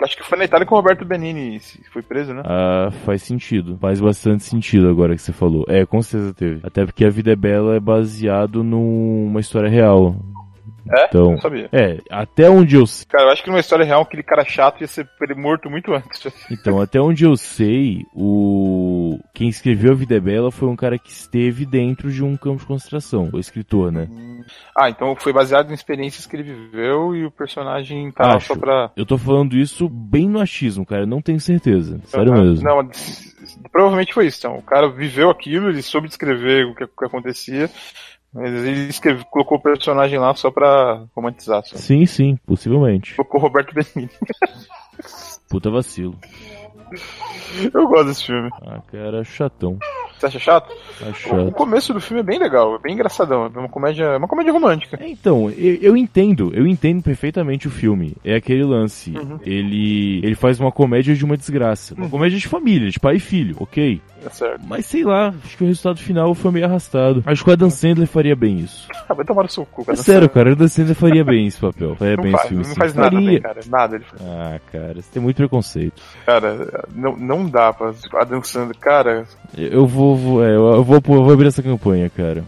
acho 0.05 0.15
que 0.15 0.23
foi 0.23 0.37
na 0.37 0.45
Itália 0.45 0.65
com 0.65 0.73
o 0.73 0.77
Roberto 0.77 1.03
Benini 1.03 1.59
foi 1.91 2.01
preso, 2.01 2.33
né? 2.33 2.43
Ah, 2.45 2.89
faz 3.05 3.23
sentido. 3.23 3.77
Faz 3.77 3.99
bastante 3.99 4.43
sentido 4.43 4.87
agora 4.87 5.13
que 5.15 5.21
você 5.21 5.33
falou. 5.33 5.65
É, 5.67 5.85
com 5.85 6.01
certeza 6.01 6.33
teve. 6.33 6.59
Até 6.63 6.85
porque 6.85 7.03
A 7.03 7.09
Vida 7.17 7.31
é 7.31 7.35
Bela 7.35 7.75
é 7.75 7.79
baseado 7.79 8.63
numa 8.63 9.39
história 9.39 9.67
real. 9.67 10.15
É? 10.89 11.05
Então, 11.07 11.31
Não 11.31 11.41
sabia. 11.41 11.67
é, 11.73 11.97
até 12.09 12.47
onde 12.49 12.75
eu 12.75 12.85
sei. 12.85 13.05
Cara, 13.09 13.25
eu 13.25 13.31
acho 13.31 13.43
que 13.43 13.49
numa 13.49 13.59
história 13.59 13.83
real, 13.83 14.03
aquele 14.03 14.21
cara 14.23 14.45
chato 14.45 14.79
ia 14.81 14.87
ser 14.87 15.05
morto 15.35 15.69
muito 15.69 15.91
antes. 15.93 16.31
Então, 16.51 16.79
até 16.79 17.01
onde 17.01 17.25
eu 17.25 17.35
sei, 17.35 18.05
o. 18.15 19.19
Quem 19.33 19.49
escreveu 19.49 19.91
A 19.93 19.95
Vida 19.95 20.15
é 20.15 20.19
Bela 20.19 20.51
foi 20.51 20.67
um 20.69 20.75
cara 20.75 20.97
que 20.97 21.09
esteve 21.09 21.65
dentro 21.65 22.11
de 22.11 22.23
um 22.23 22.37
campo 22.37 22.59
de 22.59 22.65
concentração. 22.67 23.29
O 23.33 23.39
escritor, 23.39 23.91
né? 23.91 24.07
Ah, 24.77 24.89
então 24.89 25.15
foi 25.15 25.33
baseado 25.33 25.71
em 25.71 25.73
experiências 25.73 26.25
que 26.25 26.35
ele 26.35 26.43
viveu 26.43 27.15
e 27.15 27.25
o 27.25 27.31
personagem 27.31 28.11
tá 28.11 28.35
Acho. 28.35 28.47
só 28.47 28.55
pra. 28.55 28.91
Eu 28.95 29.05
tô 29.05 29.17
falando 29.17 29.57
isso 29.57 29.89
bem 29.89 30.29
no 30.29 30.39
achismo, 30.39 30.85
cara. 30.85 31.01
Eu 31.01 31.07
não 31.07 31.21
tenho 31.21 31.39
certeza. 31.39 31.99
Sério 32.05 32.31
mesmo. 32.33 32.63
Não, 32.63 32.87
provavelmente 33.71 34.13
foi 34.13 34.27
isso. 34.27 34.39
Então, 34.39 34.57
o 34.57 34.61
cara 34.61 34.89
viveu 34.89 35.29
aquilo, 35.29 35.69
ele 35.69 35.81
soube 35.81 36.07
descrever 36.07 36.65
o 36.65 36.75
que, 36.75 36.83
o 36.83 36.87
que 36.87 37.05
acontecia, 37.05 37.69
mas 38.33 38.51
ele 38.51 38.89
escreve- 38.89 39.23
colocou 39.31 39.57
o 39.57 39.61
personagem 39.61 40.19
lá 40.19 40.33
só 40.35 40.51
pra 40.51 41.03
romantizar. 41.15 41.63
Só. 41.65 41.75
Sim, 41.77 42.05
sim, 42.05 42.37
possivelmente. 42.45 43.15
Colocou 43.15 43.39
o 43.39 43.43
Roberto 43.43 43.73
Benigni. 43.73 44.09
Puta 45.49 45.69
vacilo. 45.69 46.17
Eu 47.73 47.87
gosto 47.87 48.05
desse 48.07 48.25
filme. 48.25 48.49
Ah, 48.61 48.81
cara, 48.91 49.23
chatão. 49.23 49.77
Você 50.17 50.25
acha 50.25 50.39
chato? 50.39 50.73
Tá 50.99 51.09
O 51.09 51.13
chato. 51.13 51.51
começo 51.51 51.93
do 51.93 52.01
filme 52.01 52.21
é 52.21 52.23
bem 52.23 52.39
legal, 52.39 52.75
é 52.75 52.79
bem 52.79 52.93
engraçadão. 52.93 53.45
É 53.53 53.59
uma 53.59 53.69
comédia, 53.69 54.03
é 54.05 54.17
uma 54.17 54.27
comédia 54.27 54.51
romântica. 54.53 54.97
É, 55.01 55.07
Então, 55.07 55.49
eu, 55.51 55.75
eu 55.81 55.97
entendo, 55.97 56.51
eu 56.53 56.65
entendo 56.65 57.01
perfeitamente 57.03 57.67
o 57.67 57.71
filme. 57.71 58.15
É 58.23 58.35
aquele 58.35 58.63
lance. 58.63 59.11
Uhum. 59.11 59.39
Ele 59.45 60.19
ele 60.23 60.35
faz 60.35 60.59
uma 60.59 60.71
comédia 60.71 61.15
de 61.15 61.23
uma 61.25 61.37
desgraça. 61.37 61.93
Uma 61.95 62.09
comédia 62.09 62.37
de 62.39 62.47
família, 62.47 62.89
de 62.89 62.99
pai 62.99 63.15
e 63.17 63.19
filho, 63.19 63.55
ok. 63.59 64.01
É 64.25 64.29
certo. 64.29 64.61
Mas 64.67 64.85
sei 64.87 65.03
lá, 65.03 65.33
acho 65.45 65.55
que 65.57 65.63
o 65.63 65.67
resultado 65.67 65.99
final 65.99 66.33
foi 66.33 66.51
meio 66.51 66.65
arrastado. 66.65 67.21
Acho 67.25 67.43
que 67.43 67.49
o 67.49 67.53
Adam 67.53 67.69
Sandler 67.69 68.07
faria 68.07 68.35
bem 68.35 68.57
isso. 68.59 68.87
Ah, 69.09 69.13
vai 69.13 69.23
tomar 69.23 69.43
no 69.43 69.49
seu 69.49 69.65
cu, 69.65 69.83
É 69.83 69.85
cara. 69.85 69.97
sério, 69.97 70.29
cara, 70.29 70.49
o 70.49 70.51
Adam 70.51 70.67
Sandler 70.67 70.95
faria 70.95 71.23
bem 71.23 71.47
esse 71.47 71.57
papel. 71.61 71.95
Faria 71.95 72.17
Não 72.17 72.23
bem 72.23 72.31
faz, 72.33 72.43
esse 72.43 72.49
filme, 72.49 72.63
não 72.65 72.73
sim. 72.73 72.77
faz 72.79 72.93
nada 72.93 73.11
faria. 73.11 73.29
bem, 73.31 73.41
cara. 73.41 73.59
Nada 73.69 73.95
ele 73.95 74.03
faz. 74.03 74.21
Ah, 74.21 74.59
cara, 74.69 74.93
você 74.95 75.09
tem 75.13 75.21
muito 75.23 75.37
preconceito. 75.37 76.01
Cara, 76.25 76.83
não, 76.93 77.15
não 77.15 77.49
dá 77.49 77.71
pra. 77.71 77.93
A 78.19 78.23
dançando. 78.25 78.73
Cara, 78.77 79.25
Eu 79.57 79.85
vou, 79.87 80.06
vou, 80.15 80.43
é, 80.43 80.55
eu 80.55 80.83
vou, 80.83 80.95
eu 80.95 81.23
vou 81.23 81.33
abrir 81.33 81.47
essa 81.47 81.63
campanha, 81.63 82.09
cara. 82.09 82.43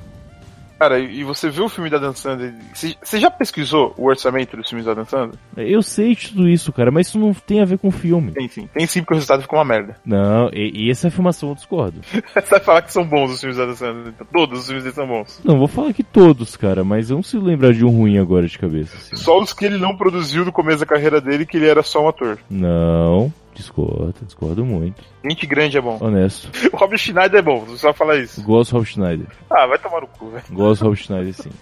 cara, 0.80 0.98
e 1.00 1.24
você 1.24 1.50
viu 1.50 1.66
o 1.66 1.70
filme 1.70 1.90
da 1.90 1.98
dançando? 1.98 2.54
Você 2.74 2.96
você 3.04 3.20
já 3.20 3.30
pesquisou 3.30 3.94
o 3.98 4.06
orçamento 4.08 4.56
dos 4.56 4.70
filmes 4.70 4.86
da 4.86 4.94
dançando? 4.94 5.38
Eu 5.58 5.82
sei 5.82 6.16
de 6.16 6.30
tudo 6.30 6.48
isso, 6.48 6.72
cara, 6.72 6.90
mas 6.90 7.08
isso 7.08 7.20
não 7.20 7.34
tem 7.34 7.62
a 7.62 7.66
ver 7.66 7.78
com 7.78 7.90
o 7.90 7.92
filme. 7.92 8.32
Tem 8.32 8.48
sim. 8.48 8.70
Tem 8.74 8.88
sim, 8.88 9.02
porque 9.02 9.14
o 9.14 9.18
resultado 9.18 9.42
ficou 9.42 9.60
uma 9.60 9.66
merda. 9.66 9.98
Não, 10.06 10.50
e, 10.54 10.86
e 10.86 10.90
essa 10.90 11.10
afirmação 11.10 11.50
eu 11.50 11.56
discordo. 11.56 12.00
Você 12.02 12.50
vai 12.50 12.60
falar 12.62 12.82
que 12.82 12.94
são 12.94 13.06
bons 13.06 13.32
os 13.32 13.40
filmes 13.40 13.58
da 13.58 13.66
dançando. 13.66 14.14
Todos 14.32 14.62
os 14.62 14.66
filmes 14.68 14.84
dele 14.84 14.96
são 14.96 15.08
bons. 15.08 15.42
Não, 15.44 15.58
vou 15.58 15.68
falar 15.68 15.94
que 15.94 16.04
todos, 16.04 16.56
cara, 16.56 16.84
mas 16.84 17.10
eu 17.10 17.16
não 17.16 17.24
consigo 17.24 17.46
lembrar 17.46 17.74
de 17.74 17.84
um 17.84 17.90
ruim 17.90 18.18
agora 18.18 18.48
de 18.48 18.58
cabeça. 18.58 18.96
assim. 18.96 19.18
Só 19.18 19.38
os 19.38 19.52
que 19.52 19.66
ele 19.66 19.78
não 19.78 19.98
produziu 19.98 20.46
no 20.46 20.52
começo 20.52 20.80
da 20.80 20.86
carreira 20.86 21.20
dele, 21.20 21.46
que 21.46 21.58
ele 21.58 21.68
era 21.68 21.84
só 21.84 22.06
um 22.06 22.08
ator. 22.08 22.40
Não, 22.50 23.34
discordo, 23.60 24.16
discordo 24.26 24.66
muito. 24.66 25.02
Gente 25.24 25.46
grande 25.46 25.78
é 25.78 25.82
bom. 25.82 25.98
Honesto. 26.02 26.50
O 26.74 26.78
Rob 26.78 26.98
Schneider 26.98 27.40
é 27.40 27.42
bom, 27.42 27.66
só 27.76 27.94
falar 27.94 28.18
isso. 28.18 28.42
Gosto 28.44 28.72
do 28.72 28.78
Rob 28.78 28.88
Schneider. 28.88 29.28
Ah, 29.50 29.68
vai 29.68 29.78
tomar 29.78 30.02
no 30.02 30.08
cu, 30.08 30.30
velho. 30.30 30.44
Gosto 30.52 30.82
do 30.82 30.88
Rob 30.88 30.98
Schneider, 30.98 31.34
sim. 31.34 31.52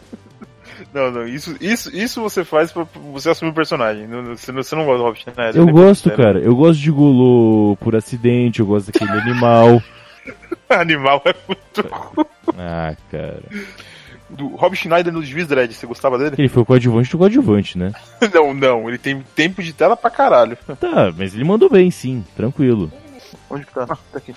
Não, 0.94 1.10
não, 1.10 1.28
isso, 1.28 1.56
isso, 1.60 1.96
isso 1.96 2.22
você 2.22 2.44
faz 2.46 2.72
pra 2.72 2.86
você 3.12 3.32
assumir 3.32 3.50
o 3.50 3.54
personagem. 3.56 4.06
Você 4.36 4.52
não, 4.52 4.62
você 4.62 4.76
não 4.76 4.86
gosta 4.86 4.98
do 5.00 5.04
Rob 5.06 5.18
Schneider. 5.20 5.56
Eu 5.56 5.66
né? 5.66 5.72
gosto, 5.72 6.10
É, 6.10 6.16
cara. 6.16 6.40
Eu 6.40 6.56
gosto 6.56 6.80
de 6.80 6.92
Golô 6.92 7.76
por 7.78 7.96
acidente, 7.96 8.60
eu 8.60 8.66
gosto 8.68 8.92
daquele 8.92 9.10
animal. 9.22 9.82
Animal 10.70 11.22
é 11.26 11.34
muito. 11.48 11.90
Ah, 12.58 12.96
cara. 13.10 13.42
Do 14.30 14.48
Rob 14.50 14.76
Schneider 14.76 15.14
no 15.14 15.24
Juiz 15.24 15.48
Dredd, 15.48 15.74
você 15.74 15.88
gostava 15.88 16.18
dele? 16.18 16.36
Ele 16.38 16.50
foi 16.50 16.66
coadjuvante 16.66 17.10
do 17.12 17.18
coadjuvante, 17.18 17.78
né? 17.78 17.94
Não, 18.34 18.54
não, 18.54 18.90
ele 18.90 18.98
tem 18.98 19.22
tempo 19.36 19.64
de 19.64 19.72
tela 19.72 19.96
pra 19.96 20.10
caralho. 20.10 20.58
Tá, 20.80 21.14
mas 21.18 21.34
ele 21.34 21.44
mandou 21.46 21.70
bem, 21.70 21.90
sim. 21.90 22.24
Tranquilo. 22.36 22.92
Onde 23.50 23.66
que 23.66 23.74
tá? 23.74 23.86
Ah, 23.90 23.98
tá 24.12 24.18
aqui. 24.18 24.34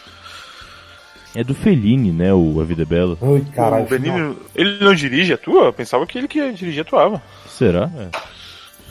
É 1.34 1.44
do 1.44 1.54
Fellini, 1.54 2.10
né? 2.12 2.32
O 2.32 2.60
A 2.60 2.64
Vida 2.64 2.82
é 2.82 2.84
Bela. 2.84 3.16
Ui, 3.20 3.44
caralho. 3.54 3.84
o 3.84 3.88
Benini, 3.88 4.36
ele 4.54 4.82
não 4.84 4.94
dirige, 4.94 5.32
atua? 5.32 5.66
Eu 5.66 5.72
pensava 5.72 6.06
que 6.06 6.18
ele 6.18 6.26
que 6.28 6.52
dirigia 6.52 6.82
atuava. 6.82 7.22
Será? 7.46 7.90
É. 7.96 8.08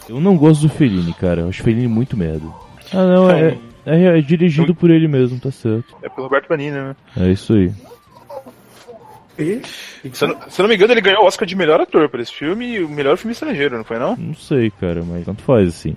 Eu 0.09 0.19
não 0.21 0.37
gosto 0.37 0.61
do 0.61 0.69
Fellini, 0.69 1.13
cara. 1.13 1.41
Eu 1.41 1.49
acho 1.49 1.61
o 1.61 1.63
Fellini 1.65 1.87
muito 1.87 2.15
merda. 2.17 2.45
Ah, 2.93 3.05
não, 3.05 3.29
é, 3.29 3.57
é, 3.85 4.17
é 4.17 4.21
dirigido 4.21 4.73
por 4.73 4.89
ele 4.89 5.07
mesmo, 5.07 5.39
tá 5.39 5.51
certo. 5.51 5.95
É 6.01 6.09
pelo 6.09 6.27
Roberto 6.27 6.47
Benini, 6.49 6.71
né? 6.71 6.95
É 7.17 7.29
isso 7.29 7.53
aí. 7.53 7.71
Se 10.13 10.25
eu, 10.25 10.29
não, 10.29 10.41
se 10.49 10.61
eu 10.61 10.63
não 10.63 10.69
me 10.69 10.75
engano, 10.75 10.93
ele 10.93 11.01
ganhou 11.01 11.23
o 11.23 11.27
Oscar 11.27 11.47
de 11.47 11.55
melhor 11.55 11.79
ator 11.81 12.07
por 12.09 12.19
esse 12.19 12.33
filme 12.33 12.75
e 12.75 12.83
o 12.83 12.89
melhor 12.89 13.17
filme 13.17 13.33
estrangeiro, 13.33 13.77
não 13.77 13.83
foi 13.83 13.97
não? 13.99 14.15
Não 14.15 14.33
sei, 14.35 14.69
cara, 14.71 15.01
mas 15.03 15.25
tanto 15.25 15.41
faz, 15.43 15.69
assim. 15.69 15.95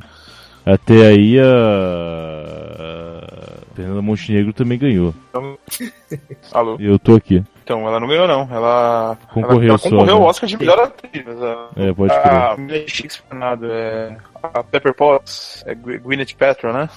Até 0.64 1.06
aí 1.08 1.38
a. 1.40 1.44
a 1.44 3.74
Fernanda 3.74 4.02
Montenegro 4.02 4.52
também 4.52 4.78
ganhou. 4.78 5.14
Então... 5.30 5.58
Alô? 6.52 6.76
Eu 6.78 6.98
tô 6.98 7.14
aqui. 7.16 7.42
Então, 7.64 7.86
ela 7.86 7.98
não 8.00 8.08
ganhou 8.08 8.26
não. 8.28 8.48
Ela 8.50 9.16
Concorreu 9.32 9.58
ela, 9.62 9.68
ela 9.70 9.78
só, 9.78 9.88
concorreu 9.90 10.14
ao 10.16 10.20
né? 10.22 10.26
Oscar 10.26 10.48
de 10.48 10.58
melhor 10.58 10.78
atriz. 10.80 11.24
A, 11.26 11.68
É, 11.76 11.92
pode 11.92 12.12
a 12.12 12.56
Millie 12.56 12.88
Shakespeare 12.88 13.24
é 13.64 14.16
a 14.42 14.62
Pepper 14.64 14.94
Potts, 14.94 15.62
é 15.66 15.74
Gwy- 15.74 15.98
Gwyneth 15.98 16.34
Paltrow, 16.38 16.72
né? 16.72 16.88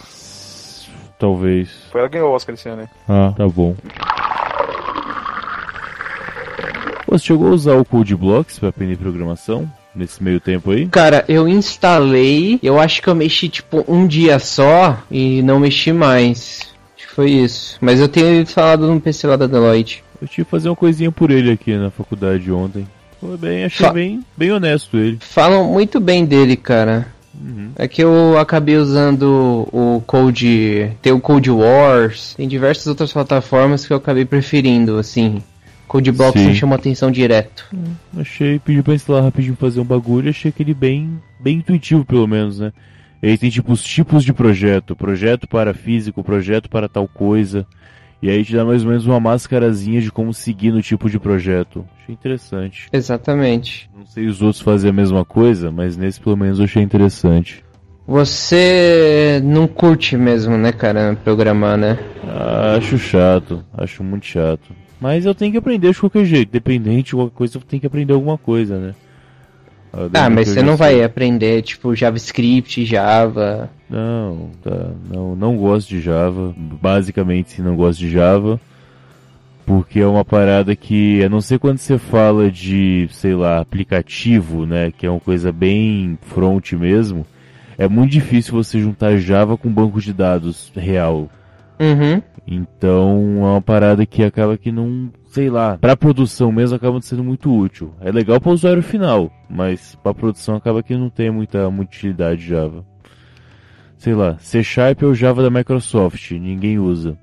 Talvez. 1.18 1.70
Foi 1.92 2.02
ela 2.02 2.10
que 2.10 2.16
ganhou 2.18 2.32
o 2.32 2.36
Oscar 2.36 2.54
esse 2.56 2.68
ano, 2.68 2.82
né? 2.84 2.90
Ah, 3.08 3.34
tá 3.38 3.48
bom. 3.48 3.76
Você 7.18 7.26
chegou 7.28 7.48
a 7.48 7.52
usar 7.52 7.76
o 7.76 7.86
Code 7.86 8.16
Blocks 8.16 8.60
pra 8.60 8.70
aprender 8.70 8.98
programação 8.98 9.70
nesse 9.96 10.22
meio 10.24 10.40
tempo 10.40 10.72
aí? 10.72 10.88
Cara, 10.88 11.24
eu 11.28 11.48
instalei, 11.48 12.60
eu 12.62 12.80
acho 12.80 13.02
que 13.02 13.08
eu 13.08 13.16
mexi 13.16 13.48
tipo 13.50 13.84
um 13.88 14.06
dia 14.06 14.38
só 14.40 14.98
e 15.10 15.42
não 15.42 15.60
mexi 15.60 15.94
mais. 15.94 16.62
Acho 16.98 17.08
que 17.08 17.14
foi 17.14 17.32
isso. 17.32 17.78
Mas 17.80 18.00
eu 18.00 18.08
tenho 18.10 18.42
instalado 18.42 18.88
no 18.88 19.00
PC 19.00 19.28
lá 19.28 19.36
da 19.36 19.48
Deloitte. 19.48 20.04
Eu 20.22 20.28
tive 20.28 20.44
que 20.46 20.52
fazer 20.52 20.70
uma 20.70 20.76
coisinha 20.76 21.12
por 21.12 21.32
ele 21.32 21.52
aqui 21.52 21.76
na 21.76 21.90
faculdade 21.90 22.52
ontem. 22.52 22.88
Foi 23.22 23.38
bem, 23.38 23.64
achei 23.66 23.86
Fa- 23.86 23.94
bem, 23.94 24.24
bem 24.36 24.52
honesto 24.52 24.98
ele. 24.98 25.18
Falam 25.22 25.66
muito 25.72 26.00
bem 26.00 26.26
dele, 26.26 26.56
cara. 26.56 27.08
É 27.78 27.86
que 27.88 28.02
eu 28.02 28.38
acabei 28.38 28.78
usando 28.78 29.68
o 29.74 30.02
Code. 30.08 30.90
Tem 31.02 31.12
o 31.12 31.20
Code 31.20 31.52
Wars, 31.52 32.34
tem 32.36 32.48
diversas 32.48 32.88
outras 32.88 33.12
plataformas 33.12 33.86
que 33.86 33.92
eu 33.92 33.98
acabei 33.98 34.24
preferindo, 34.24 34.98
assim. 34.98 35.44
Code 35.88 36.12
Blocks 36.12 36.42
Sim. 36.42 36.48
não 36.48 36.56
chama 36.56 36.76
atenção 36.76 37.12
direto. 37.12 37.70
Achei, 38.18 38.60
pedi 38.60 38.82
pra 38.82 38.94
instalar 38.94 39.24
rapidinho 39.24 39.56
fazer 39.56 39.80
um 39.80 39.86
bagulho, 39.86 40.30
achei 40.30 40.50
aquele 40.50 40.74
bem, 40.74 41.22
bem 41.40 41.58
intuitivo 41.58 42.04
pelo 42.06 42.28
menos, 42.28 42.60
né? 42.60 42.74
Ele 43.22 43.38
tem 43.38 43.50
tipo 43.50 43.72
os 43.72 43.84
tipos 43.84 44.24
de 44.24 44.34
projeto, 44.34 44.96
projeto 44.96 45.48
para 45.48 45.74
físico, 45.74 46.24
projeto 46.24 46.70
para 46.70 46.90
tal 46.90 47.08
coisa. 47.08 47.66
E 48.22 48.30
aí 48.30 48.44
te 48.44 48.56
dá 48.56 48.64
mais 48.64 48.84
ou 48.84 48.90
menos 48.90 49.06
uma 49.06 49.20
máscarazinha 49.20 50.02
de 50.02 50.12
como 50.12 50.34
seguir 50.34 50.72
no 50.72 50.82
tipo 50.82 51.10
de 51.10 51.20
projeto. 51.20 51.86
Achei 52.02 52.14
interessante. 52.14 52.88
Exatamente. 52.92 53.90
Não 53.96 54.06
sei 54.06 54.26
os 54.28 54.42
outros 54.42 54.62
fazem 54.62 54.90
a 54.90 54.94
mesma 54.94 55.24
coisa, 55.26 55.72
mas 55.72 55.98
nesse 55.98 56.20
pelo 56.20 56.38
menos 56.38 56.60
eu 56.60 56.66
achei 56.66 56.82
interessante. 56.82 57.64
Você 58.08 59.42
não 59.44 59.68
curte 59.68 60.16
mesmo, 60.16 60.56
né, 60.58 60.72
cara, 60.72 61.18
programar, 61.24 61.76
né? 61.78 61.98
Ah, 62.28 62.76
acho 62.78 62.98
chato, 63.00 63.66
acho 63.76 64.04
muito 64.04 64.26
chato. 64.28 64.85
Mas 65.06 65.24
eu 65.24 65.36
tenho 65.36 65.52
que 65.52 65.58
aprender 65.60 65.92
de 65.92 66.00
qualquer 66.00 66.26
jeito, 66.26 66.52
dependente 66.52 67.10
de 67.10 67.16
qualquer 67.16 67.36
coisa, 67.36 67.58
eu 67.60 67.62
tenho 67.62 67.80
que 67.80 67.86
aprender 67.86 68.14
alguma 68.14 68.40
coisa, 68.40 68.80
né? 68.80 68.96
Ah, 69.94 70.10
Ah, 70.26 70.30
mas 70.32 70.50
você 70.50 70.64
não 70.64 70.76
vai 70.76 71.04
aprender, 71.04 71.62
tipo, 71.62 71.96
JavaScript, 71.96 72.84
Java. 72.84 73.70
Não, 73.88 74.50
tá, 74.64 74.90
não, 75.08 75.36
não 75.36 75.58
gosto 75.58 75.90
de 75.90 76.02
Java. 76.02 76.56
Basicamente, 76.58 77.62
não 77.62 77.76
gosto 77.76 78.00
de 78.00 78.10
Java. 78.10 78.60
Porque 79.64 80.00
é 80.00 80.08
uma 80.08 80.26
parada 80.26 80.76
que, 80.76 81.24
a 81.24 81.30
não 81.30 81.40
ser 81.40 81.60
quando 81.60 81.78
você 81.78 82.00
fala 82.00 82.50
de, 82.50 83.08
sei 83.12 83.36
lá, 83.36 83.60
aplicativo, 83.60 84.66
né, 84.66 84.92
que 84.92 85.06
é 85.06 85.10
uma 85.12 85.20
coisa 85.20 85.52
bem 85.52 86.18
front 86.24 86.74
mesmo, 86.74 87.28
é 87.78 87.88
muito 87.88 88.10
difícil 88.10 88.56
você 88.56 88.80
juntar 88.80 89.18
Java 89.18 89.56
com 89.56 89.70
banco 89.70 90.02
de 90.02 90.12
dados 90.12 90.72
real. 90.76 91.30
Uhum. 91.80 92.24
Então, 92.48 93.38
é 93.40 93.50
uma 93.52 93.62
parada 93.62 94.06
que 94.06 94.24
acaba 94.24 94.58
que 94.58 94.72
não, 94.72 95.12
sei 95.28 95.50
lá, 95.50 95.78
pra 95.78 95.98
produção 95.98 96.52
mesmo 96.52 96.76
acaba 96.76 97.02
sendo 97.02 97.24
muito 97.24 97.52
útil. 97.52 97.94
É 98.00 98.12
legal 98.12 98.40
para 98.40 98.52
o 98.52 98.54
usuário 98.54 98.84
final, 98.84 99.32
mas 99.50 99.96
pra 100.04 100.14
produção 100.14 100.56
acaba 100.56 100.84
que 100.84 100.96
não 100.96 101.10
tem 101.10 101.32
muita, 101.32 101.70
muita 101.72 101.92
utilidade 101.92 102.48
Java. 102.48 102.86
Sei 103.98 104.14
lá, 104.14 104.38
C 104.38 104.62
Sharp 104.62 105.02
é 105.02 105.06
o 105.06 105.16
Java 105.16 105.42
da 105.42 105.50
Microsoft, 105.50 106.32
ninguém 106.32 106.78
usa. 106.78 107.18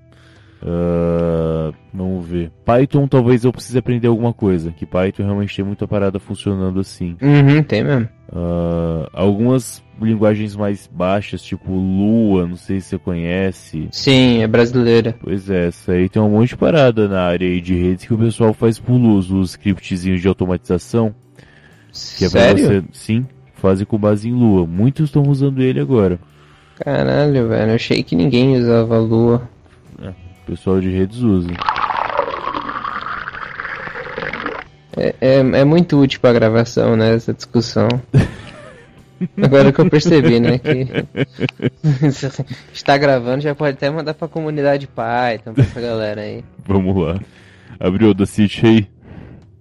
Ah, 0.64 1.72
vamos 1.92 2.26
ver. 2.26 2.50
Python 2.64 3.06
talvez 3.08 3.44
eu 3.44 3.52
precise 3.52 3.76
aprender 3.76 4.08
alguma 4.08 4.32
coisa, 4.32 4.70
que 4.70 4.86
Python 4.86 5.24
realmente 5.24 5.54
tem 5.54 5.64
muita 5.64 5.86
parada 5.88 6.18
funcionando 6.18 6.80
assim. 6.80 7.16
Uhum, 7.20 7.62
tem 7.62 7.84
mesmo. 7.84 8.08
Ah, 8.34 9.08
algumas 9.12 9.82
linguagens 10.00 10.56
mais 10.56 10.88
baixas, 10.90 11.42
tipo 11.42 11.70
Lua, 11.70 12.46
não 12.46 12.56
sei 12.56 12.80
se 12.80 12.88
você 12.88 12.98
conhece. 12.98 13.88
Sim, 13.92 14.42
é 14.42 14.46
brasileira. 14.46 15.14
Pois 15.22 15.50
é, 15.50 15.68
essa 15.68 15.92
aí 15.92 16.08
tem 16.08 16.20
um 16.20 16.30
monte 16.30 16.50
de 16.50 16.56
parada 16.56 17.06
na 17.06 17.22
área 17.22 17.46
aí 17.46 17.60
de 17.60 17.74
redes 17.74 18.06
que 18.06 18.14
o 18.14 18.18
pessoal 18.18 18.54
faz 18.54 18.78
por 18.78 18.94
luz, 18.94 19.30
os 19.30 19.50
scriptzinhos 19.50 20.20
de 20.20 20.28
automatização. 20.28 21.14
Que 22.16 22.24
é 22.24 22.30
pra 22.30 22.40
Sério? 22.40 22.64
você. 22.64 22.84
Sim, 22.92 23.26
fase 23.54 23.84
com 23.84 23.98
base 23.98 24.28
em 24.28 24.32
lua. 24.32 24.66
Muitos 24.66 25.06
estão 25.06 25.22
usando 25.28 25.60
ele 25.60 25.78
agora. 25.78 26.18
Caralho, 26.76 27.48
velho. 27.48 27.70
Eu 27.70 27.74
achei 27.74 28.02
que 28.02 28.16
ninguém 28.16 28.56
usava 28.56 28.98
lua. 28.98 29.48
O 30.00 30.46
pessoal 30.46 30.80
de 30.80 30.88
redes 30.90 31.18
usa. 31.18 31.50
É, 34.96 35.14
é, 35.20 35.34
é 35.38 35.64
muito 35.64 35.98
útil 36.00 36.20
pra 36.20 36.32
gravação, 36.32 36.96
né? 36.96 37.14
Essa 37.14 37.32
discussão. 37.32 37.88
Agora 39.40 39.72
que 39.72 39.80
eu 39.80 39.88
percebi, 39.88 40.40
né? 40.40 40.58
Que 40.58 40.86
está 42.72 42.96
gravando, 42.98 43.40
já 43.40 43.54
pode 43.54 43.76
até 43.76 43.88
mandar 43.88 44.14
pra 44.14 44.26
comunidade 44.28 44.86
Python, 44.88 45.54
pra 45.54 45.62
essa 45.64 45.80
galera 45.80 46.20
aí. 46.22 46.44
Vamos 46.66 46.96
lá. 46.96 47.20
Abriu 47.78 48.08
o 48.08 48.10
Audacity 48.10 48.66
aí. 48.66 48.88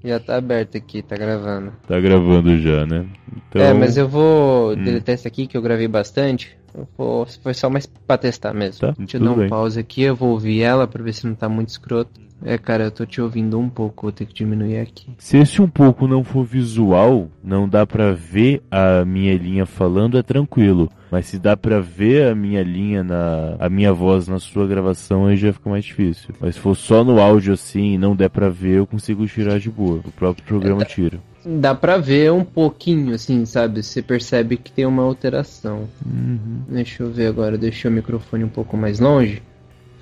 Já 0.03 0.19
tá 0.19 0.37
aberto 0.37 0.77
aqui, 0.77 1.03
tá 1.03 1.15
gravando. 1.15 1.73
Tá 1.87 1.99
gravando 1.99 2.57
já, 2.59 2.85
né? 2.87 3.05
Então, 3.37 3.61
É, 3.61 3.71
mas 3.73 3.97
eu 3.97 4.07
vou 4.07 4.71
Hum. 4.71 4.83
deletar 4.83 5.13
esse 5.13 5.27
aqui 5.27 5.45
que 5.45 5.55
eu 5.55 5.61
gravei 5.61 5.87
bastante. 5.87 6.57
Eu 6.73 6.87
vou, 6.97 7.27
foi 7.43 7.53
só 7.53 7.69
mais 7.69 7.85
pra 7.85 8.17
testar 8.17 8.53
mesmo. 8.53 8.79
Tá, 8.87 8.95
Deixa 8.97 9.17
eu 9.17 9.21
dar 9.21 9.31
um 9.31 9.35
bem. 9.37 9.49
pause 9.49 9.79
aqui, 9.79 10.01
eu 10.01 10.15
vou 10.15 10.29
ouvir 10.29 10.61
ela 10.63 10.87
pra 10.87 11.03
ver 11.03 11.13
se 11.13 11.27
não 11.27 11.35
tá 11.35 11.47
muito 11.47 11.69
escroto. 11.69 12.19
É, 12.43 12.57
cara, 12.57 12.85
eu 12.85 12.91
tô 12.91 13.05
te 13.05 13.21
ouvindo 13.21 13.59
um 13.59 13.69
pouco, 13.69 14.03
vou 14.03 14.11
ter 14.11 14.25
que 14.25 14.33
diminuir 14.33 14.79
aqui. 14.79 15.07
Se 15.17 15.37
esse 15.37 15.61
um 15.61 15.67
pouco 15.67 16.07
não 16.07 16.23
for 16.23 16.43
visual, 16.43 17.29
não 17.43 17.67
dá 17.67 17.85
pra 17.85 18.11
ver 18.11 18.61
a 18.71 19.05
minha 19.05 19.37
linha 19.37 19.65
falando, 19.65 20.17
é 20.17 20.23
tranquilo. 20.23 20.89
Mas 21.11 21.25
se 21.25 21.37
dá 21.37 21.57
pra 21.57 21.79
ver 21.81 22.29
a 22.29 22.35
minha 22.35 22.63
linha 22.63 23.03
na 23.03 23.57
a 23.59 23.69
minha 23.69 23.93
voz 23.93 24.27
na 24.27 24.39
sua 24.39 24.65
gravação, 24.65 25.25
aí 25.25 25.35
já 25.35 25.51
fica 25.51 25.69
mais 25.69 25.83
difícil. 25.83 26.33
Mas 26.39 26.55
se 26.55 26.61
for 26.61 26.75
só 26.75 27.03
no 27.03 27.19
áudio 27.19 27.53
assim 27.53 27.93
e 27.93 27.97
não 27.97 28.15
der 28.15 28.29
pra 28.29 28.49
ver, 28.49 28.77
eu 28.77 28.87
consigo 28.87 29.27
tirar 29.27 29.59
de 29.59 29.69
boa. 29.69 29.99
O 30.05 30.11
próprio 30.11 30.45
programa 30.45 30.85
tira. 30.85 31.19
Dá 31.45 31.75
pra 31.75 31.97
ver 31.97 32.31
um 32.31 32.45
pouquinho, 32.45 33.15
assim, 33.15 33.45
sabe? 33.45 33.83
Você 33.83 34.01
percebe 34.01 34.57
que 34.57 34.71
tem 34.71 34.85
uma 34.85 35.03
alteração. 35.03 35.89
Uhum. 36.05 36.61
Deixa 36.69 37.03
eu 37.03 37.11
ver 37.11 37.27
agora, 37.27 37.57
deixei 37.57 37.89
o 37.89 37.93
microfone 37.93 38.43
um 38.43 38.49
pouco 38.49 38.77
mais 38.77 38.99
longe. 38.99 39.41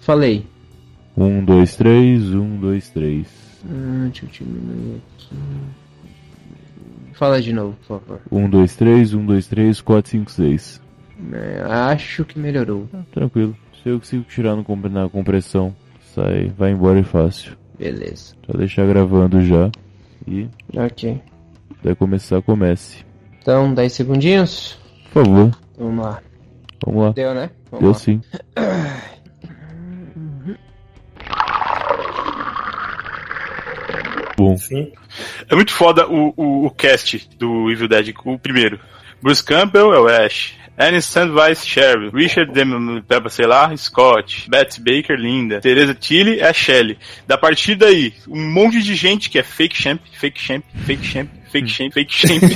Falei. 0.02 0.46
Um, 1.18 1.44
dois, 1.44 1.76
três, 1.76 2.34
um, 2.34 2.58
dois, 2.58 2.90
três. 2.90 3.28
Ah, 3.66 4.06
deixa 4.06 4.26
eu 4.26 4.30
diminuir 4.30 5.02
aqui. 5.18 5.36
Fala 7.14 7.42
de 7.42 7.52
novo, 7.52 7.76
por 7.86 8.00
favor. 8.00 8.22
Um, 8.32 8.50
dois, 8.50 8.76
três, 8.76 9.14
um, 9.14 9.26
dois, 9.26 9.48
três, 9.48 9.82
quatro, 9.82 10.12
cinco, 10.12 10.32
seis. 10.32 10.82
É, 11.34 11.62
acho 11.92 12.24
que 12.24 12.40
melhorou. 12.40 12.88
Tranquilo. 13.12 13.56
Se 13.84 13.90
eu 13.90 14.00
consigo 14.00 14.24
tirar 14.24 14.56
no, 14.56 14.66
na 14.90 15.10
compressão, 15.10 15.76
sai, 16.16 16.52
vai 16.58 16.72
embora 16.72 17.00
e 17.00 17.04
fácil. 17.04 17.58
Beleza. 17.78 18.34
Só 18.46 18.58
deixar 18.58 18.86
gravando 18.88 19.42
já. 19.42 19.70
E 20.28 20.48
Ok. 20.76 21.22
daí 21.84 21.96
começar, 21.96 22.42
comece. 22.42 23.04
Então, 23.42 23.74
10 23.74 23.92
segundinhos. 23.92 24.78
Por 25.12 25.26
favor, 25.26 25.58
Vamos 25.78 26.06
lá. 26.06 26.22
vamos 26.86 27.04
lá. 27.04 27.12
Deu, 27.12 27.34
né? 27.34 27.50
Vamos 27.72 27.82
Deu 27.82 27.92
lá. 27.92 27.98
sim. 27.98 28.22
É 35.50 35.56
muito 35.56 35.74
foda 35.74 36.08
o, 36.08 36.34
o, 36.36 36.66
o 36.68 36.72
cast 36.72 37.30
do 37.38 37.72
Evil 37.72 37.88
Dead, 37.88 38.14
o 38.26 38.38
primeiro. 38.38 38.80
Bruce 39.22 39.44
Campbell 39.44 39.94
é 39.94 40.00
o 40.00 40.08
Ash. 40.08 40.60
Annie 40.82 41.02
Sandweiss 41.02 41.66
Sherry, 41.66 42.10
Richard 42.10 42.54
Demon, 42.54 43.02
sei 43.30 43.46
lá, 43.46 43.76
Scott, 43.76 44.50
Betsy 44.50 44.80
Baker, 44.80 45.18
Linda, 45.18 45.60
Teresa 45.60 45.94
Tilly 45.94 46.40
é 46.40 46.48
a 46.48 46.54
Shelley. 46.54 46.98
Da 47.28 47.38
partir 47.38 47.76
daí, 47.76 48.14
um 48.26 48.50
monte 48.50 48.82
de 48.82 48.96
gente 48.96 49.30
que 49.30 49.38
é 49.38 49.44
fake 49.44 49.76
champ, 49.76 50.00
fake 50.14 50.40
champ, 50.40 50.64
fake 50.86 51.06
champ, 51.06 51.30
fake 51.52 51.68
champ, 51.68 51.92
fake 51.92 52.14
champ. 52.14 52.42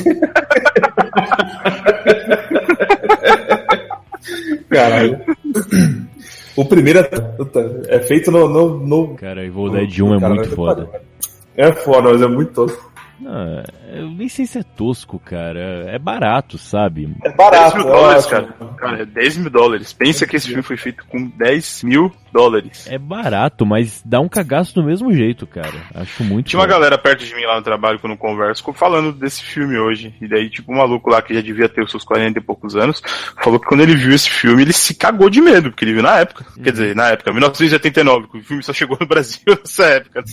Caralho. 4.70 5.20
O 6.56 6.66
primeiro 6.66 7.00
é, 7.00 7.10
é 7.88 8.00
feito 8.00 8.32
no. 8.32 8.48
no, 8.48 8.80
no 8.80 9.16
cara, 9.16 9.46
Evil 9.46 9.70
Dead 9.70 10.00
1 10.00 10.16
é 10.16 10.30
muito 10.30 10.56
foda. 10.56 10.90
É 11.56 11.72
foda, 11.72 12.12
mas 12.12 12.22
é 12.22 12.28
muito 12.28 12.54
tosco. 12.54 12.93
Não, 13.24 13.64
eu 13.94 14.10
nem 14.10 14.28
sei 14.28 14.46
se 14.46 14.58
é 14.60 14.64
tosco, 14.64 15.18
cara. 15.20 15.86
É 15.90 15.98
barato, 15.98 16.58
sabe? 16.58 17.10
É 17.24 17.30
10 17.30 17.36
barato, 17.38 17.78
mil 17.78 17.86
eu 17.88 17.92
dólares, 17.94 18.26
cara. 18.26 18.48
Cara, 18.78 19.02
é 19.02 19.06
10 19.06 19.38
mil 19.38 19.50
dólares. 19.50 19.94
Pensa 19.94 20.28
que 20.28 20.36
esse 20.36 20.48
filme 20.48 20.62
foi 20.62 20.76
feito 20.76 21.06
com 21.08 21.28
10 21.30 21.84
mil 21.84 22.12
dólares. 22.34 22.86
É 22.90 22.98
barato, 22.98 23.66
mas 23.66 24.02
dá 24.04 24.20
um 24.20 24.28
cagaço 24.28 24.74
do 24.76 24.84
mesmo 24.84 25.14
jeito, 25.14 25.46
cara. 25.48 25.74
Acho 25.94 26.24
muito 26.24 26.48
Tinha 26.48 26.60
uma 26.60 26.66
foda. 26.66 26.74
galera 26.74 26.98
perto 26.98 27.24
de 27.24 27.34
mim 27.36 27.46
lá 27.46 27.56
no 27.58 27.62
trabalho 27.64 28.00
quando 28.00 28.14
eu 28.14 28.18
converso, 28.18 28.62
ficou 28.62 28.74
falando 28.74 29.14
desse 29.14 29.44
filme 29.44 29.78
hoje. 29.78 30.14
E 30.20 30.28
daí, 30.28 30.50
tipo, 30.50 30.72
um 30.74 30.78
maluco 30.78 31.10
lá 31.10 31.22
que 31.22 31.34
já 31.34 31.42
devia 31.42 31.70
ter 31.70 31.84
os 31.84 31.92
seus 31.92 32.04
40 32.04 32.40
e 32.40 32.42
poucos 32.42 32.76
anos, 32.76 33.02
falou 33.42 33.60
que 33.60 33.68
quando 33.68 33.82
ele 33.82 33.96
viu 33.96 34.14
esse 34.14 34.30
filme, 34.30 34.64
ele 34.64 34.74
se 34.74 34.96
cagou 34.96 35.30
de 35.30 35.40
medo, 35.42 35.70
porque 35.70 35.86
ele 35.86 35.94
viu 35.94 36.04
na 36.04 36.18
época. 36.20 36.44
Quer 36.62 36.72
dizer, 36.72 36.96
na 36.96 37.10
época, 37.10 37.32
1979, 37.32 38.28
que 38.28 38.38
o 38.40 38.44
filme 38.44 38.64
só 38.64 38.74
chegou 38.74 38.98
no 39.00 39.08
Brasil 39.08 39.40
nessa 39.48 39.86
época. 39.86 40.24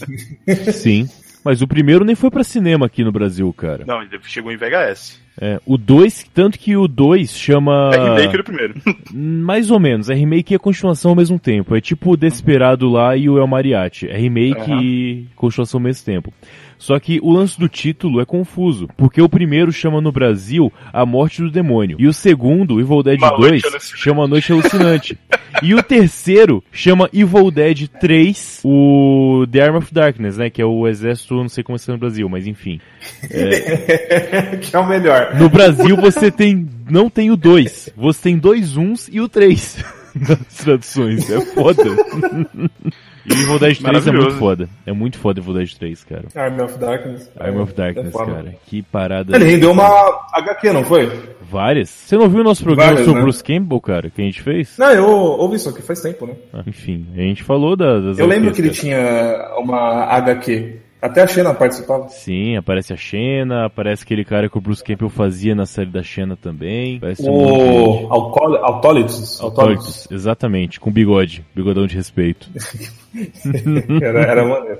né? 0.47 0.55
Sim. 0.73 1.09
Mas 1.45 1.63
o 1.63 1.67
primeiro 1.67 2.05
nem 2.05 2.15
foi 2.15 2.31
pra 2.31 2.45
cinema 2.45 2.87
aqui 2.87 3.03
no 3.03 3.13
Brasil, 3.13 3.53
cara. 3.53 3.85
Não, 3.87 4.03
ele 4.03 4.11
chegou 4.25 4.53
em 4.53 4.57
VHS. 4.57 5.21
É, 5.41 5.59
o 5.65 5.79
2, 5.79 6.27
tanto 6.35 6.59
que 6.59 6.77
o 6.77 6.87
2 6.87 7.33
chama. 7.33 7.91
É 7.95 7.99
remake 7.99 8.37
do 8.37 8.45
primeiro. 8.45 8.75
Mais 9.13 9.71
ou 9.71 9.81
menos, 9.81 10.11
é 10.11 10.15
remake 10.15 10.53
e 10.53 10.57
a 10.57 10.59
continuação 10.59 11.13
ao 11.13 11.17
mesmo 11.17 11.39
tempo. 11.39 11.75
É 11.75 11.81
tipo 11.81 12.13
o 12.13 12.17
Desperado 12.17 12.91
lá 12.91 13.17
e 13.17 13.29
o 13.29 13.39
El 13.39 13.47
Mariachi. 13.47 14.07
É 14.09 14.19
remake 14.19 14.71
Aham. 14.71 14.83
e 14.83 15.27
continuação 15.35 15.79
ao 15.79 15.85
mesmo 15.85 16.05
tempo. 16.05 16.33
Só 16.81 16.99
que 16.99 17.21
o 17.23 17.31
lance 17.31 17.61
do 17.61 17.69
título 17.69 18.23
é 18.23 18.25
confuso, 18.25 18.89
porque 18.97 19.21
o 19.21 19.29
primeiro 19.29 19.71
chama 19.71 20.01
no 20.01 20.11
Brasil 20.11 20.73
A 20.91 21.05
Morte 21.05 21.43
do 21.43 21.51
Demônio, 21.51 21.99
e 22.01 22.07
o 22.07 22.13
segundo, 22.13 22.81
Evil 22.81 23.03
Dead 23.03 23.21
Uma 23.21 23.37
2, 23.37 23.51
Noite 23.51 23.67
Alucinante. 23.67 24.03
chama 24.03 24.25
A 24.25 24.27
Noite 24.27 24.53
Alucinante. 24.53 25.19
e 25.63 25.75
o 25.75 25.83
terceiro 25.83 26.65
chama 26.73 27.11
Evil 27.13 27.51
Dead 27.51 27.87
3, 27.87 28.63
o 28.65 29.47
The 29.53 29.63
Arm 29.63 29.77
of 29.77 29.93
Darkness, 29.93 30.39
né, 30.39 30.49
que 30.49 30.63
é 30.63 30.65
o 30.65 30.89
exército, 30.89 31.35
não 31.35 31.51
sei 31.51 31.63
como 31.63 31.77
é 31.77 31.93
no 31.93 31.99
Brasil, 31.99 32.27
mas 32.31 32.47
enfim. 32.47 32.81
que 33.29 34.75
é 34.75 34.79
o 34.79 34.89
melhor. 34.89 35.35
No 35.35 35.51
Brasil 35.51 35.97
você 35.97 36.31
tem. 36.31 36.67
Não 36.89 37.11
tem 37.11 37.31
o 37.31 37.37
2. 37.37 37.91
Você 37.95 38.23
tem 38.23 38.39
dois 38.39 38.77
uns 38.77 39.09
e 39.13 39.21
o 39.21 39.29
3 39.29 39.85
nas 40.17 40.65
traduções. 40.65 41.31
É 41.31 41.41
foda. 41.41 41.85
E 43.35 43.43
Evil 43.43 43.59
Dead 43.59 43.79
3 43.79 44.07
é 44.07 44.13
muito 44.13 44.35
foda. 44.35 44.69
É 44.87 44.93
muito 44.93 45.19
foda 45.19 45.41
o 45.41 45.43
Evil 45.45 45.55
Dead 45.55 45.73
3, 45.75 46.05
cara. 46.05 46.25
Army 46.35 46.63
of 46.63 46.79
Darkness. 46.79 47.31
Arm 47.39 47.61
of 47.61 47.73
É 47.73 47.77
Darkness, 47.77 48.13
foda. 48.13 48.33
cara. 48.33 48.55
Que 48.67 48.83
parada. 48.83 49.37
Ele 49.37 49.45
rendeu 49.45 49.71
uma 49.73 49.89
HQ, 50.33 50.73
não 50.73 50.85
foi? 50.85 51.11
Várias. 51.43 51.89
Você 51.91 52.17
não 52.17 52.29
viu 52.29 52.41
o 52.41 52.45
nosso 52.45 52.63
programa 52.63 52.91
Várias, 52.91 53.05
sobre 53.07 53.21
né? 53.21 53.25
Bruce 53.25 53.43
Campbell, 53.43 53.81
cara, 53.81 54.11
que 54.11 54.23
a 54.23 54.25
gente 54.25 54.41
fez? 54.43 54.77
Não, 54.79 54.91
eu 54.93 55.05
ouvi 55.09 55.57
isso 55.57 55.69
aqui 55.69 55.83
faz 55.83 56.01
tempo, 56.01 56.27
né? 56.27 56.35
Ah, 56.53 56.63
enfim, 56.67 57.07
a 57.15 57.21
gente 57.21 57.43
falou 57.43 57.75
da- 57.77 57.99
das 58.01 58.19
Eu 58.19 58.27
lembro 58.27 58.51
HQs, 58.51 58.57
que 58.57 58.63
ele 58.63 58.69
cara. 58.69 58.81
tinha 58.81 59.59
uma 59.59 60.05
HQ. 60.05 60.77
Até 61.03 61.23
a 61.23 61.27
Xena 61.27 61.55
participava. 61.55 62.09
Sim, 62.09 62.57
aparece 62.57 62.93
a 62.93 62.97
Xena, 62.97 63.65
aparece 63.67 64.03
aquele 64.05 64.25
cara 64.25 64.49
que 64.51 64.59
o 64.59 64.61
Bruce 64.61 64.85
Campbell 64.85 65.09
fazia 65.09 65.55
na 65.55 65.65
série 65.65 65.89
da 65.91 66.03
Xena 66.03 66.37
também. 66.37 66.97
Aparece 66.99 67.23
um. 67.23 67.33
O 67.33 68.13
Alcol- 68.13 68.57
Autólitos. 68.65 69.41
Exatamente, 70.11 70.79
com 70.79 70.91
bigode, 70.91 71.45
bigodão 71.55 71.87
de 71.87 71.97
respeito. 71.97 72.49
Era, 74.01 74.21
era 74.23 74.45
maneiro. 74.47 74.79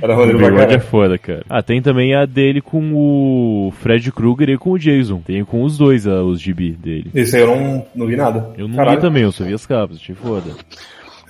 Era 0.00 0.14
O 0.14 0.18
maneiro 0.18 0.38
pra 0.38 0.48
bigode 0.48 0.62
é 0.62 0.66
caralho. 0.66 0.80
foda, 0.80 1.18
cara. 1.18 1.44
Ah, 1.48 1.62
tem 1.62 1.82
também 1.82 2.14
a 2.14 2.24
dele 2.24 2.62
com 2.62 2.92
o 2.94 3.70
Fred 3.82 4.10
Krueger 4.12 4.48
e 4.50 4.56
com 4.58 4.70
o 4.70 4.78
Jason. 4.78 5.20
Tem 5.20 5.44
com 5.44 5.62
os 5.62 5.76
dois 5.76 6.06
ah, 6.06 6.22
os 6.22 6.40
gibi 6.40 6.72
dele. 6.72 7.10
Isso 7.14 7.36
aí 7.36 7.42
eu 7.42 7.48
não, 7.48 7.86
não 7.94 8.06
vi 8.06 8.16
nada. 8.16 8.50
Eu 8.56 8.66
não 8.66 8.76
Caralho. 8.76 8.96
li 8.96 9.02
também, 9.02 9.22
eu 9.24 9.32
só 9.32 9.44
vi 9.44 9.52
as 9.52 9.66
capas, 9.66 9.96
achei 9.98 10.14
foda. 10.14 10.52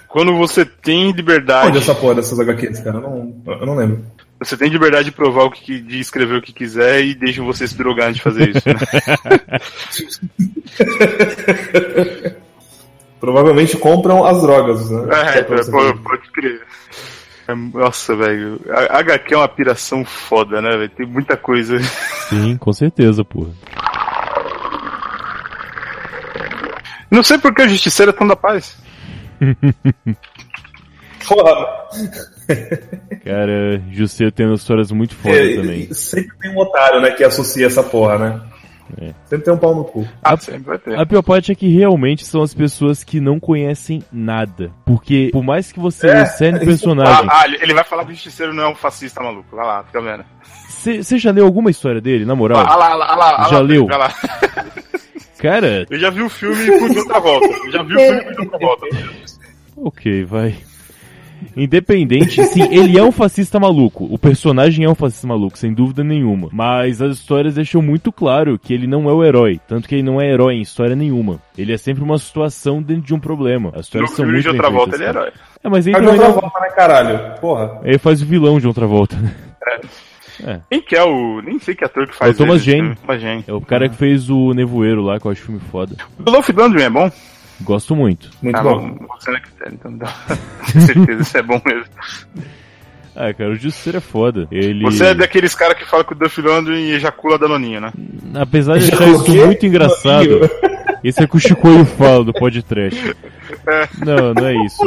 Quando 0.09 0.34
você 0.37 0.64
tem 0.64 1.11
liberdade, 1.11 1.68
Onde 1.68 1.78
é 1.78 1.80
essa 1.80 1.95
porra 1.95 2.14
dessas 2.14 2.39
HQs, 2.39 2.78
cara? 2.80 2.99
Eu 2.99 3.03
não, 3.03 3.34
eu 3.45 3.66
não 3.66 3.74
lembro. 3.74 4.05
Você 4.39 4.57
tem 4.57 4.68
liberdade 4.68 5.07
de 5.07 5.12
provar 5.12 5.45
o 5.45 5.51
que, 5.51 5.80
de 5.80 5.99
escrever 5.99 6.37
o 6.39 6.43
que 6.43 6.53
quiser 6.53 7.03
e 7.05 7.14
deixam 7.14 7.47
você 7.47 7.66
se 7.66 7.76
drogar 7.76 8.12
de 8.12 8.20
fazer 8.20 8.51
isso. 8.51 8.68
né? 8.68 8.74
Provavelmente 13.18 13.76
compram 13.78 14.24
as 14.24 14.41
drogas, 14.43 14.91
né? 14.91 15.39
É, 15.39 15.43
pô- 15.43 15.55
ver. 15.55 15.97
pode 16.03 16.30
crer. 16.32 16.62
É, 17.49 17.55
Nossa, 17.55 18.14
velho. 18.14 18.61
A 18.91 18.99
HQ 18.99 19.34
é 19.34 19.39
uma 19.39 19.49
piração 19.49 20.05
foda, 20.05 20.61
né, 20.61 20.70
velho? 20.76 20.91
Tem 20.91 21.07
muita 21.07 21.37
coisa. 21.37 21.78
Sim, 22.28 22.57
com 22.59 22.72
certeza, 22.72 23.24
porra. 23.24 23.51
Não 27.11 27.22
sei 27.22 27.39
por 27.39 27.55
que 27.55 27.62
a 27.62 27.68
justiceira 27.68 28.11
é 28.11 28.14
tão 28.14 28.26
da 28.26 28.37
paz. 28.37 28.76
Porra, 31.26 31.66
Cara, 33.25 33.81
Justiceiro 33.91 34.33
tem 34.33 34.53
histórias 34.55 34.91
muito 34.93 35.15
fodas 35.15 35.39
é, 35.39 35.55
também. 35.57 35.93
sempre 35.93 36.37
tem 36.39 36.51
um 36.53 36.59
otário, 36.59 37.01
né, 37.01 37.11
que 37.11 37.25
associa 37.25 37.67
essa 37.67 37.83
porra, 37.83 38.19
né? 38.19 38.41
É. 39.01 39.13
Sempre 39.25 39.47
tem 39.47 39.55
um 39.55 39.59
pau 39.59 39.75
no 39.75 39.85
cu. 39.85 40.07
Ah, 40.23 40.37
sempre 40.37 40.61
vai 40.63 40.79
ter. 40.79 40.97
A 40.97 41.05
pior 41.05 41.21
parte 41.21 41.51
é 41.51 41.57
que 41.57 41.67
realmente 41.77 42.25
são 42.25 42.41
as 42.41 42.55
pessoas 42.55 43.03
que 43.03 43.19
não 43.19 43.41
conhecem 43.41 44.01
nada. 44.13 44.71
Porque, 44.85 45.31
por 45.33 45.43
mais 45.43 45.73
que 45.73 45.81
você 45.81 46.07
É, 46.09 46.23
isso- 46.23 46.39
personagem, 46.65 47.29
Ah, 47.29 47.43
ah, 47.43 47.47
ele 47.49 47.75
vai 47.75 47.83
falar 47.83 48.05
que 48.05 48.13
o 48.13 48.15
justiceiro 48.15 48.55
não 48.55 48.63
é 48.63 48.69
um 48.69 48.77
fascista 48.77 49.21
maluco. 49.21 49.57
Vai 49.57 49.67
lá, 49.67 49.83
fica 49.83 50.01
vendo. 50.01 50.25
você 51.03 51.19
já 51.19 51.33
leu 51.33 51.45
alguma 51.45 51.69
história 51.69 52.01
dele, 52.01 52.25
na 52.25 52.37
moral? 52.37 52.59
Ah 52.65 52.77
lá, 52.77 52.95
lá, 52.95 53.17
lá, 53.17 53.49
Já 53.51 53.57
lá, 53.57 53.61
leu? 53.61 53.87
Lá. 53.89 54.15
Cara, 55.39 55.85
Eu 55.91 55.99
já 55.99 56.09
vi 56.11 56.23
o 56.23 56.29
filme 56.29 56.79
com 56.79 56.99
outra 56.99 57.19
volta. 57.19 57.47
Eu 57.67 57.73
já 57.73 57.83
vi 57.83 57.95
o 57.95 57.99
filme 57.99 58.35
com 58.37 58.43
outra 58.43 58.59
volta. 58.59 58.87
ok, 59.77 60.25
vai. 60.25 60.55
Independente, 61.57 62.43
sim, 62.45 62.62
ele 62.70 62.99
é 62.99 63.03
um 63.03 63.11
fascista 63.12 63.59
maluco. 63.59 64.05
O 64.11 64.18
personagem 64.18 64.84
é 64.84 64.89
um 64.89 64.95
fascista 64.95 65.26
maluco, 65.26 65.57
sem 65.59 65.72
dúvida 65.72 66.05
nenhuma. 66.05 66.49
Mas 66.53 67.01
as 67.01 67.16
histórias 67.18 67.55
deixam 67.55 67.80
muito 67.80 68.12
claro 68.12 68.59
que 68.59 68.74
ele 68.74 68.87
não 68.87 69.09
é 69.09 69.12
o 69.12 69.24
herói. 69.24 69.61
Tanto 69.66 69.89
que 69.89 69.95
ele 69.95 70.03
não 70.03 70.20
é 70.20 70.30
herói 70.30 70.55
em 70.55 70.61
história 70.62 70.95
nenhuma. 70.95 71.41
Ele 71.57 71.72
é 71.72 71.78
sempre 71.78 72.03
uma 72.05 72.18
situação 72.18 72.82
dentro 72.82 73.03
de 73.05 73.14
um 73.14 73.18
problema. 73.20 73.70
As 73.70 73.74
No 73.74 73.80
histórias 73.80 74.11
são 74.11 74.16
filme 74.16 74.32
muito 74.32 74.43
de 74.45 74.49
outra 74.51 74.70
volta 74.70 74.97
ele 74.97 75.05
é 75.05 75.09
herói. 75.09 75.30
É, 75.64 75.68
mas 75.68 75.87
ele, 75.87 75.97
também 75.97 76.11
outra 76.11 76.28
não- 76.28 76.34
volta, 76.41 76.61
né, 76.61 76.68
caralho? 76.70 77.41
Porra. 77.41 77.80
ele 77.84 77.99
faz 77.99 78.20
o 78.22 78.26
vilão 78.26 78.59
de 78.61 78.66
outra 78.66 78.87
volta, 78.87 79.16
né? 79.16 79.34
Quem 80.70 80.82
que 80.82 80.95
é 80.95 81.03
o. 81.03 81.41
Nem 81.41 81.59
sei 81.59 81.74
que 81.74 81.82
ator 81.84 82.07
que 82.07 82.12
É 82.12 82.16
faz 82.16 82.39
o 82.39 82.59
Jane. 82.59 82.91
né? 82.91 82.95
Thomas 83.01 83.22
Jane. 83.22 83.45
É 83.49 83.53
o 83.55 83.61
cara 83.61 83.89
que 83.89 83.97
fez 83.97 84.28
o 84.28 84.53
Nevoeiro 84.53 85.01
lá, 85.03 85.18
que 85.18 85.26
eu 85.26 85.30
acho 85.30 85.43
filme 85.43 85.61
foda. 85.72 85.97
O 86.18 86.22
Dolph 86.22 86.49
Lundgren 86.51 86.84
é 86.84 86.91
bom? 86.91 87.11
Gosto 87.61 87.97
muito. 87.97 88.31
Muito 88.43 88.57
ah, 88.57 88.63
bom. 88.63 88.91
bom. 88.91 89.07
Você 89.19 89.31
não 89.31 89.39
é 89.39 89.41
critério, 89.41 89.75
então 89.75 89.91
não 89.91 89.99
dá. 89.99 90.15
Com 90.73 90.81
certeza, 90.81 91.23
isso 91.23 91.39
é 91.39 91.43
bom 91.43 91.61
mesmo. 91.65 91.91
Ah, 93.15 93.33
cara, 93.33 93.51
o 93.51 93.57
Justiceiro 93.57 93.97
é 93.97 94.01
foda. 94.01 94.47
Ele. 94.51 94.85
Você 94.85 95.07
é 95.07 95.15
daqueles 95.15 95.55
caras 95.55 95.79
que 95.79 95.87
fala 95.87 96.05
que 96.05 96.13
o 96.13 96.15
Duff 96.15 96.39
Lundgren 96.41 96.91
ejacula 96.91 97.39
danoninho, 97.39 97.81
né? 97.81 97.91
Apesar 98.35 98.79
de 98.79 98.93
achar 98.93 99.09
isso 99.09 99.35
muito 99.35 99.65
engraçado, 99.65 100.41
esse 101.09 101.23
é 101.23 101.27
que 101.27 101.37
o 101.37 101.41
Chicoio 101.41 101.85
fala 101.85 102.25
do 102.25 102.33
podcast. 102.33 103.15
Não, 104.05 104.35
não 104.35 104.47
é 104.47 104.55
isso. 104.65 104.83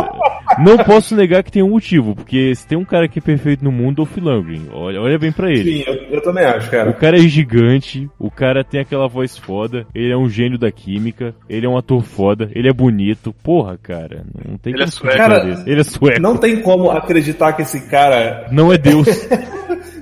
Não 0.59 0.77
posso 0.77 1.15
negar 1.15 1.43
que 1.43 1.51
tem 1.51 1.63
um 1.63 1.69
motivo, 1.69 2.15
porque 2.15 2.53
se 2.55 2.67
tem 2.67 2.77
um 2.77 2.83
cara 2.83 3.07
que 3.07 3.19
é 3.19 3.21
perfeito 3.21 3.63
no 3.63 3.71
mundo, 3.71 4.01
é 4.01 4.03
o 4.03 4.05
Phil 4.05 4.23
Lundgren. 4.23 4.63
Olha, 4.73 5.01
olha 5.01 5.17
bem 5.17 5.31
pra 5.31 5.49
ele. 5.49 5.83
Sim, 5.83 5.83
eu, 5.87 5.93
eu 6.11 6.21
também 6.21 6.43
acho, 6.43 6.67
O 6.67 6.71
cara. 6.71 6.93
cara 6.93 7.17
é 7.17 7.21
gigante, 7.21 8.09
o 8.19 8.29
cara 8.29 8.63
tem 8.63 8.81
aquela 8.81 9.07
voz 9.07 9.37
foda, 9.37 9.85
ele 9.95 10.11
é 10.11 10.17
um 10.17 10.29
gênio 10.29 10.57
da 10.57 10.71
química, 10.71 11.33
ele 11.49 11.65
é 11.65 11.69
um 11.69 11.77
ator 11.77 12.01
foda, 12.03 12.49
ele 12.53 12.67
é 12.69 12.73
bonito. 12.73 13.33
Porra, 13.43 13.77
cara, 13.77 14.23
não 14.47 14.57
tem 14.57 14.73
Ele 14.73 14.83
é 14.83 14.85
como 14.85 14.91
sueco. 14.91 15.07
criticar 15.17 15.29
Cara. 15.41 15.63
Ele 15.65 15.79
é 15.81 15.83
sueco. 15.83 16.21
Não 16.21 16.37
tem 16.37 16.61
como 16.61 16.91
acreditar 16.91 17.53
que 17.53 17.61
esse 17.61 17.89
cara 17.89 18.47
Não 18.51 18.73
é 18.73 18.77
Deus. 18.77 19.07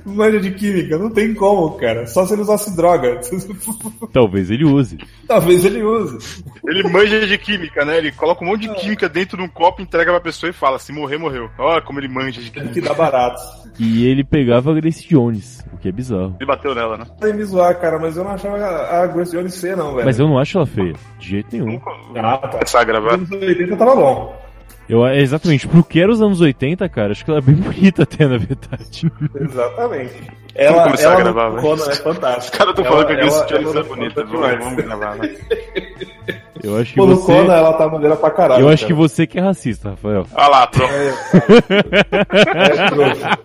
manja 0.08 0.40
de 0.40 0.50
química. 0.52 0.98
Não 0.98 1.10
tem 1.10 1.34
como, 1.34 1.72
cara. 1.72 2.06
Só 2.06 2.26
se 2.26 2.32
ele 2.34 2.42
usasse 2.42 2.74
droga. 2.76 3.20
Talvez 4.12 4.50
ele 4.50 4.64
use. 4.64 4.98
Talvez 5.26 5.64
ele 5.64 5.82
use. 5.82 6.42
Ele 6.66 6.82
manja 6.88 7.26
de 7.26 7.38
química, 7.38 7.84
né? 7.84 7.98
Ele 7.98 8.12
coloca 8.12 8.44
um 8.44 8.48
monte 8.48 8.62
de 8.68 8.74
química 8.74 9.08
dentro 9.08 9.36
de 9.36 9.42
um 9.42 9.48
copo, 9.48 9.82
entrega 9.82 10.10
pra 10.10 10.20
pessoa 10.20 10.50
e 10.50 10.52
fala: 10.52 10.78
se 10.78 10.92
morrer, 10.92 11.18
morreu. 11.18 11.48
Olha 11.58 11.82
como 11.82 12.00
ele 12.00 12.08
manja 12.08 12.40
de 12.40 12.50
Tem 12.50 12.62
química. 12.62 12.80
que 12.80 12.88
dar 12.88 12.94
barato. 12.94 13.40
E 13.78 14.06
ele 14.06 14.24
pegava 14.24 14.72
a 14.72 14.74
Grace 14.74 15.06
Jones, 15.08 15.64
o 15.72 15.76
que 15.76 15.88
é 15.88 15.92
bizarro. 15.92 16.34
Ele 16.40 16.46
bateu 16.46 16.74
nela, 16.74 16.96
né? 16.98 17.04
Tem 17.20 17.32
me 17.32 17.44
zoar, 17.44 17.78
cara, 17.80 17.98
mas 17.98 18.16
eu 18.16 18.24
não 18.24 18.32
achava 18.32 18.56
a 18.58 19.06
Grace 19.06 19.30
Jones 19.30 19.60
feia, 19.60 19.76
não, 19.76 19.92
velho. 19.94 20.04
Mas 20.04 20.18
eu 20.18 20.26
não 20.26 20.36
acho 20.38 20.58
ela 20.58 20.66
feia, 20.66 20.94
de 21.18 21.28
jeito 21.28 21.48
nenhum. 21.52 21.72
Nunca 21.74 21.90
Ah, 22.16 22.38
tá. 22.38 22.48
começar 22.48 22.80
a 22.80 22.84
gravar. 22.84 23.16
Nos 23.16 23.30
anos 23.30 23.46
80 23.46 23.76
tava 23.76 23.94
bom. 23.94 24.47
Eu, 24.88 25.06
é, 25.06 25.18
exatamente, 25.18 25.68
pro 25.68 25.84
que 25.84 26.00
era 26.00 26.10
os 26.10 26.22
anos 26.22 26.40
80, 26.40 26.88
cara, 26.88 27.12
acho 27.12 27.24
que 27.24 27.30
ela 27.30 27.40
é 27.40 27.42
bem 27.42 27.54
bonita 27.60 28.04
até, 28.04 28.26
na 28.26 28.38
verdade. 28.38 29.12
Exatamente. 29.38 30.14
Ela, 30.54 30.84
começar 30.84 31.08
a 31.10 31.12
ela 31.12 31.22
gravar, 31.22 31.44
no 31.50 31.56
velho. 31.56 31.62
Conan 31.68 31.90
é 31.90 31.94
fantástica. 31.94 32.38
Os 32.44 32.50
caras 32.50 32.74
tão 32.74 32.84
Ela- 32.84 32.92
falando 32.96 33.06
que 33.06 33.12
a 33.12 33.16
Grace 33.16 33.46
Jones 33.46 33.76
é 33.76 33.82
bonita. 33.82 34.14
fantástica 34.22 34.24
demais. 34.26 34.58
Vamos 34.64 34.84
gravar, 34.84 35.16
né? 35.16 35.36
Eu 36.64 36.76
acho 36.76 36.90
que 36.92 36.96
Pô, 36.98 37.06
você. 37.06 37.26
Conan 37.26 37.54
ela 37.54 37.72
tá 37.74 37.86
maneira 37.88 38.16
pra 38.16 38.30
caralho. 38.32 38.62
Eu 38.62 38.68
acho 38.68 38.84
que 38.84 38.92
cara. 38.92 39.08
você 39.08 39.26
que 39.28 39.38
é 39.38 39.42
racista, 39.42 39.90
Rafael. 39.90 40.26
Olha 40.34 40.48
lá, 40.48 40.66
pronto. 40.66 40.92
É 42.34 42.86
trouxa. 42.88 43.38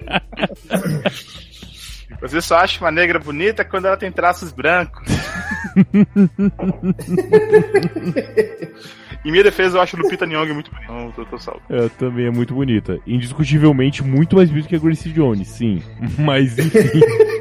Você 2.22 2.42
só 2.42 2.56
acha 2.58 2.80
uma 2.84 2.90
negra 2.90 3.20
bonita 3.20 3.64
quando 3.64 3.86
ela 3.86 3.98
tem 3.98 4.12
traços 4.12 4.52
brancos. 4.52 5.04
Em 9.26 9.32
minha 9.32 9.44
defesa, 9.44 9.78
eu 9.78 9.82
acho 9.82 9.96
Lupita 9.98 10.26
Nyong'o 10.26 10.54
muito 10.54 10.72
bonita. 10.72 10.92
Não, 10.92 11.12
tô, 11.12 11.26
tô 11.26 11.38
salvo. 11.38 11.62
Ela 11.70 11.90
também 11.90 12.26
é 12.28 12.32
muito 12.32 12.54
bonita. 12.54 13.00
Indiscutivelmente 13.08 14.04
muito 14.04 14.36
mais 14.36 14.50
bonita 14.50 14.68
que 14.68 14.76
a 14.76 14.80
Grace 14.80 15.10
Jones, 15.10 15.48
sim. 15.48 15.82
Mas 16.20 16.58
enfim. 16.60 16.80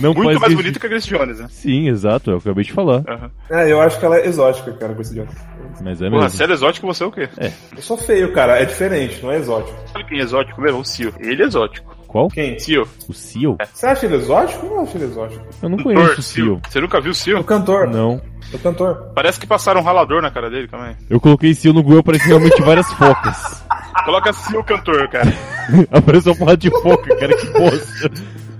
Não 0.00 0.12
Muito 0.14 0.38
mais 0.38 0.52
isso- 0.52 0.56
bonita 0.56 0.78
que 0.78 0.86
a 0.86 0.88
Grace 0.88 1.08
Jones, 1.08 1.40
né? 1.40 1.46
Sim, 1.50 1.88
exato, 1.88 2.30
é 2.30 2.34
o 2.34 2.40
que 2.40 2.46
eu 2.48 2.52
acabei 2.52 2.64
de 2.64 2.72
falar. 2.72 3.02
Aham. 3.08 3.30
É, 3.50 3.72
eu 3.72 3.80
acho 3.80 3.98
que 3.98 4.04
ela 4.04 4.16
é 4.18 4.26
exótica, 4.26 4.72
cara, 4.74 4.94
esse 5.00 5.14
Jones. 5.14 5.34
Mas 5.82 6.00
é 6.02 6.08
Porra, 6.08 6.22
mesmo. 6.24 6.36
se 6.36 6.42
ela 6.42 6.52
é 6.52 6.54
exótico, 6.54 6.86
você 6.86 7.02
é 7.02 7.06
o 7.06 7.10
quê? 7.12 7.28
Eu 7.74 7.82
sou 7.82 7.96
feio, 7.96 8.32
cara. 8.32 8.60
É 8.60 8.64
diferente, 8.64 9.20
não 9.22 9.32
é 9.32 9.36
exótico. 9.38 9.76
Sabe 9.92 10.04
quem 10.04 10.18
é 10.20 10.22
exótico 10.22 10.60
mesmo? 10.60 10.78
O 10.80 10.84
Cio. 10.84 11.12
Ele 11.18 11.42
é 11.42 11.46
exótico. 11.46 11.96
Qual? 12.08 12.28
Quem? 12.28 12.58
Cio. 12.58 12.88
O 13.06 13.12
Seal? 13.12 13.58
Você 13.72 13.86
acha 13.86 14.06
ele 14.06 14.16
exótico? 14.16 14.66
Eu 14.66 14.70
não 14.70 14.82
acho 14.82 14.96
ele 14.96 15.04
exótico. 15.04 15.44
Eu 15.62 15.68
não 15.68 15.76
conheço 15.76 16.02
Cantor, 16.02 16.18
o 16.18 16.22
Seal. 16.22 16.60
Você 16.68 16.80
nunca 16.80 17.00
viu 17.02 17.12
o 17.12 17.14
Cio? 17.14 17.38
O 17.38 17.44
cantor. 17.44 17.86
Não. 17.86 18.20
O 18.52 18.58
cantor. 18.58 19.12
Parece 19.14 19.38
que 19.38 19.46
passaram 19.46 19.82
um 19.82 19.84
ralador 19.84 20.22
na 20.22 20.30
cara 20.30 20.48
dele 20.48 20.66
também. 20.66 20.96
Eu 21.10 21.20
coloquei 21.20 21.54
Seal 21.54 21.74
no 21.74 21.82
Google, 21.82 22.00
apareceu 22.00 22.28
realmente 22.28 22.62
várias 22.62 22.90
focas. 22.94 23.62
Coloca 24.06 24.32
Cio 24.32 24.64
cantor, 24.64 25.06
cara. 25.08 25.30
Apareceu 25.92 26.32
uma 26.32 26.38
porra 26.38 26.56
de 26.56 26.70
foca, 26.70 27.14
cara, 27.16 27.36
que 27.36 27.46
bosta. 27.46 28.10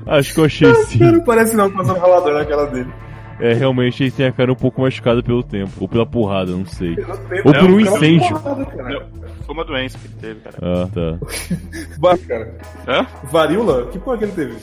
Acho 0.06 0.34
que 0.34 0.40
eu 0.40 0.44
achei 0.44 0.74
sim. 0.84 0.98
Não 0.98 1.20
parece 1.20 1.56
não, 1.56 1.70
passando 1.70 1.98
ralador 2.00 2.34
na 2.34 2.44
cara 2.44 2.66
dele. 2.66 2.92
É, 3.40 3.52
realmente 3.52 4.02
ele 4.02 4.10
tem 4.10 4.26
a 4.26 4.32
cara 4.32 4.52
um 4.52 4.56
pouco 4.56 4.80
machucada 4.82 5.22
pelo 5.22 5.42
tempo. 5.42 5.70
Ou 5.80 5.88
pela 5.88 6.04
porrada, 6.06 6.50
não 6.52 6.66
sei. 6.66 6.96
Ou 7.44 7.52
por 7.54 7.70
um 7.70 7.80
É, 7.80 7.84
cara, 7.84 7.96
incêndio. 7.96 8.38
porrada. 8.40 9.08
Foi 9.46 9.54
uma 9.54 9.64
doença 9.64 9.96
que 9.98 10.06
ele 10.06 10.14
teve, 10.20 10.40
cara. 10.40 10.56
Ah, 10.60 10.88
tá. 10.92 11.26
Bah, 11.98 12.18
cara. 12.18 12.54
Hã? 12.86 13.06
Varíola? 13.30 13.86
Que 13.86 13.98
porra 13.98 14.18
que 14.18 14.24
ele 14.24 14.32
teve? 14.32 14.56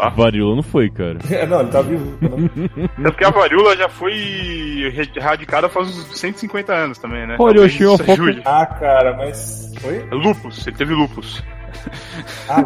A 0.00 0.08
varíola 0.08 0.56
não 0.56 0.62
foi, 0.62 0.88
cara. 0.88 1.18
É, 1.30 1.46
não, 1.46 1.60
ele 1.60 1.70
tá 1.70 1.82
vivo. 1.82 2.16
Não. 2.20 3.06
É 3.06 3.10
porque 3.10 3.24
a 3.24 3.30
varíola 3.30 3.76
já 3.76 3.88
foi 3.88 4.92
erradicada 5.16 5.68
faz 5.68 5.88
uns 5.88 6.18
150 6.18 6.72
anos 6.72 6.98
também, 6.98 7.26
né? 7.26 7.36
Olha, 7.38 7.58
eu 7.58 7.64
achei 7.64 7.86
uma 7.86 7.96
ajude. 8.12 8.40
Ah, 8.44 8.64
cara, 8.66 9.16
mas. 9.16 9.72
Oi? 9.84 10.06
É 10.10 10.14
Lupus, 10.14 10.66
ele 10.66 10.76
teve 10.76 10.94
lupus. 10.94 11.42
Ah? 12.48 12.64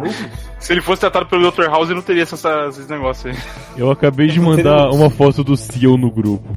Se 0.59 0.73
ele 0.73 0.81
fosse 0.81 1.01
tratado 1.01 1.27
pelo 1.27 1.49
Dr. 1.51 1.65
House, 1.69 1.87
ele 1.87 1.95
não 1.95 2.01
teria 2.01 2.23
essas- 2.23 2.43
esses 2.69 2.87
negócios 2.87 3.33
aí. 3.35 3.41
Eu 3.77 3.91
acabei 3.91 4.27
de 4.27 4.39
mandar 4.39 4.89
uma 4.89 5.09
foto 5.09 5.43
do 5.43 5.55
Seal 5.55 5.97
no 5.97 6.09
grupo. 6.11 6.47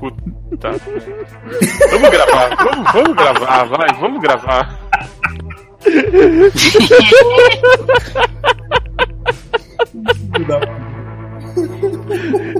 Puta. 0.00 0.70
vamos 1.90 2.10
gravar, 2.10 2.56
vamos, 2.56 2.92
vamos 2.92 3.14
gravar, 3.16 3.64
vai, 3.64 3.88
vamos 4.00 4.20
gravar. 4.20 4.78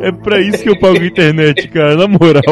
É 0.03 0.13
pra 0.13 0.41
isso 0.41 0.63
que 0.63 0.69
eu 0.71 0.79
pago 0.79 0.99
a 0.99 1.07
internet, 1.07 1.69
cara, 1.69 1.97
na 1.97 2.07
moral. 2.09 2.43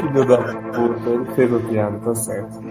Filho 0.00 0.24
da 0.26 0.38
puta, 0.38 1.10
ele 1.10 1.24
fez 1.34 1.54
a 1.54 1.58
piada, 1.58 1.98
tá 1.98 2.14
certo. 2.14 2.62